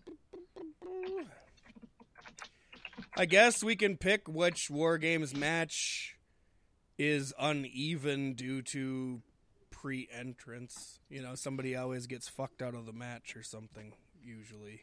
I 3.16 3.26
guess 3.26 3.64
we 3.64 3.76
can 3.76 3.97
pick 3.97 4.28
which 4.28 4.70
War 4.70 4.97
Games 4.97 5.36
match 5.36 6.16
is 6.97 7.34
uneven 7.39 8.34
due 8.34 8.62
to 8.62 9.22
pre-entrance. 9.72 10.99
You 11.10 11.22
know, 11.22 11.36
somebody 11.36 11.76
always 11.76 12.05
gets 12.05 12.28
fucked 12.28 12.62
out 12.62 12.76
of 12.76 12.86
the 12.86 12.93
match 12.93 13.36
or 13.36 13.43
something. 13.43 13.93
Usually, 14.24 14.82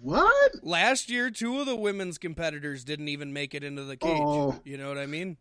What? 0.00 0.52
last 0.62 1.08
year, 1.10 1.30
two 1.30 1.60
of 1.60 1.66
the 1.66 1.76
women's 1.76 2.18
competitors 2.18 2.84
didn't 2.84 3.08
even 3.08 3.32
make 3.32 3.54
it 3.54 3.62
into 3.62 3.84
the 3.84 3.96
cage. 3.96 4.20
Oh. 4.22 4.60
You 4.64 4.76
know 4.76 4.88
what 4.88 4.98
I 4.98 5.06
mean? 5.06 5.36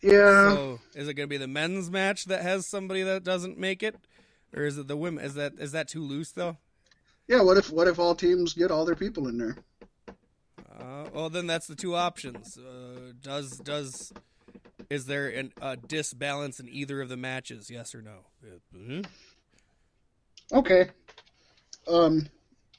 Yeah. 0.00 0.54
So, 0.54 0.80
is 0.94 1.08
it 1.08 1.14
going 1.14 1.28
to 1.28 1.30
be 1.30 1.38
the 1.38 1.48
men's 1.48 1.90
match 1.90 2.26
that 2.26 2.42
has 2.42 2.66
somebody 2.66 3.02
that 3.02 3.24
doesn't 3.24 3.58
make 3.58 3.82
it, 3.82 3.96
or 4.54 4.64
is 4.64 4.78
it 4.78 4.88
the 4.88 4.96
women? 4.96 5.24
Is 5.24 5.34
that 5.34 5.54
is 5.58 5.72
that 5.72 5.88
too 5.88 6.02
loose 6.02 6.30
though? 6.32 6.56
Yeah, 7.26 7.42
what 7.42 7.56
if 7.56 7.70
what 7.70 7.88
if 7.88 7.98
all 7.98 8.14
teams 8.14 8.54
get 8.54 8.70
all 8.70 8.84
their 8.84 8.94
people 8.94 9.28
in 9.28 9.38
there? 9.38 9.56
Uh, 10.78 11.06
well, 11.12 11.28
then 11.28 11.46
that's 11.46 11.66
the 11.66 11.74
two 11.74 11.94
options. 11.94 12.56
Uh, 12.56 13.12
does 13.20 13.58
does 13.58 14.12
is 14.88 15.06
there 15.06 15.28
an, 15.28 15.52
a 15.60 15.76
disbalance 15.76 16.60
in 16.60 16.68
either 16.68 17.00
of 17.00 17.08
the 17.08 17.16
matches? 17.16 17.70
Yes 17.70 17.94
or 17.94 18.02
no? 18.02 18.20
Mm-hmm. 18.74 19.00
Okay. 20.52 20.88
Um, 21.86 22.28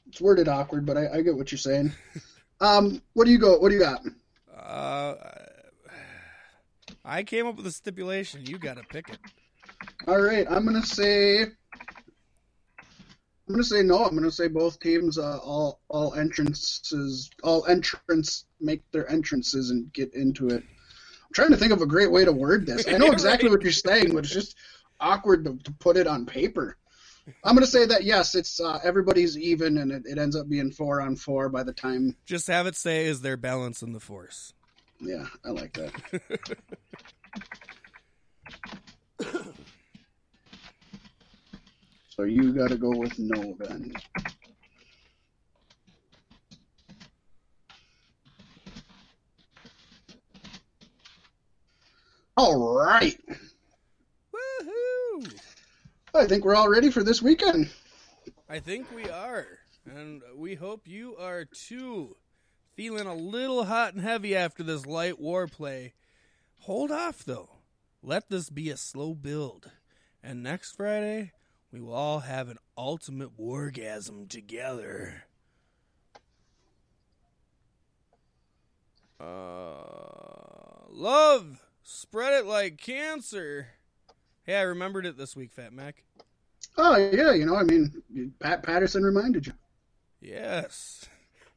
it's 0.08 0.20
worded 0.20 0.48
awkward, 0.48 0.86
but 0.86 0.96
I, 0.96 1.18
I 1.18 1.22
get 1.22 1.36
what 1.36 1.52
you're 1.52 1.58
saying. 1.58 1.92
um, 2.60 3.00
what 3.12 3.26
do 3.26 3.30
you 3.30 3.38
go? 3.38 3.58
What 3.58 3.68
do 3.68 3.74
you 3.74 3.80
got? 3.80 4.02
Uh, 4.56 5.14
I 7.04 7.22
came 7.22 7.46
up 7.46 7.56
with 7.56 7.66
a 7.66 7.72
stipulation. 7.72 8.44
You 8.44 8.58
got 8.58 8.76
to 8.76 8.82
pick 8.82 9.08
it. 9.08 9.18
All 10.06 10.20
right, 10.20 10.46
I'm 10.50 10.64
gonna 10.64 10.84
say. 10.84 11.42
I'm 11.42 13.54
gonna 13.54 13.64
say 13.64 13.82
no. 13.82 14.04
I'm 14.04 14.14
gonna 14.14 14.30
say 14.30 14.48
both 14.48 14.78
teams, 14.80 15.18
uh, 15.18 15.38
all 15.38 15.80
all 15.88 16.14
entrances, 16.14 17.30
all 17.42 17.66
entrants 17.66 18.46
make 18.60 18.82
their 18.92 19.10
entrances 19.10 19.70
and 19.70 19.92
get 19.92 20.14
into 20.14 20.48
it. 20.48 20.62
I'm 20.62 21.34
trying 21.34 21.50
to 21.50 21.56
think 21.56 21.72
of 21.72 21.82
a 21.82 21.86
great 21.86 22.10
way 22.10 22.24
to 22.24 22.32
word 22.32 22.66
this. 22.66 22.86
I 22.88 22.98
know 22.98 23.06
exactly 23.12 23.48
right. 23.48 23.56
what 23.56 23.62
you're 23.62 23.72
saying, 23.72 24.14
but 24.14 24.24
it's 24.24 24.34
just 24.34 24.56
awkward 25.00 25.44
to, 25.44 25.56
to 25.64 25.72
put 25.72 25.96
it 25.96 26.06
on 26.06 26.26
paper. 26.26 26.76
I'm 27.44 27.54
going 27.54 27.64
to 27.64 27.70
say 27.70 27.86
that 27.86 28.04
yes, 28.04 28.34
it's 28.34 28.60
uh, 28.60 28.80
everybody's 28.82 29.38
even, 29.38 29.78
and 29.78 29.92
it, 29.92 30.02
it, 30.04 30.18
ends 30.18 30.34
up 30.34 30.48
being 30.48 30.72
four 30.72 31.00
on 31.00 31.14
four 31.14 31.48
by 31.48 31.62
the 31.62 31.72
time. 31.72 32.16
Just 32.26 32.48
have 32.48 32.66
it 32.66 32.74
say 32.74 33.04
is 33.04 33.20
there 33.20 33.36
balance 33.36 33.82
in 33.82 33.92
the 33.92 34.00
force. 34.00 34.52
Yeah, 35.00 35.24
I 35.44 35.50
like 35.50 35.72
that. 35.74 35.92
so 42.10 42.24
you 42.24 42.52
got 42.52 42.68
to 42.68 42.76
go 42.76 42.90
with 42.90 43.18
no 43.18 43.56
then. 43.58 43.94
All 52.36 52.74
right. 52.74 53.18
Woohoo! 54.34 55.40
I 56.14 56.26
think 56.26 56.44
we're 56.44 56.54
all 56.54 56.68
ready 56.68 56.90
for 56.90 57.02
this 57.02 57.22
weekend. 57.22 57.70
I 58.48 58.58
think 58.60 58.86
we 58.94 59.08
are. 59.08 59.46
And 59.86 60.22
we 60.36 60.54
hope 60.54 60.86
you 60.86 61.16
are 61.16 61.44
too. 61.44 62.16
Feeling 62.74 63.06
a 63.06 63.14
little 63.14 63.64
hot 63.64 63.94
and 63.94 64.02
heavy 64.02 64.34
after 64.34 64.62
this 64.62 64.86
light 64.86 65.20
war 65.20 65.46
play. 65.46 65.94
Hold 66.60 66.90
off, 66.90 67.24
though. 67.24 67.50
Let 68.02 68.30
this 68.30 68.48
be 68.48 68.70
a 68.70 68.76
slow 68.76 69.14
build. 69.14 69.70
And 70.22 70.42
next 70.42 70.76
Friday, 70.76 71.32
we 71.72 71.80
will 71.80 71.94
all 71.94 72.20
have 72.20 72.48
an 72.48 72.58
ultimate 72.76 73.38
wargasm 73.38 74.28
together. 74.28 75.24
Uh, 79.20 80.86
love, 80.88 81.62
spread 81.82 82.32
it 82.32 82.46
like 82.46 82.78
cancer. 82.78 83.68
Hey, 84.44 84.56
I 84.56 84.62
remembered 84.62 85.04
it 85.04 85.18
this 85.18 85.36
week, 85.36 85.52
Fat 85.52 85.72
Mack. 85.72 86.04
Oh 86.78 86.96
yeah, 86.96 87.32
you 87.32 87.44
know, 87.44 87.56
I 87.56 87.62
mean, 87.64 88.02
Pat 88.40 88.62
Patterson 88.62 89.02
reminded 89.02 89.46
you. 89.46 89.52
Yes. 90.20 91.04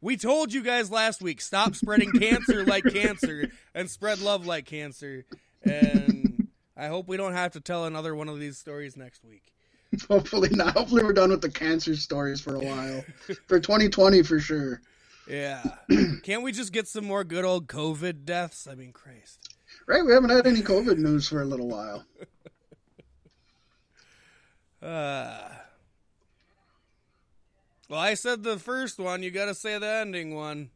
We 0.04 0.18
told 0.18 0.52
you 0.52 0.62
guys 0.62 0.92
last 0.92 1.22
week 1.22 1.40
stop 1.40 1.76
spreading 1.76 2.12
cancer 2.12 2.66
like 2.66 2.84
cancer 2.84 3.50
and 3.74 3.90
spread 3.90 4.20
love 4.20 4.46
like 4.46 4.66
cancer. 4.66 5.24
And 5.64 6.50
I 6.76 6.88
hope 6.88 7.08
we 7.08 7.16
don't 7.16 7.32
have 7.32 7.54
to 7.54 7.62
tell 7.62 7.86
another 7.86 8.14
one 8.14 8.28
of 8.28 8.38
these 8.38 8.58
stories 8.58 8.98
next 8.98 9.24
week. 9.24 9.54
Hopefully 10.10 10.50
not. 10.52 10.74
Hopefully 10.76 11.04
we're 11.04 11.14
done 11.14 11.30
with 11.30 11.40
the 11.40 11.50
cancer 11.50 11.96
stories 11.96 12.42
for 12.42 12.56
a 12.56 12.60
while. 12.60 13.06
for 13.48 13.62
2020 13.62 14.24
for 14.24 14.42
sure. 14.42 14.82
Yeah. 15.26 15.64
Can't 16.24 16.44
we 16.44 16.52
just 16.52 16.74
get 16.74 16.90
some 16.90 17.06
more 17.06 17.24
good 17.24 17.46
old 17.46 17.68
COVID 17.68 18.26
deaths? 18.26 18.68
I 18.70 18.76
mean, 18.76 18.92
Christ. 18.92 19.56
Right, 19.88 20.06
we 20.06 20.12
haven't 20.12 20.32
had 20.32 20.46
any 20.46 20.64
COVID 20.64 20.98
news 20.98 21.30
for 21.30 21.42
a 21.42 21.46
little 21.46 21.70
while. 21.70 22.04
Uh, 24.82 25.48
well, 27.94 28.02
I 28.02 28.16
said 28.16 28.42
the 28.42 28.58
first 28.58 28.98
one. 28.98 29.22
You 29.22 29.30
got 29.30 29.46
to 29.46 29.54
say 29.54 29.78
the 29.78 29.86
ending 29.86 30.34
one. 30.34 30.72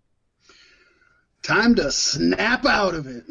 Time 1.42 1.74
to 1.74 1.92
snap 1.92 2.64
out 2.64 2.94
of 2.94 3.08
it. 3.08 3.24